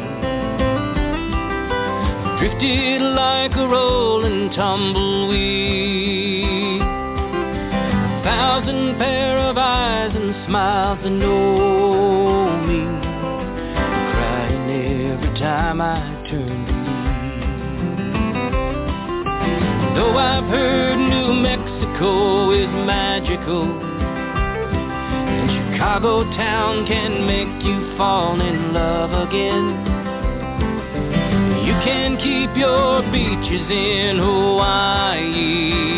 Drifted 2.40 3.00
like 3.14 3.52
a 3.52 3.68
rolling 3.68 4.50
tumbleweed. 4.56 5.87
Thousand 8.58 8.98
pair 8.98 9.38
of 9.38 9.56
eyes 9.56 10.10
and 10.16 10.34
smiles 10.44 10.98
that 11.04 11.10
know 11.10 12.58
me. 12.66 12.80
Crying 14.10 14.66
every 15.12 15.32
time 15.38 15.80
I 15.80 16.00
turn 16.28 16.66
to 16.66 16.72
leave. 16.82 17.14
Though 19.94 20.18
I've 20.18 20.50
heard 20.50 20.98
New 20.98 21.34
Mexico 21.34 22.50
is 22.50 22.66
magical. 22.84 23.62
And 25.38 25.50
Chicago 25.54 26.24
town 26.34 26.84
can 26.88 27.26
make 27.28 27.62
you 27.64 27.96
fall 27.96 28.40
in 28.40 28.72
love 28.72 29.12
again. 29.28 29.86
You 31.64 31.74
can 31.86 32.16
keep 32.16 32.56
your 32.56 33.02
beaches 33.12 33.70
in 33.70 34.18
Hawaii. 34.18 35.97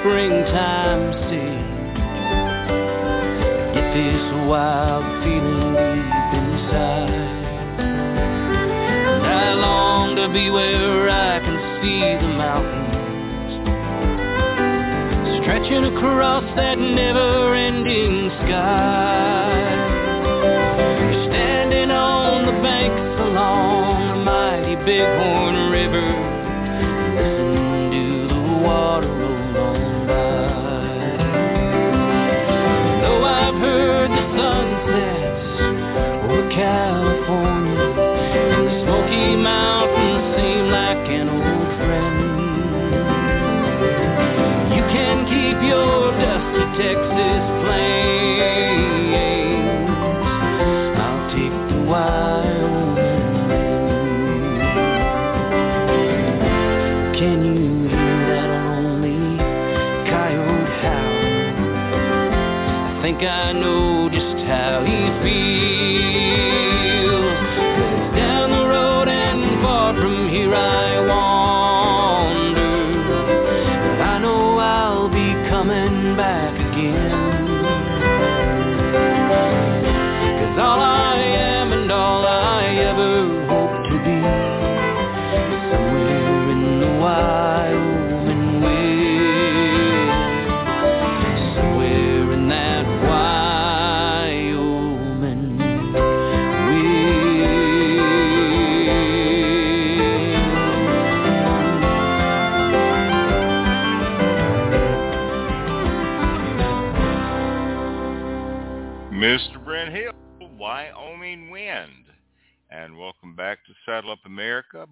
springtime 0.00 1.12
sea, 1.28 1.60
I 2.64 3.72
get 3.74 3.92
this 3.92 4.24
wild 4.48 5.04
feeling 5.22 5.76
deep 5.76 6.30
inside. 6.40 7.12
I 9.28 9.52
long 9.54 10.16
to 10.16 10.28
be 10.32 10.48
where 10.48 11.10
I 11.10 11.40
can 11.40 11.56
see 11.82 12.00
the 12.16 12.32
mountains 12.32 12.90
stretching 15.42 15.84
across 15.84 16.44
that 16.56 16.78
never-ending 16.78 18.30
sky. 18.46 19.52
Standing 21.28 21.90
on 21.90 22.46
the 22.46 22.52
banks 22.62 23.20
along 23.20 24.08
the 24.08 24.16
mighty 24.24 24.76
Bighorn 24.76 25.70
River, 25.70 26.29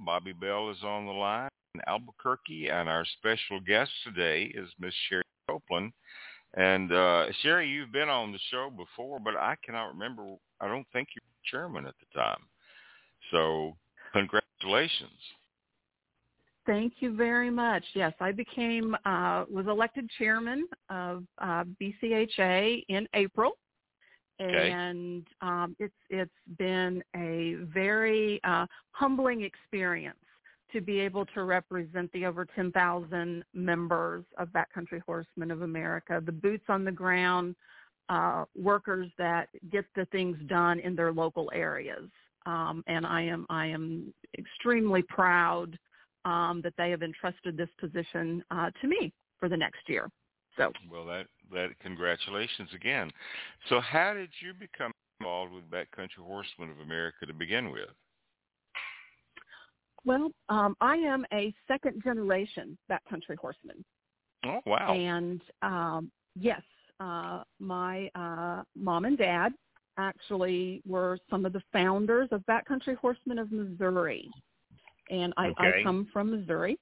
Bobbi 0.06 0.38
Bell 0.38 0.70
is 0.70 0.82
on 0.82 1.06
the 1.06 1.12
line 1.12 1.48
in 1.74 1.80
Albuquerque, 1.86 2.68
and 2.68 2.88
our 2.88 3.04
special 3.18 3.60
guest 3.60 3.90
today 4.04 4.44
is 4.54 4.68
Miss 4.78 4.94
Sherry 5.08 5.22
Copeland. 5.48 5.92
And 6.54 6.92
uh, 6.92 7.26
Sherry, 7.42 7.68
you've 7.68 7.92
been 7.92 8.08
on 8.08 8.32
the 8.32 8.38
show 8.50 8.70
before, 8.70 9.20
but 9.20 9.36
I 9.36 9.56
cannot 9.64 9.88
remember. 9.88 10.22
I 10.60 10.68
don't 10.68 10.86
think 10.92 11.08
you 11.14 11.20
were 11.22 11.58
chairman 11.58 11.86
at 11.86 11.94
the 12.00 12.18
time. 12.18 12.40
So 13.30 13.76
congratulations. 14.12 15.10
Thank 16.66 16.94
you 17.00 17.16
very 17.16 17.50
much. 17.50 17.82
Yes, 17.94 18.12
I 18.20 18.32
became 18.32 18.94
uh, 19.06 19.44
was 19.50 19.66
elected 19.66 20.08
chairman 20.18 20.66
of 20.90 21.24
uh, 21.38 21.64
BCHA 21.80 22.84
in 22.88 23.08
April, 23.14 23.52
Okay. 24.40 24.70
and 24.70 25.26
um, 25.40 25.74
it's 25.78 25.94
it's 26.10 26.30
been 26.58 27.02
a 27.16 27.56
very 27.74 28.40
uh, 28.44 28.66
humbling 28.92 29.42
experience 29.42 30.18
to 30.72 30.80
be 30.80 31.00
able 31.00 31.24
to 31.26 31.44
represent 31.44 32.12
the 32.12 32.26
over 32.26 32.44
10,000 32.44 33.42
members 33.54 34.24
of 34.36 34.48
Backcountry 34.48 35.00
Horsemen 35.06 35.50
of 35.50 35.62
America, 35.62 36.22
the 36.24 36.32
boots 36.32 36.64
on 36.68 36.84
the 36.84 36.92
ground 36.92 37.56
uh, 38.08 38.44
workers 38.56 39.08
that 39.18 39.48
get 39.70 39.84
the 39.96 40.04
things 40.06 40.36
done 40.46 40.78
in 40.80 40.94
their 40.94 41.12
local 41.12 41.50
areas. 41.54 42.08
Um, 42.46 42.82
and 42.86 43.06
I 43.06 43.22
am 43.22 43.46
I 43.50 43.66
am 43.66 44.14
extremely 44.38 45.02
proud 45.02 45.78
um, 46.24 46.60
that 46.64 46.74
they 46.78 46.90
have 46.90 47.02
entrusted 47.02 47.56
this 47.56 47.68
position 47.78 48.42
uh, 48.50 48.70
to 48.80 48.88
me 48.88 49.12
for 49.38 49.48
the 49.48 49.56
next 49.56 49.88
year. 49.88 50.10
So 50.56 50.72
Well, 50.90 51.04
that 51.06 51.26
that 51.52 51.78
congratulations 51.80 52.68
again. 52.74 53.10
So, 53.68 53.80
how 53.80 54.14
did 54.14 54.30
you 54.40 54.52
become 54.54 54.92
involved 55.20 55.52
with 55.52 55.70
Backcountry 55.70 56.24
Horsemen 56.24 56.70
of 56.70 56.80
America 56.80 57.26
to 57.26 57.34
begin 57.34 57.70
with? 57.70 57.88
Well, 60.04 60.30
um, 60.48 60.76
I 60.80 60.96
am 60.96 61.26
a 61.32 61.52
second 61.66 62.02
generation 62.02 62.78
backcountry 62.90 63.36
horseman. 63.36 63.84
Oh, 64.46 64.60
wow. 64.64 64.94
And 64.94 65.42
um, 65.62 66.10
yes, 66.34 66.62
uh, 67.00 67.42
my 67.58 68.10
uh, 68.14 68.62
mom 68.76 69.04
and 69.04 69.18
dad 69.18 69.52
actually 69.98 70.80
were 70.86 71.18
some 71.28 71.44
of 71.44 71.52
the 71.52 71.62
founders 71.72 72.28
of 72.30 72.42
Backcountry 72.46 72.96
Horsemen 72.96 73.38
of 73.38 73.50
Missouri. 73.50 74.30
And 75.10 75.34
I, 75.36 75.48
Okay. 75.48 75.80
I 75.80 75.82
come 75.82 76.08
from 76.12 76.30
Missouri. 76.30 76.78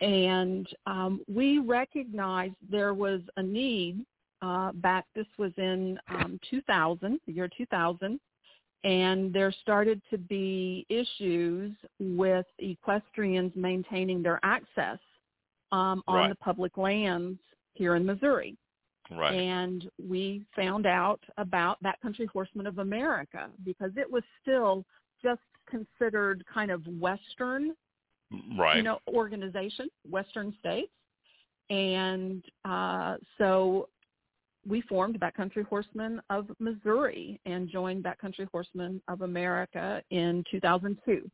And 0.00 0.66
um, 0.86 1.20
we 1.32 1.58
recognized 1.58 2.54
there 2.70 2.94
was 2.94 3.20
a 3.36 3.42
need 3.42 4.04
uh, 4.42 4.72
back, 4.72 5.06
this 5.14 5.26
was 5.38 5.52
in 5.56 5.98
um, 6.08 6.38
2000, 6.50 7.18
the 7.26 7.32
year 7.32 7.48
2000, 7.56 8.20
and 8.84 9.32
there 9.32 9.50
started 9.62 10.02
to 10.10 10.18
be 10.18 10.84
issues 10.90 11.72
with 11.98 12.44
equestrians 12.58 13.52
maintaining 13.56 14.22
their 14.22 14.38
access 14.42 14.98
um, 15.72 16.02
on 16.06 16.16
Right. 16.16 16.28
the 16.28 16.34
public 16.36 16.76
lands 16.76 17.38
here 17.72 17.96
in 17.96 18.04
Missouri. 18.04 18.56
Right. 19.10 19.34
And 19.34 19.90
we 20.06 20.44
found 20.54 20.86
out 20.86 21.20
about 21.38 21.82
Backcountry 21.82 22.26
Horsemen 22.28 22.66
of 22.66 22.78
America 22.78 23.48
because 23.64 23.92
it 23.96 24.10
was 24.10 24.22
still 24.42 24.84
just 25.22 25.40
considered 25.68 26.44
kind 26.52 26.70
of 26.70 26.86
Western, 27.00 27.74
right. 28.58 28.76
you 28.76 28.82
know, 28.82 28.98
organization, 29.08 29.88
Western 30.08 30.54
states. 30.60 30.92
And 31.70 32.42
uh, 32.64 33.16
so 33.38 33.88
we 34.66 34.80
formed 34.82 35.18
Backcountry 35.20 35.66
Horsemen 35.66 36.20
of 36.30 36.48
Missouri 36.58 37.40
and 37.46 37.68
joined 37.68 38.04
Backcountry 38.04 38.48
Horsemen 38.50 39.00
of 39.08 39.22
America 39.22 40.02
in 40.10 40.44
2002. 40.50 41.30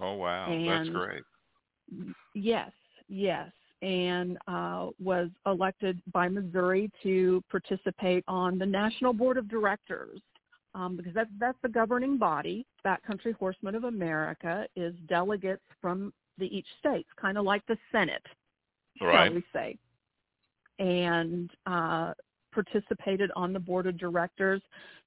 Oh 0.00 0.14
wow, 0.14 0.50
and 0.50 0.68
that's 0.68 0.88
great. 0.90 1.22
Yes, 2.34 2.70
yes, 3.08 3.50
and 3.82 4.36
uh, 4.46 4.88
was 5.02 5.30
elected 5.46 6.00
by 6.12 6.28
Missouri 6.28 6.90
to 7.02 7.42
participate 7.50 8.24
on 8.28 8.58
the 8.58 8.66
National 8.66 9.12
Board 9.12 9.38
of 9.38 9.48
Directors 9.48 10.20
um, 10.76 10.96
because 10.96 11.14
that's 11.14 11.30
that's 11.40 11.58
the 11.62 11.68
governing 11.68 12.18
body. 12.18 12.66
Backcountry 12.86 13.34
Horsemen 13.34 13.74
of 13.74 13.84
America 13.84 14.66
is 14.76 14.94
delegates 15.08 15.62
from 15.80 16.12
the 16.38 16.46
each 16.54 16.66
state, 16.78 17.06
kind 17.20 17.38
of 17.38 17.44
like 17.44 17.62
the 17.66 17.78
Senate, 17.90 18.22
right. 19.00 19.26
shall 19.26 19.34
we 19.34 19.44
say, 19.52 19.78
and 20.78 21.50
uh, 21.66 22.12
participated 22.52 23.30
on 23.34 23.54
the 23.54 23.58
board 23.58 23.86
of 23.86 23.98
directors, 23.98 24.60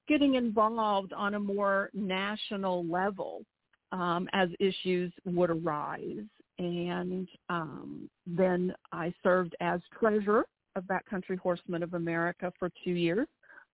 getting 0.08 0.36
involved 0.36 1.14
on 1.14 1.36
a 1.36 1.40
more 1.40 1.92
national 1.94 2.84
level 2.86 3.44
um, 3.92 4.28
as 4.34 4.50
issues 4.60 5.14
would 5.26 5.52
arise. 5.52 6.26
And 6.58 7.28
um, 7.50 8.10
then 8.28 8.74
I 8.92 9.14
served 9.24 9.56
as 9.62 9.80
treasurer 9.98 10.46
of 10.76 10.84
Backcountry 10.86 11.38
Horsemen 11.38 11.84
of 11.84 11.94
America 11.94 12.52
for 12.60 12.70
two 12.84 12.92
years. 12.92 13.28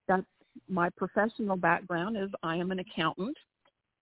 That's 0.07 0.23
my 0.69 0.89
professional 0.89 1.57
background 1.57 2.17
is 2.17 2.29
I 2.43 2.55
am 2.57 2.71
an 2.71 2.79
accountant. 2.79 3.37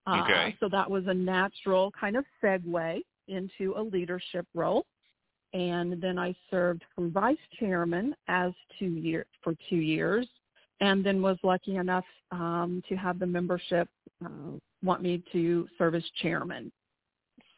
Uh, 0.06 0.20
okay. 0.22 0.56
so 0.60 0.68
that 0.68 0.90
was 0.90 1.04
a 1.06 1.14
natural 1.14 1.90
kind 1.98 2.16
of 2.16 2.24
segue 2.42 3.00
into 3.28 3.74
a 3.76 3.82
leadership 3.82 4.46
role. 4.54 4.84
And 5.54 6.00
then 6.02 6.18
I 6.18 6.34
served 6.50 6.82
for 6.94 7.08
vice 7.08 7.36
chairman 7.58 8.14
as 8.28 8.52
two 8.78 8.86
year 8.88 9.24
for 9.42 9.54
two 9.70 9.76
years, 9.76 10.26
and 10.80 11.06
then 11.06 11.22
was 11.22 11.38
lucky 11.42 11.76
enough 11.76 12.04
um, 12.32 12.82
to 12.88 12.96
have 12.96 13.18
the 13.18 13.26
membership 13.26 13.88
uh, 14.24 14.58
want 14.82 15.00
me 15.02 15.22
to 15.32 15.68
serve 15.78 15.94
as 15.94 16.04
chairman. 16.20 16.70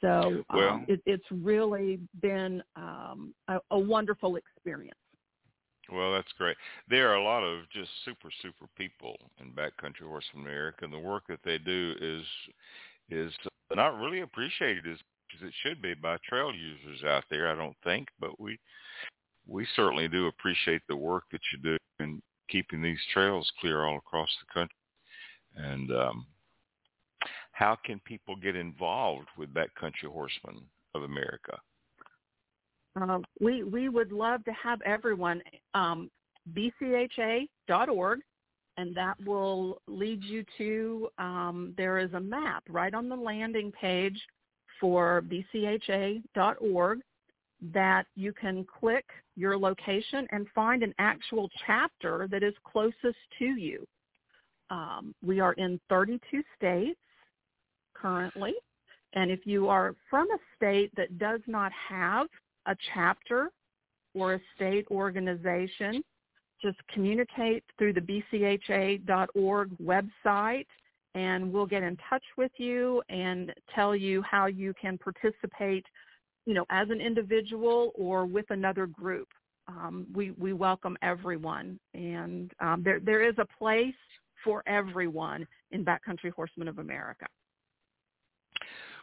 So 0.00 0.44
um, 0.50 0.84
it, 0.88 1.00
it's 1.06 1.24
really 1.30 1.98
been 2.20 2.62
um, 2.76 3.34
a, 3.48 3.58
a 3.70 3.78
wonderful 3.78 4.36
experience. 4.36 4.98
Well, 5.92 6.12
that's 6.12 6.32
great. 6.36 6.56
There 6.88 7.10
are 7.10 7.16
a 7.16 7.22
lot 7.22 7.44
of 7.44 7.68
just 7.70 7.90
super, 8.04 8.28
super 8.42 8.66
people 8.76 9.16
in 9.40 9.52
backcountry 9.52 10.06
horse 10.06 10.24
America, 10.34 10.84
and 10.84 10.92
the 10.92 10.98
work 10.98 11.24
that 11.28 11.40
they 11.44 11.58
do 11.58 11.94
is 12.00 12.24
is 13.08 13.32
not 13.74 13.98
really 14.00 14.20
appreciated 14.20 14.86
as 14.86 14.98
as 15.34 15.46
it 15.46 15.54
should 15.62 15.82
be 15.82 15.94
by 15.94 16.16
trail 16.28 16.52
users 16.52 17.04
out 17.04 17.24
there. 17.30 17.50
I 17.50 17.54
don't 17.54 17.76
think, 17.84 18.08
but 18.20 18.40
we 18.40 18.58
we 19.46 19.66
certainly 19.76 20.08
do 20.08 20.26
appreciate 20.26 20.82
the 20.88 20.96
work 20.96 21.24
that 21.30 21.40
you 21.52 21.58
do 21.62 21.76
in 22.00 22.20
keeping 22.48 22.82
these 22.82 23.00
trails 23.12 23.50
clear 23.60 23.84
all 23.84 23.98
across 23.98 24.30
the 24.40 24.52
country. 24.52 24.76
And 25.56 25.90
um, 25.92 26.26
how 27.52 27.76
can 27.84 28.00
people 28.00 28.36
get 28.36 28.56
involved 28.56 29.28
with 29.38 29.54
backcountry 29.54 30.10
horsemen 30.10 30.62
of 30.94 31.02
America? 31.02 31.58
Uh, 33.00 33.18
we 33.40 33.62
we 33.62 33.88
would 33.88 34.12
love 34.12 34.44
to 34.44 34.52
have 34.52 34.80
everyone 34.82 35.42
um, 35.74 36.10
bcha.org, 36.54 38.20
and 38.76 38.96
that 38.96 39.14
will 39.24 39.80
lead 39.86 40.22
you 40.22 40.44
to 40.58 41.08
um, 41.18 41.74
there 41.76 41.98
is 41.98 42.12
a 42.14 42.20
map 42.20 42.62
right 42.68 42.94
on 42.94 43.08
the 43.08 43.16
landing 43.16 43.72
page 43.72 44.20
for 44.80 45.22
bcha.org 45.22 47.00
that 47.72 48.06
you 48.14 48.32
can 48.32 48.64
click 48.64 49.04
your 49.34 49.58
location 49.58 50.26
and 50.30 50.46
find 50.54 50.82
an 50.82 50.94
actual 50.98 51.48
chapter 51.66 52.28
that 52.30 52.42
is 52.42 52.54
closest 52.64 53.16
to 53.38 53.44
you. 53.44 53.86
Um, 54.68 55.14
we 55.24 55.40
are 55.40 55.54
in 55.54 55.80
32 55.88 56.42
states 56.56 56.98
currently, 57.94 58.54
and 59.14 59.30
if 59.30 59.40
you 59.46 59.68
are 59.68 59.94
from 60.10 60.28
a 60.30 60.38
state 60.54 60.92
that 60.96 61.18
does 61.18 61.40
not 61.46 61.72
have 61.88 62.26
a 62.66 62.76
chapter 62.94 63.50
or 64.14 64.34
a 64.34 64.40
state 64.54 64.86
organization, 64.90 66.02
just 66.62 66.78
communicate 66.92 67.64
through 67.78 67.92
the 67.92 68.00
bcha.org 68.00 69.70
website 69.82 70.66
and 71.14 71.50
we'll 71.50 71.66
get 71.66 71.82
in 71.82 71.96
touch 72.08 72.24
with 72.36 72.52
you 72.58 73.02
and 73.08 73.52
tell 73.74 73.96
you 73.96 74.22
how 74.22 74.46
you 74.46 74.74
can 74.80 74.98
participate, 74.98 75.84
you 76.44 76.54
know, 76.54 76.64
as 76.70 76.88
an 76.90 77.00
individual 77.00 77.92
or 77.94 78.26
with 78.26 78.46
another 78.50 78.86
group. 78.86 79.28
Um, 79.68 80.06
we, 80.14 80.30
we 80.32 80.52
welcome 80.52 80.96
everyone 81.02 81.78
and 81.94 82.52
um, 82.60 82.82
there, 82.84 83.00
there 83.00 83.26
is 83.26 83.34
a 83.38 83.46
place 83.58 83.94
for 84.44 84.62
everyone 84.66 85.46
in 85.72 85.84
Backcountry 85.84 86.30
Horsemen 86.30 86.68
of 86.68 86.78
America. 86.78 87.26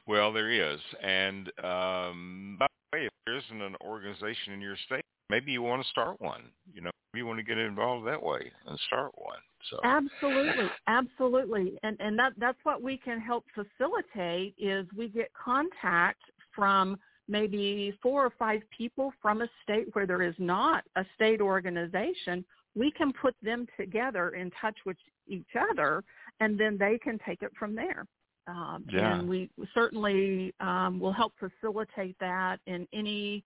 Well, 0.07 0.31
there 0.33 0.51
is. 0.51 0.79
And 1.01 1.51
um, 1.63 2.59
way, 2.93 3.05
if 3.05 3.11
there 3.25 3.37
isn't 3.37 3.61
an 3.61 3.75
organization 3.81 4.53
in 4.53 4.61
your 4.61 4.77
state, 4.85 5.03
maybe 5.29 5.51
you 5.51 5.61
want 5.61 5.81
to 5.81 5.89
start 5.89 6.19
one. 6.21 6.43
You 6.73 6.81
know, 6.81 6.91
you 7.13 7.25
want 7.25 7.39
to 7.39 7.43
get 7.43 7.57
involved 7.57 8.07
that 8.07 8.21
way 8.21 8.51
and 8.67 8.79
start 8.87 9.11
one. 9.15 9.39
So 9.69 9.77
absolutely, 9.83 10.69
absolutely, 10.87 11.77
and 11.83 11.97
and 11.99 12.17
that 12.19 12.33
that's 12.37 12.57
what 12.63 12.81
we 12.81 12.97
can 12.97 13.19
help 13.19 13.45
facilitate 13.53 14.55
is 14.57 14.85
we 14.95 15.07
get 15.07 15.31
contact 15.33 16.21
from 16.53 16.97
maybe 17.27 17.97
four 18.01 18.25
or 18.25 18.33
five 18.37 18.61
people 18.77 19.13
from 19.21 19.41
a 19.41 19.47
state 19.63 19.87
where 19.93 20.05
there 20.05 20.21
is 20.21 20.35
not 20.37 20.83
a 20.97 21.05
state 21.15 21.39
organization. 21.39 22.43
We 22.75 22.91
can 22.91 23.13
put 23.13 23.35
them 23.41 23.67
together 23.79 24.31
in 24.31 24.51
touch 24.59 24.75
with 24.85 24.97
each 25.27 25.47
other, 25.71 26.03
and 26.41 26.59
then 26.59 26.77
they 26.77 26.97
can 26.97 27.19
take 27.25 27.41
it 27.41 27.51
from 27.57 27.75
there. 27.75 28.05
Um, 28.47 28.85
yeah. 28.91 29.19
And 29.19 29.29
we 29.29 29.49
certainly 29.73 30.53
um, 30.59 30.99
will 30.99 31.13
help 31.13 31.33
facilitate 31.39 32.17
that 32.19 32.59
in 32.67 32.87
any 32.93 33.43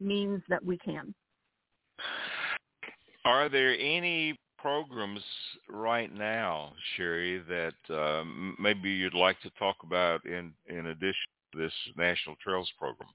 means 0.00 0.42
that 0.48 0.64
we 0.64 0.78
can. 0.78 1.14
Are 3.24 3.48
there 3.48 3.74
any 3.78 4.38
programs 4.58 5.22
right 5.68 6.12
now, 6.14 6.72
Sherry, 6.96 7.42
that 7.48 7.94
um, 7.94 8.56
maybe 8.58 8.90
you'd 8.90 9.14
like 9.14 9.40
to 9.42 9.50
talk 9.58 9.76
about 9.82 10.24
in, 10.24 10.52
in 10.68 10.86
addition 10.86 11.14
to 11.52 11.58
this 11.58 11.72
National 11.96 12.34
Trails 12.42 12.70
program? 12.78 13.10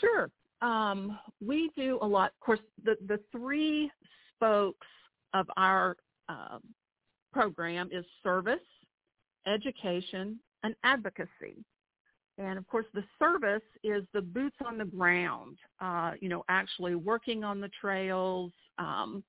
Sure. 0.00 0.30
Um, 0.60 1.18
we 1.44 1.70
do 1.76 1.98
a 2.02 2.06
lot. 2.06 2.32
Of 2.40 2.40
course, 2.44 2.60
the, 2.84 2.96
the 3.06 3.18
three 3.32 3.90
spokes 4.36 4.86
of 5.34 5.46
our 5.56 5.96
um, 6.28 6.60
program 7.32 7.88
is 7.92 8.04
service, 8.22 8.60
education, 9.46 10.38
and 10.62 10.74
advocacy. 10.84 11.64
And 12.38 12.58
of 12.58 12.66
course, 12.66 12.86
the 12.94 13.04
service 13.18 13.62
is 13.84 14.04
the 14.14 14.22
boots 14.22 14.56
on 14.64 14.78
the 14.78 14.84
ground, 14.84 15.58
uh, 15.80 16.12
you 16.20 16.28
know, 16.28 16.44
actually 16.48 16.94
working 16.94 17.44
on 17.44 17.60
the 17.60 17.70
trails, 17.80 18.52
um, 18.78 19.22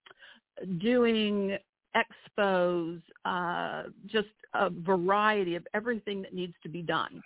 doing 0.80 1.58
expos, 1.96 3.02
uh, 3.26 3.84
just 4.06 4.30
a 4.54 4.70
variety 4.70 5.56
of 5.56 5.68
everything 5.74 6.22
that 6.22 6.34
needs 6.34 6.54
to 6.64 6.70
be 6.70 6.82
done. 6.82 7.22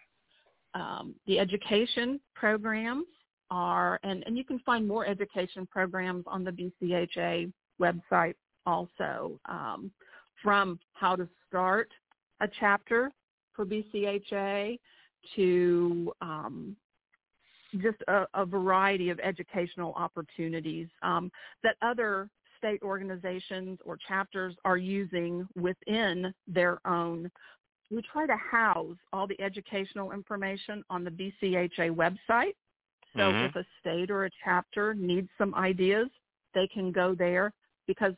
Um, 0.74 1.16
the 1.26 1.40
education 1.40 2.20
programs 2.36 3.06
are, 3.50 4.00
and, 4.04 4.24
and 4.26 4.38
you 4.38 4.44
can 4.44 4.60
find 4.60 4.88
more 4.88 5.06
education 5.06 5.68
programs 5.72 6.26
on 6.28 6.44
the 6.44 6.52
BCHA 6.52 7.52
website 7.80 8.36
also. 8.66 9.40
Um, 9.48 9.92
from 10.44 10.80
how 10.94 11.16
to 11.16 11.28
start 11.48 11.90
a 12.42 12.48
chapter 12.60 13.12
for 13.54 13.66
BCHA 13.66 14.80
to 15.36 16.14
um, 16.22 16.76
just 17.82 17.98
a, 18.08 18.26
a, 18.34 18.46
variety 18.46 19.10
of 19.10 19.20
educational 19.20 19.94
opportunities 19.94 20.88
um, 21.02 21.32
that 21.64 21.76
other 21.82 22.30
state 22.58 22.82
organizations 22.82 23.78
or 23.86 23.98
chapters 24.08 24.56
are 24.64 24.78
using 24.78 25.48
within 25.56 26.34
their 26.48 26.80
own. 26.88 27.30
We 27.92 28.02
try 28.12 28.26
to 28.26 28.36
house 28.36 28.98
all 29.14 29.28
the 29.28 29.40
educational 29.42 30.12
information 30.12 30.84
on 30.90 31.04
the 31.04 31.12
BCHA 31.12 31.92
website. 31.96 32.56
So 33.14 33.22
mm-hmm. 33.22 33.46
if 33.46 33.56
a 33.56 33.66
state 33.80 34.12
or 34.12 34.26
a 34.26 34.30
chapter 34.44 34.94
needs 34.94 35.30
some 35.38 35.54
ideas, 35.56 36.08
they 36.54 36.68
can 36.68 36.92
go 36.92 37.16
there 37.16 37.52
because 37.88 38.14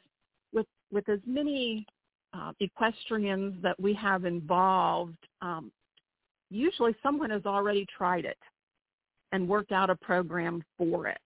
with 0.53 0.65
with 0.91 1.07
as 1.09 1.19
many 1.25 1.85
uh, 2.33 2.51
equestrians 2.59 3.55
that 3.61 3.79
we 3.79 3.93
have 3.93 4.25
involved, 4.25 5.17
um, 5.41 5.71
usually 6.49 6.95
someone 7.01 7.29
has 7.29 7.45
already 7.45 7.85
tried 7.95 8.25
it 8.25 8.37
and 9.31 9.47
worked 9.47 9.71
out 9.71 9.89
a 9.89 9.95
program 9.95 10.63
for 10.77 11.07
it. 11.07 11.17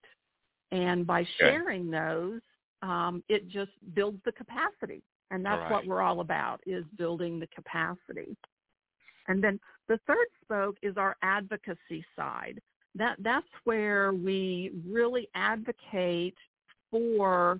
And 0.72 1.06
by 1.06 1.26
sharing 1.40 1.92
those, 1.92 2.42
um, 2.82 3.24
it 3.30 3.48
just 3.48 3.72
builds 3.94 4.20
the 4.26 4.32
capacity. 4.32 5.02
And 5.32 5.46
that's 5.46 5.62
right. 5.62 5.72
what 5.72 5.88
we're 5.88 6.02
all 6.02 6.20
about 6.20 6.60
is 6.66 6.84
building 6.98 7.40
the 7.40 7.48
capacity. 7.48 8.36
And 9.28 9.44
then 9.44 9.60
the 9.88 10.00
third 10.06 10.28
spoke 10.44 10.76
is 10.82 10.98
our 10.98 11.16
advocacy 11.22 12.06
side. 12.16 12.60
That 12.96 13.16
that's 13.20 13.48
where 13.64 14.14
we 14.14 14.72
really 14.88 15.28
advocate 15.34 16.36
for 16.92 17.60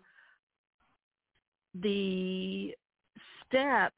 the 1.82 2.76
steps 3.54 3.96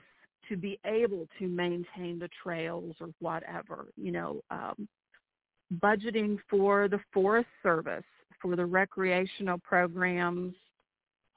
to 0.49 0.55
be 0.55 0.79
able 0.85 1.27
to 1.39 1.47
maintain 1.47 2.19
the 2.19 2.29
trails 2.43 2.95
or 2.99 3.09
whatever. 3.19 3.87
You 3.95 4.11
know, 4.11 4.41
um, 4.51 4.87
budgeting 5.81 6.37
for 6.49 6.87
the 6.87 6.99
Forest 7.13 7.49
Service 7.63 8.03
for 8.41 8.55
the 8.55 8.65
recreational 8.65 9.57
programs 9.59 10.53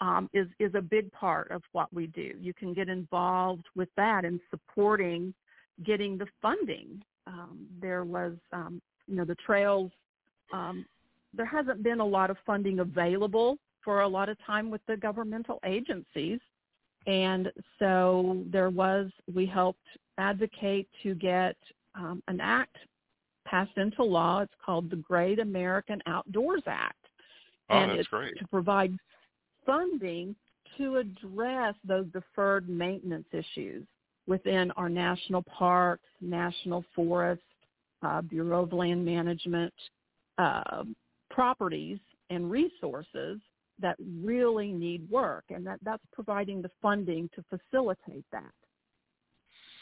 um, 0.00 0.28
is 0.32 0.46
is 0.58 0.74
a 0.74 0.82
big 0.82 1.10
part 1.12 1.50
of 1.50 1.62
what 1.72 1.92
we 1.92 2.06
do. 2.08 2.32
You 2.38 2.52
can 2.54 2.74
get 2.74 2.88
involved 2.88 3.64
with 3.74 3.88
that 3.96 4.24
in 4.24 4.40
supporting 4.50 5.34
getting 5.84 6.18
the 6.18 6.26
funding. 6.42 7.02
Um, 7.26 7.66
there 7.80 8.04
was, 8.04 8.34
um, 8.52 8.80
you 9.06 9.16
know, 9.16 9.24
the 9.24 9.36
trails. 9.36 9.90
Um, 10.52 10.84
there 11.34 11.46
hasn't 11.46 11.82
been 11.82 12.00
a 12.00 12.06
lot 12.06 12.30
of 12.30 12.36
funding 12.46 12.80
available 12.80 13.58
for 13.84 14.00
a 14.00 14.08
lot 14.08 14.28
of 14.28 14.36
time 14.44 14.70
with 14.70 14.80
the 14.86 14.96
governmental 14.96 15.60
agencies, 15.64 16.40
and 17.06 17.50
so 17.78 18.42
there 18.50 18.70
was. 18.70 19.10
We 19.32 19.46
helped 19.46 19.86
advocate 20.18 20.88
to 21.02 21.14
get 21.14 21.56
um, 21.94 22.22
an 22.28 22.40
act 22.40 22.76
passed 23.46 23.76
into 23.76 24.04
law. 24.04 24.40
It's 24.40 24.52
called 24.64 24.90
the 24.90 24.96
Great 24.96 25.38
American 25.38 26.02
Outdoors 26.06 26.62
Act, 26.66 27.06
oh, 27.70 27.78
and 27.78 27.92
it's 27.92 28.08
great. 28.08 28.38
to 28.38 28.46
provide 28.48 28.96
funding 29.64 30.34
to 30.76 30.96
address 30.96 31.74
those 31.86 32.06
deferred 32.12 32.68
maintenance 32.68 33.26
issues 33.32 33.84
within 34.26 34.70
our 34.72 34.88
national 34.88 35.42
parks, 35.42 36.04
national 36.20 36.84
forests, 36.94 37.42
uh, 38.02 38.20
Bureau 38.20 38.62
of 38.62 38.72
Land 38.72 39.04
Management 39.04 39.72
uh, 40.36 40.84
properties 41.30 41.98
and 42.30 42.50
resources 42.50 43.38
that 43.80 43.96
really 44.22 44.72
need 44.72 45.08
work, 45.10 45.44
and 45.50 45.66
that, 45.66 45.78
that's 45.82 46.02
providing 46.12 46.62
the 46.62 46.70
funding 46.82 47.30
to 47.34 47.44
facilitate 47.48 48.24
that. 48.32 48.52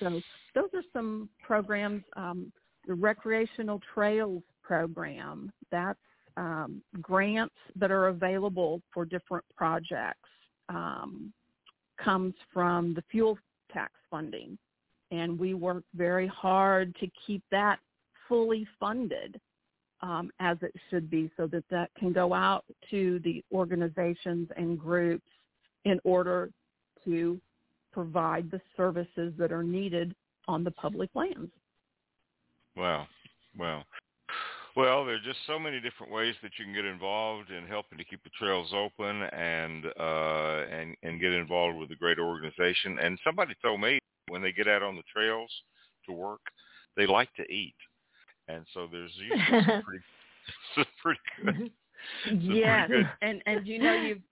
So 0.01 0.20
those 0.55 0.68
are 0.74 0.82
some 0.93 1.28
programs. 1.43 2.02
Um, 2.16 2.52
the 2.86 2.94
Recreational 2.94 3.81
Trails 3.94 4.43
program, 4.62 5.52
that's 5.70 5.98
um, 6.36 6.82
grants 7.01 7.55
that 7.77 7.90
are 7.90 8.09
available 8.09 8.82
for 8.93 9.05
different 9.05 9.44
projects 9.56 10.28
um, 10.68 11.32
comes 12.02 12.35
from 12.52 12.94
the 12.94 13.02
fuel 13.10 13.39
tax 13.73 13.93
funding. 14.10 14.59
And 15.10 15.39
we 15.39 15.55
work 15.55 15.85
very 15.94 16.27
hard 16.27 16.94
to 17.01 17.09
keep 17.27 17.43
that 17.51 17.78
fully 18.28 18.66
funded 18.78 19.40
um, 20.02 20.31
as 20.40 20.56
it 20.62 20.74
should 20.90 21.10
be 21.10 21.31
so 21.36 21.47
that 21.48 21.64
that 21.70 21.90
can 21.98 22.12
go 22.12 22.35
out 22.35 22.64
to 22.90 23.20
the 23.24 23.43
organizations 23.52 24.48
and 24.56 24.78
groups 24.78 25.27
in 25.85 26.01
order 26.05 26.51
to 27.05 27.40
provide 27.93 28.51
the 28.51 28.60
services 28.77 29.32
that 29.39 29.52
are 29.52 29.62
needed 29.62 30.14
on 30.48 30.62
the 30.64 30.70
public 30.73 31.10
lands. 31.14 31.51
Wow. 32.77 33.06
Wow. 33.59 33.85
Well, 34.77 35.06
there 35.06 35.14
are 35.14 35.24
just 35.24 35.39
so 35.47 35.59
many 35.59 35.81
different 35.81 36.12
ways 36.12 36.35
that 36.43 36.52
you 36.59 36.66
can 36.66 36.74
get 36.74 36.85
involved 36.85 37.51
in 37.51 37.66
helping 37.66 37.97
to 37.97 38.05
keep 38.05 38.23
the 38.23 38.31
trails 38.39 38.74
open 38.74 39.23
and 39.23 39.86
uh, 39.98 40.64
and 40.70 40.94
and 41.02 41.18
get 41.18 41.32
involved 41.32 41.78
with 41.78 41.90
a 41.93 41.97
great 41.97 42.18
organization. 42.18 42.98
And 43.01 43.18
somebody 43.24 43.55
told 43.62 43.81
me 43.81 43.98
when 44.28 44.43
they 44.43 44.52
get 44.52 44.68
out 44.68 44.82
on 44.82 44.94
the 44.94 45.02
trails 45.10 45.51
to 46.05 46.12
work, 46.12 46.43
they 46.94 47.06
like 47.06 47.32
to 47.36 47.51
eat, 47.51 47.74
and 48.48 48.64
so 48.74 48.89
there's 48.90 49.12
usually 49.16 49.62
some 49.66 49.82
pretty, 49.82 50.05
some 50.74 50.85
pretty 51.02 51.20
good. 51.44 51.70
some 52.27 52.39
pretty 52.39 52.59
yes, 52.60 52.89
good- 52.89 53.09
and 53.23 53.43
and 53.47 53.66
you 53.66 53.78
know 53.78 53.94
you've 53.94 54.23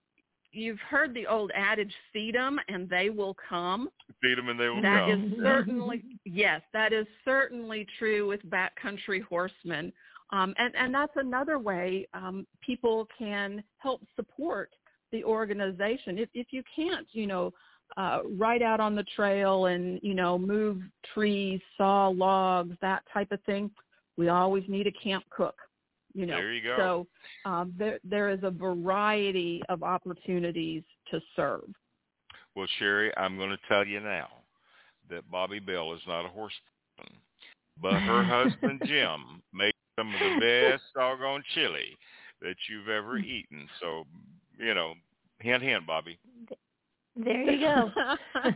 you've 0.53 0.79
heard 0.81 1.13
the 1.15 1.27
old 1.27 1.51
adage, 1.55 1.93
feed 2.13 2.35
them 2.37 2.61
and 2.69 2.89
they 2.89 3.11
will 3.11 3.37
come. 3.49 3.89
Feed 4.23 4.39
them 4.39 4.49
and 4.49 4.59
they 4.61 4.69
will 4.69 4.81
That 4.83 5.09
come. 5.11 5.25
is 5.25 5.33
certainly 5.43 6.03
yes, 6.25 6.63
that 6.73 6.93
is 6.93 7.07
certainly 7.25 7.87
true 7.99 8.29
with 8.29 8.41
backcountry 8.49 9.23
horsemen. 9.25 9.93
Um, 10.31 10.55
and, 10.59 10.75
and 10.77 10.95
that's 10.95 11.13
another 11.17 11.59
way 11.59 12.09
um, 12.15 12.47
people 12.61 13.07
can 13.19 13.63
help 13.79 14.01
support 14.17 14.71
the 15.13 15.23
organization. 15.23 16.19
If, 16.19 16.29
if 16.35 16.49
you 16.51 16.63
can't, 16.75 17.07
you 17.13 17.27
know, 17.27 17.53
uh, 17.97 18.21
ride 18.37 18.63
out 18.63 18.81
on 18.81 18.97
the 18.97 19.05
trail 19.15 19.67
and, 19.67 20.01
you 20.03 20.15
know, 20.15 20.37
move 20.39 20.79
trees, 21.13 21.61
saw 21.77 22.09
logs, 22.09 22.75
that 22.81 23.03
type 23.13 23.31
of 23.31 23.41
thing, 23.43 23.71
we 24.17 24.29
always 24.29 24.65
need 24.69 24.87
a 24.87 24.93
camp 24.93 25.25
cook. 25.31 25.57
You 26.15 26.27
know, 26.27 26.37
There 26.37 26.53
you 26.53 26.63
go. 26.63 26.77
so 27.45 27.51
um, 27.51 27.75
there 27.77 27.99
there 28.05 28.31
is 28.31 28.39
a 28.43 28.51
variety 28.51 29.63
of 29.69 29.83
opportunities 29.83 30.85
to 31.11 31.21
serve. 31.35 31.65
Well, 32.55 32.69
Sherry, 32.79 33.13
I'm 33.17 33.37
going 33.37 33.51
to 33.51 33.59
tell 33.69 33.85
you 33.85 33.99
now 33.99 34.29
that 35.11 35.29
Bobbi 35.31 35.65
Bell 35.65 35.93
is 35.93 36.01
not 36.07 36.25
a 36.25 36.29
horse 36.29 36.53
person, 36.97 37.17
but 37.83 37.95
her 37.95 38.23
husband 38.45 38.81
Jim 38.87 39.43
makes 39.53 39.77
some 39.99 40.15
of 40.15 40.21
the 40.21 40.41
best 40.41 40.83
doggone 40.95 41.43
chili 41.55 41.97
that 42.43 42.55
you've 42.69 42.89
ever 42.89 43.19
eaten. 43.19 43.69
So, 43.81 44.05
you 44.57 44.75
know, 44.75 44.95
hint, 45.41 45.63
hint, 45.65 45.85
Bobbi. 45.87 46.17
There 47.17 47.43
you 47.51 47.61
go. 47.61 47.91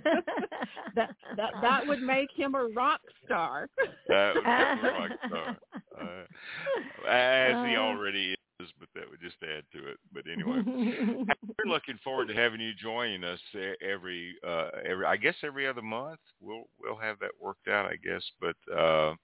that 0.97 1.15
that 1.37 1.53
that 1.63 1.87
would 1.87 2.01
make 2.03 2.29
him 2.35 2.55
a 2.55 2.67
rock 2.75 3.01
star. 3.25 3.69
That 4.09 4.35
would 4.35 4.45
make 4.45 4.83
a 4.83 4.99
rock 4.99 5.11
star. 5.29 5.57
Uh, 6.01 7.09
as 7.09 7.69
he 7.69 7.77
Uh. 7.77 7.81
already 7.81 8.35
is, 8.61 8.69
but 8.81 8.89
that 8.97 9.09
would 9.09 9.21
just 9.21 9.37
add 9.45 9.63
to 9.73 9.87
it. 9.89 9.99
But 10.13 10.25
anyway, 10.27 10.63
we're 10.67 11.73
looking 11.73 11.99
forward 12.03 12.27
to 12.29 12.35
having 12.35 12.61
you 12.61 12.73
joining 12.75 13.23
us 13.23 13.39
every 13.81 14.35
uh 14.47 14.71
every 14.85 15.05
I 15.07 15.17
guess 15.17 15.37
every 15.45 15.69
other 15.69 15.83
month. 15.83 16.19
We'll 16.41 16.65
we'll 16.81 16.97
have 16.97 17.21
that 17.21 17.31
worked 17.41 17.69
out, 17.69 17.87
I 17.87 17.97
guess. 18.03 18.25
But 18.41 18.57
uh 18.77 19.15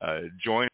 uh 0.00 0.20
join 0.44 0.66
us 0.66 0.70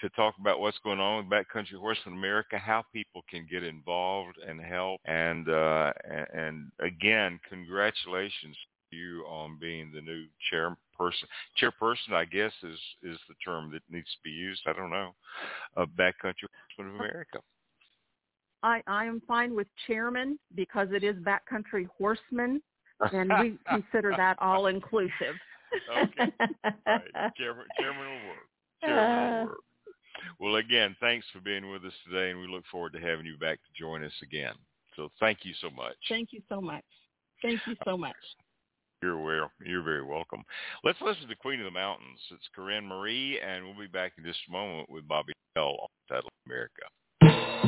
to 0.00 0.08
talk 0.10 0.34
about 0.40 0.60
what's 0.60 0.78
going 0.78 1.00
on 1.00 1.18
with 1.18 1.32
Backcountry 1.32 1.78
Horsemen 1.78 2.14
of 2.14 2.18
America, 2.18 2.58
how 2.58 2.84
people 2.92 3.22
can 3.28 3.46
get 3.50 3.62
involved 3.62 4.36
and 4.46 4.60
help 4.60 5.00
and 5.04 5.48
uh 5.48 5.92
and, 6.32 6.70
again, 6.80 7.38
congratulations 7.48 8.56
to 8.90 8.96
you 8.96 9.24
on 9.28 9.58
being 9.60 9.92
the 9.94 10.00
new 10.00 10.24
chairperson. 10.52 11.24
Chairperson 11.60 12.12
I 12.12 12.24
guess 12.24 12.52
is 12.62 12.78
is 13.02 13.18
the 13.28 13.34
term 13.44 13.70
that 13.72 13.82
needs 13.90 14.08
to 14.08 14.18
be 14.24 14.30
used. 14.30 14.62
I 14.66 14.72
don't 14.72 14.90
know. 14.90 15.14
Of 15.76 15.88
Backcountry 15.90 16.46
Horsemen 16.76 16.94
of 16.94 17.00
America. 17.00 17.38
I 18.62 18.82
I 18.86 19.04
am 19.04 19.22
fine 19.26 19.54
with 19.54 19.66
chairman 19.86 20.38
because 20.54 20.88
it 20.92 21.04
is 21.04 21.16
backcountry 21.16 21.86
horseman, 21.98 22.62
and 23.12 23.32
we 23.40 23.58
consider 23.68 24.12
that 24.16 24.36
all 24.40 24.66
inclusive. 24.66 25.36
Okay. 25.88 26.32
Right. 26.86 27.02
Chairman, 27.36 27.64
chairman 27.78 28.00
will 28.00 28.28
work. 28.28 28.49
Uh, 28.82 29.46
Will. 29.46 29.54
Well, 30.38 30.56
again, 30.56 30.96
thanks 31.00 31.26
for 31.32 31.40
being 31.40 31.70
with 31.70 31.84
us 31.84 31.92
today, 32.04 32.30
and 32.30 32.40
we 32.40 32.48
look 32.48 32.64
forward 32.70 32.92
to 32.94 33.00
having 33.00 33.26
you 33.26 33.36
back 33.36 33.58
to 33.58 33.78
join 33.78 34.02
us 34.02 34.12
again. 34.22 34.54
So 34.96 35.10
thank 35.20 35.40
you 35.42 35.52
so 35.60 35.70
much. 35.70 35.96
Thank 36.08 36.32
you 36.32 36.40
so 36.48 36.60
much. 36.60 36.84
Thank 37.42 37.60
you 37.66 37.76
so 37.84 37.96
much. 37.96 38.16
You're 39.02 39.18
well. 39.18 39.50
You're 39.64 39.82
very 39.82 40.04
welcome. 40.04 40.42
Let's 40.84 41.00
listen 41.00 41.28
to 41.28 41.36
Queen 41.36 41.60
of 41.60 41.64
the 41.64 41.70
Mountains. 41.70 42.20
It's 42.30 42.48
Corinne 42.54 42.86
Marie, 42.86 43.40
and 43.40 43.64
we'll 43.64 43.78
be 43.78 43.86
back 43.86 44.12
in 44.18 44.24
just 44.24 44.40
a 44.48 44.52
moment 44.52 44.90
with 44.90 45.08
Bobbi 45.08 45.32
Bell 45.54 45.76
on 45.80 45.88
Saddle 46.08 46.26
Up 46.26 46.46
America. 46.46 47.59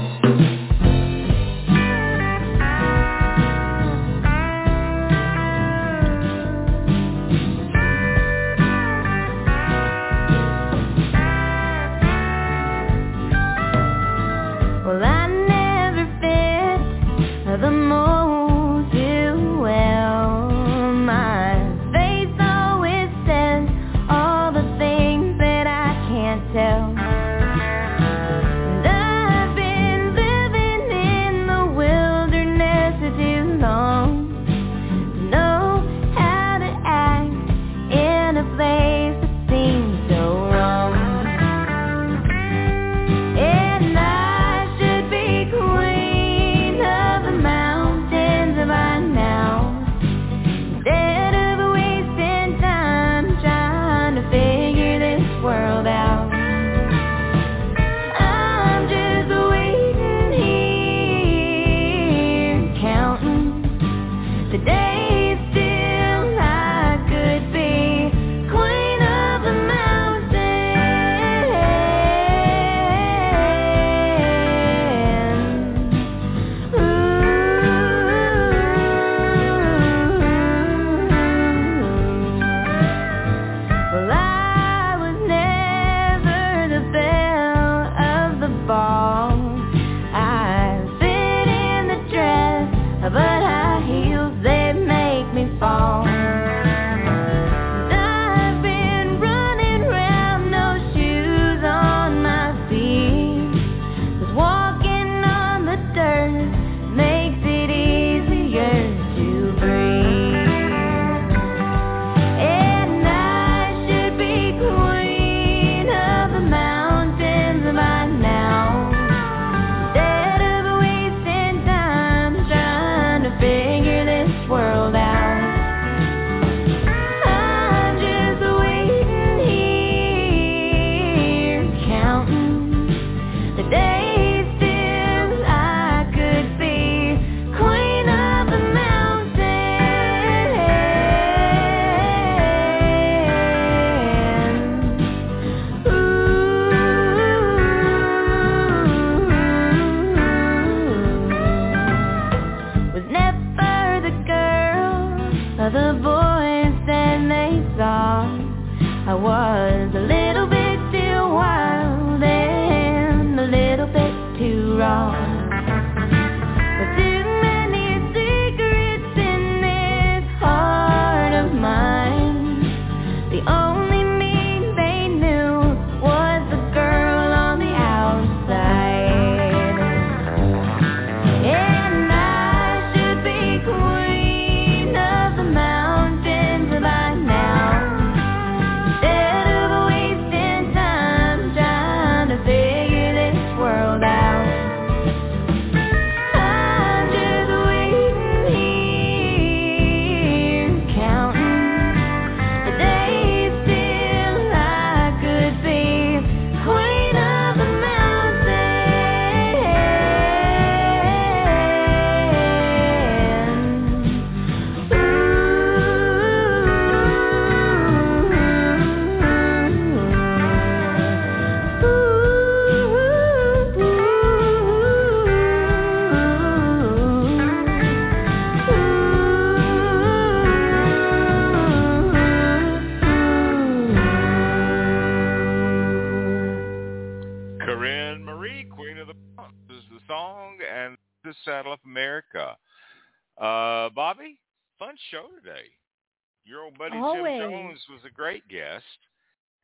Was 247.93 248.01
a 248.07 248.15
great 248.15 248.47
guest, 248.49 248.85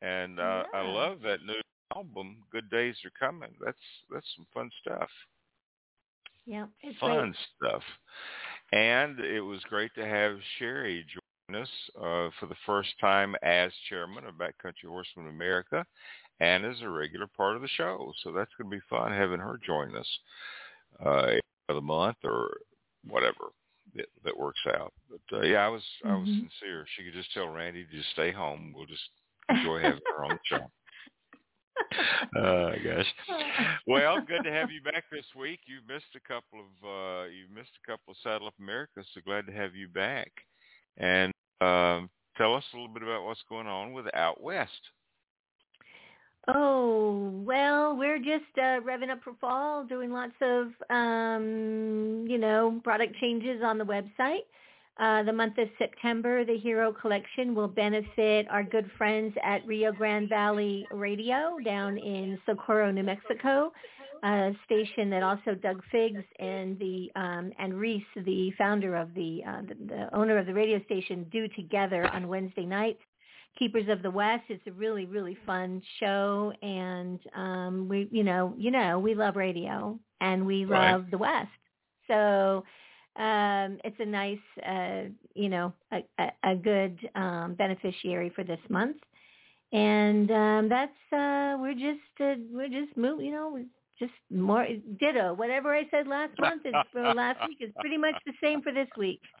and 0.01 0.39
uh, 0.39 0.63
I 0.73 0.81
love 0.81 1.19
that 1.23 1.45
new 1.45 1.59
album. 1.95 2.37
Good 2.51 2.69
days 2.69 2.95
are 3.03 3.27
coming. 3.27 3.49
That's 3.63 3.77
that's 4.11 4.27
some 4.35 4.45
fun 4.53 4.69
stuff. 4.81 5.09
Yeah, 6.45 6.65
it's 6.81 6.99
fun 6.99 7.35
stuff. 7.57 7.81
And 8.71 9.19
it 9.19 9.41
was 9.41 9.59
great 9.69 9.91
to 9.95 10.05
have 10.05 10.37
Sherry 10.57 11.05
join 11.11 11.61
us 11.61 11.69
uh, 11.97 12.29
for 12.39 12.45
the 12.47 12.55
first 12.65 12.89
time 13.01 13.35
as 13.41 13.71
chairman 13.89 14.25
of 14.25 14.35
Backcountry 14.35 14.87
Horsemen 14.87 15.27
of 15.27 15.33
America 15.33 15.85
and 16.39 16.65
as 16.65 16.81
a 16.81 16.89
regular 16.89 17.27
part 17.27 17.55
of 17.55 17.61
the 17.61 17.67
show. 17.67 18.13
So 18.23 18.31
that's 18.31 18.51
going 18.57 18.69
to 18.69 18.77
be 18.77 18.83
fun 18.89 19.11
having 19.11 19.39
her 19.39 19.59
join 19.65 19.95
us 19.95 20.07
uh, 21.03 21.31
for 21.67 21.73
the 21.73 21.81
month 21.81 22.17
or 22.23 22.57
whatever 23.07 23.51
that, 23.95 24.07
that 24.23 24.37
works 24.37 24.59
out. 24.67 24.93
But 25.09 25.37
uh, 25.37 25.41
yeah, 25.41 25.65
I 25.65 25.69
was 25.69 25.83
I 26.05 26.15
was 26.15 26.27
Mhm. 26.27 26.49
sincere. 26.49 26.85
She 26.95 27.03
could 27.03 27.13
just 27.13 27.33
tell 27.33 27.47
Randy 27.49 27.85
to 27.85 27.91
just 27.91 28.11
stay 28.11 28.31
home. 28.31 28.73
We'll 28.75 28.85
just 28.85 29.09
enjoy 29.49 29.79
having 29.81 30.01
her 30.15 30.25
on 30.25 30.31
the 30.31 30.39
show. 30.57 30.71
Uh, 32.35 32.71
gosh. 32.83 33.13
Well, 33.87 34.21
good 34.21 34.43
to 34.43 34.51
have 34.51 34.69
you 34.71 34.81
back 34.81 35.05
this 35.11 35.25
week. 35.35 35.61
You 35.65 35.79
missed 35.87 36.13
a 36.15 36.19
couple 36.27 36.59
of 36.59 36.87
uh, 36.87 37.23
you 37.29 37.45
missed 37.53 37.71
a 37.83 37.91
couple 37.91 38.11
of 38.11 38.17
Saddle 38.23 38.47
Up 38.47 38.53
America, 38.59 39.03
so 39.13 39.21
glad 39.25 39.45
to 39.47 39.53
have 39.53 39.75
you 39.75 39.87
back. 39.87 40.31
And 40.97 41.31
um, 41.61 42.09
tell 42.37 42.55
us 42.55 42.63
a 42.73 42.75
little 42.77 42.93
bit 42.93 43.03
about 43.03 43.23
what's 43.23 43.43
going 43.49 43.67
on 43.67 43.93
with 43.93 44.05
Out 44.13 44.41
West. 44.41 44.79
Oh, 46.51 47.29
well, 47.45 47.95
we're 47.95 48.17
just 48.17 48.57
uh, 48.57 48.81
revving 48.81 49.11
up 49.11 49.21
for 49.23 49.33
fall, 49.39 49.83
doing 49.83 50.11
lots 50.11 50.33
of, 50.41 50.69
um, 50.89 52.25
you 52.27 52.39
know, 52.39 52.81
product 52.83 53.15
changes 53.21 53.61
on 53.63 53.77
the 53.77 53.85
website. 53.85 54.45
Uh, 54.99 55.21
the 55.23 55.31
month 55.31 55.59
of 55.59 55.67
September, 55.77 56.43
the 56.43 56.57
Hero 56.57 56.91
Collection 56.91 57.53
will 57.53 57.67
benefit 57.67 58.47
our 58.49 58.63
good 58.63 58.89
friends 58.97 59.35
at 59.43 59.65
Rio 59.67 59.91
Grande 59.91 60.27
Valley 60.27 60.87
Radio 60.91 61.57
down 61.63 61.99
in 61.99 62.39
Socorro, 62.47 62.91
New 62.91 63.03
Mexico, 63.03 63.71
a 64.23 64.51
station 64.65 65.09
that 65.11 65.21
also 65.21 65.53
Doug 65.53 65.83
Figs 65.91 66.23
and 66.39 66.79
the 66.79 67.11
um, 67.15 67.51
and 67.59 67.75
Reese, 67.75 68.03
the 68.25 68.51
founder 68.57 68.95
of 68.95 69.13
the, 69.13 69.41
uh, 69.47 69.61
the 69.61 69.75
the 69.85 70.17
owner 70.17 70.37
of 70.39 70.47
the 70.47 70.53
radio 70.53 70.83
station, 70.85 71.27
do 71.31 71.47
together 71.49 72.07
on 72.07 72.27
Wednesday 72.27 72.65
nights. 72.65 73.01
Keepers 73.57 73.87
of 73.89 74.01
the 74.01 74.09
West. 74.11 74.43
It's 74.49 74.65
a 74.67 74.71
really, 74.71 75.05
really 75.05 75.37
fun 75.45 75.81
show, 75.99 76.51
and 76.61 77.19
um, 77.35 77.87
we, 77.87 78.07
you 78.11 78.23
know, 78.23 78.53
you 78.57 78.71
know, 78.71 78.99
we 78.99 79.13
love 79.15 79.35
radio 79.35 79.97
and 80.21 80.45
we 80.45 80.65
Right. 80.65 80.65
love 80.65 81.05
the 81.11 81.17
West. 81.17 81.49
So 82.07 82.63
um, 83.21 83.77
it's 83.83 83.97
a 83.99 84.05
nice, 84.05 84.37
uh, 84.65 85.09
you 85.33 85.49
know, 85.49 85.73
a, 85.91 85.99
a, 86.19 86.51
a 86.51 86.55
good 86.55 86.97
um, 87.15 87.55
beneficiary 87.55 88.31
for 88.35 88.43
this 88.43 88.59
month, 88.69 88.97
and 89.71 90.29
um, 90.31 90.69
that's 90.69 90.91
uh, 91.13 91.57
we're 91.59 91.73
just 91.73 92.21
uh, 92.21 92.35
we're 92.51 92.69
just 92.69 92.95
move, 92.97 93.21
you 93.21 93.31
know, 93.31 93.59
just 93.99 94.11
more 94.29 94.65
ditto. 94.99 95.33
Whatever 95.33 95.73
I 95.75 95.83
said 95.89 96.07
last 96.07 96.37
month 96.39 96.65
is 96.65 96.77
for 96.91 97.11
last 97.13 97.39
week 97.45 97.57
is 97.61 97.71
pretty 97.79 97.97
much 97.97 98.15
the 98.25 98.33
same 98.41 98.61
for 98.61 98.71
this 98.71 98.89
week. 98.97 99.21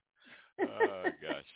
Oh 0.63 1.11
gosh. 1.21 1.53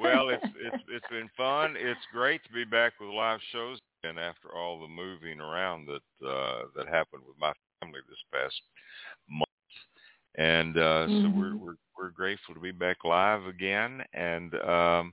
Well, 0.00 0.28
it's 0.28 0.44
it's 0.60 0.82
it's 0.90 1.06
been 1.10 1.28
fun. 1.36 1.74
It's 1.76 2.00
great 2.12 2.42
to 2.44 2.52
be 2.52 2.64
back 2.64 2.92
with 3.00 3.10
live 3.10 3.40
shows 3.52 3.78
and 4.04 4.18
after 4.18 4.54
all 4.54 4.80
the 4.80 4.88
moving 4.88 5.40
around 5.40 5.86
that 5.86 6.26
uh 6.26 6.62
that 6.76 6.88
happened 6.88 7.22
with 7.26 7.36
my 7.40 7.52
family 7.80 8.00
this 8.08 8.18
past 8.32 8.54
month. 9.28 9.44
And 10.36 10.76
uh 10.76 11.06
so 11.06 11.32
we're 11.34 11.56
we're 11.56 11.76
we're 11.98 12.10
grateful 12.10 12.54
to 12.54 12.60
be 12.60 12.70
back 12.70 12.98
live 13.04 13.46
again 13.46 14.02
and 14.12 14.54
um 14.62 15.12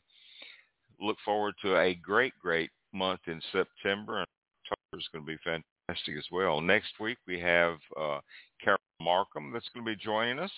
look 1.02 1.18
forward 1.26 1.56
to 1.64 1.78
a 1.78 1.95
great 1.95 2.34
great 2.41 2.70
month 2.94 3.22
in 3.28 3.41
September 3.52 4.20
and 4.20 4.28
October 4.72 4.99
is 4.99 5.07
going 5.12 5.26
to 5.26 5.32
be 5.32 5.38
fantastic 5.44 6.16
as 6.18 6.26
well. 6.32 6.62
Next 6.62 6.99
week 6.99 7.18
we 7.28 7.40
have 7.40 7.78
uh 7.99 8.20
Carol 8.64 8.80
Markham 9.02 9.52
that's 9.52 9.70
going 9.74 9.86
to 9.86 9.91
be 9.91 10.03
joining 10.03 10.40
us 10.40 10.52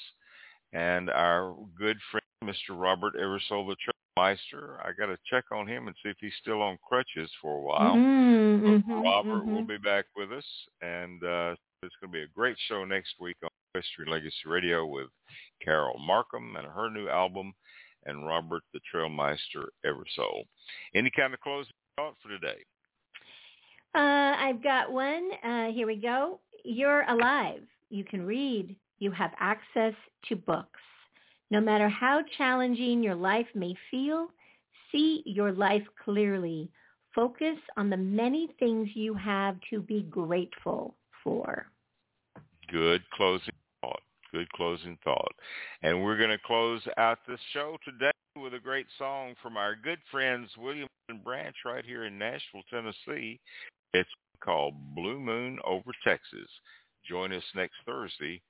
and 0.74 1.10
our 1.12 1.56
good 1.78 1.98
friend 2.12 2.24
Mr. 2.44 2.80
Robert 2.80 3.16
Eversole 3.16 3.68
the 3.68 3.76
Trailmeister. 4.18 4.78
I 4.84 4.92
got 4.98 5.08
to 5.08 5.18
check 5.30 5.46
on 5.52 5.68
him 5.68 5.88
and 5.88 5.96
see 6.04 6.10
if 6.10 6.18
he's 6.20 6.34
still 6.42 6.62
on 6.62 6.78
crutches 6.88 7.30
for 7.42 7.58
a 7.58 7.62
while. 7.62 7.96
Mhm, 7.96 8.62
But 8.62 8.92
mhm, 8.92 9.04
Robert 9.04 9.46
will 9.46 9.64
mhm. 9.64 9.68
be 9.68 9.78
back 9.78 10.06
with 10.16 10.32
us, 10.32 10.46
and 10.82 11.24
uh, 11.24 11.56
it's 11.84 11.96
going 12.02 12.12
to 12.12 12.18
be 12.18 12.24
a 12.24 12.28
great 12.28 12.58
show 12.68 12.86
next 12.86 13.16
week 13.20 13.38
on 13.44 13.50
Equestrian 13.74 14.12
Legacy 14.12 14.36
Radio 14.46 14.86
with 14.86 15.10
Carol 15.64 15.98
Markham 16.00 16.56
and 16.56 16.68
her 16.68 16.90
new 16.90 17.08
album, 17.10 17.54
and 18.06 18.26
Robert 18.26 18.64
the 18.74 18.80
Trailmeister 18.94 19.68
Eversole. 19.86 20.46
Any 20.96 21.10
kind 21.12 21.34
of 21.34 21.40
closing 21.42 21.74
thought 21.96 22.16
for 22.22 22.30
today? 22.30 22.64
Uh, 23.96 24.36
I've 24.38 24.62
got 24.62 24.92
one. 24.92 25.30
Uh, 25.44 25.72
here 25.72 25.88
we 25.88 25.96
go. 25.96 26.40
You're 26.64 27.04
alive. 27.10 27.64
You 27.90 28.04
can 28.04 28.26
read. 28.26 28.76
You 29.00 29.12
have 29.12 29.32
access 29.40 29.94
to 30.26 30.36
books. 30.36 30.80
No 31.50 31.62
matter 31.62 31.88
how 31.88 32.22
challenging 32.38 33.02
your 33.02 33.16
life 33.16 33.48
may 33.56 33.74
feel, 33.90 34.28
see 34.92 35.24
your 35.26 35.52
life 35.52 35.86
clearly. 36.04 36.70
Focus 37.16 37.58
on 37.78 37.90
the 37.90 37.98
many 37.98 38.50
things 38.60 38.90
you 38.94 39.14
have 39.14 39.58
to 39.70 39.82
be 39.82 40.04
grateful 40.04 40.96
for. 41.24 41.68
Good 42.70 43.02
closing 43.12 43.54
thought. 43.82 44.02
Good 44.32 44.52
closing 44.52 44.98
thought. 45.04 45.32
And 45.84 46.04
we're 46.04 46.18
going 46.18 46.30
to 46.30 46.38
close 46.46 46.82
out 46.98 47.20
the 47.28 47.38
show 47.54 47.78
today 47.86 48.12
with 48.36 48.54
a 48.54 48.60
great 48.60 48.88
song 48.98 49.34
from 49.42 49.58
our 49.58 49.74
good 49.74 50.00
friends 50.12 50.50
William 50.58 50.88
and 51.10 51.24
Branch 51.24 51.56
right 51.66 51.86
here 51.86 52.06
in 52.06 52.18
Nashville, 52.18 52.64
Tennessee. 52.70 53.40
It's 53.94 54.10
called 54.44 54.74
Blue 54.94 55.20
Moon 55.20 55.60
Over 55.66 55.92
Texas. 56.04 56.50
Join 57.10 57.32
us 57.32 57.44
next 57.56 57.76
Thursday 57.86 58.42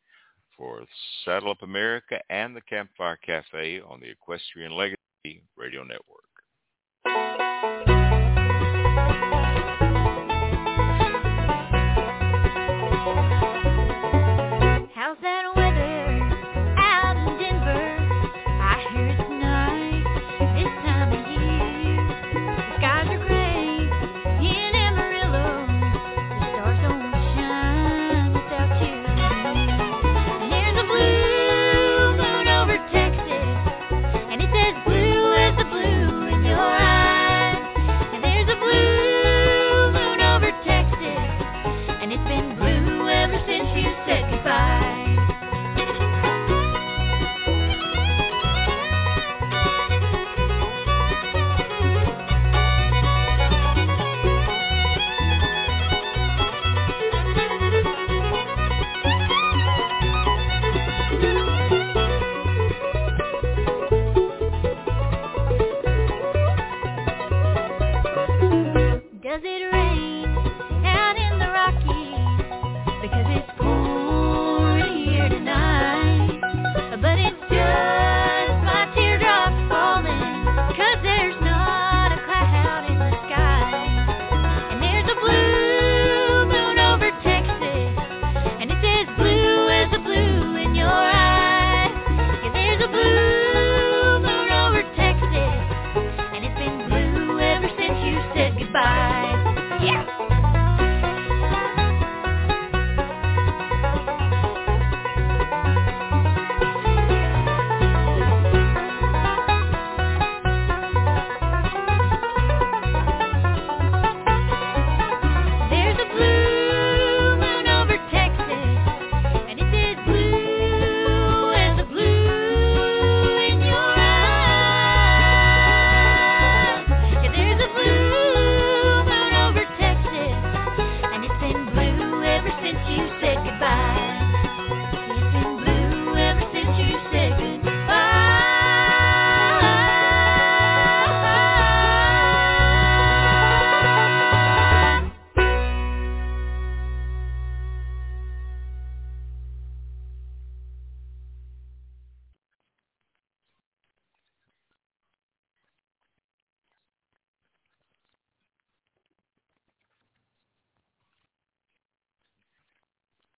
for 0.57 0.83
Saddle 1.23 1.51
Up 1.51 1.61
America 1.61 2.19
and 2.29 2.55
the 2.55 2.61
Campfire 2.61 3.17
Cafe 3.25 3.81
on 3.81 3.99
the 3.99 4.09
Equestrian 4.09 4.71
Legacy 4.71 5.43
Radio 5.55 5.83
Network. 5.83 6.26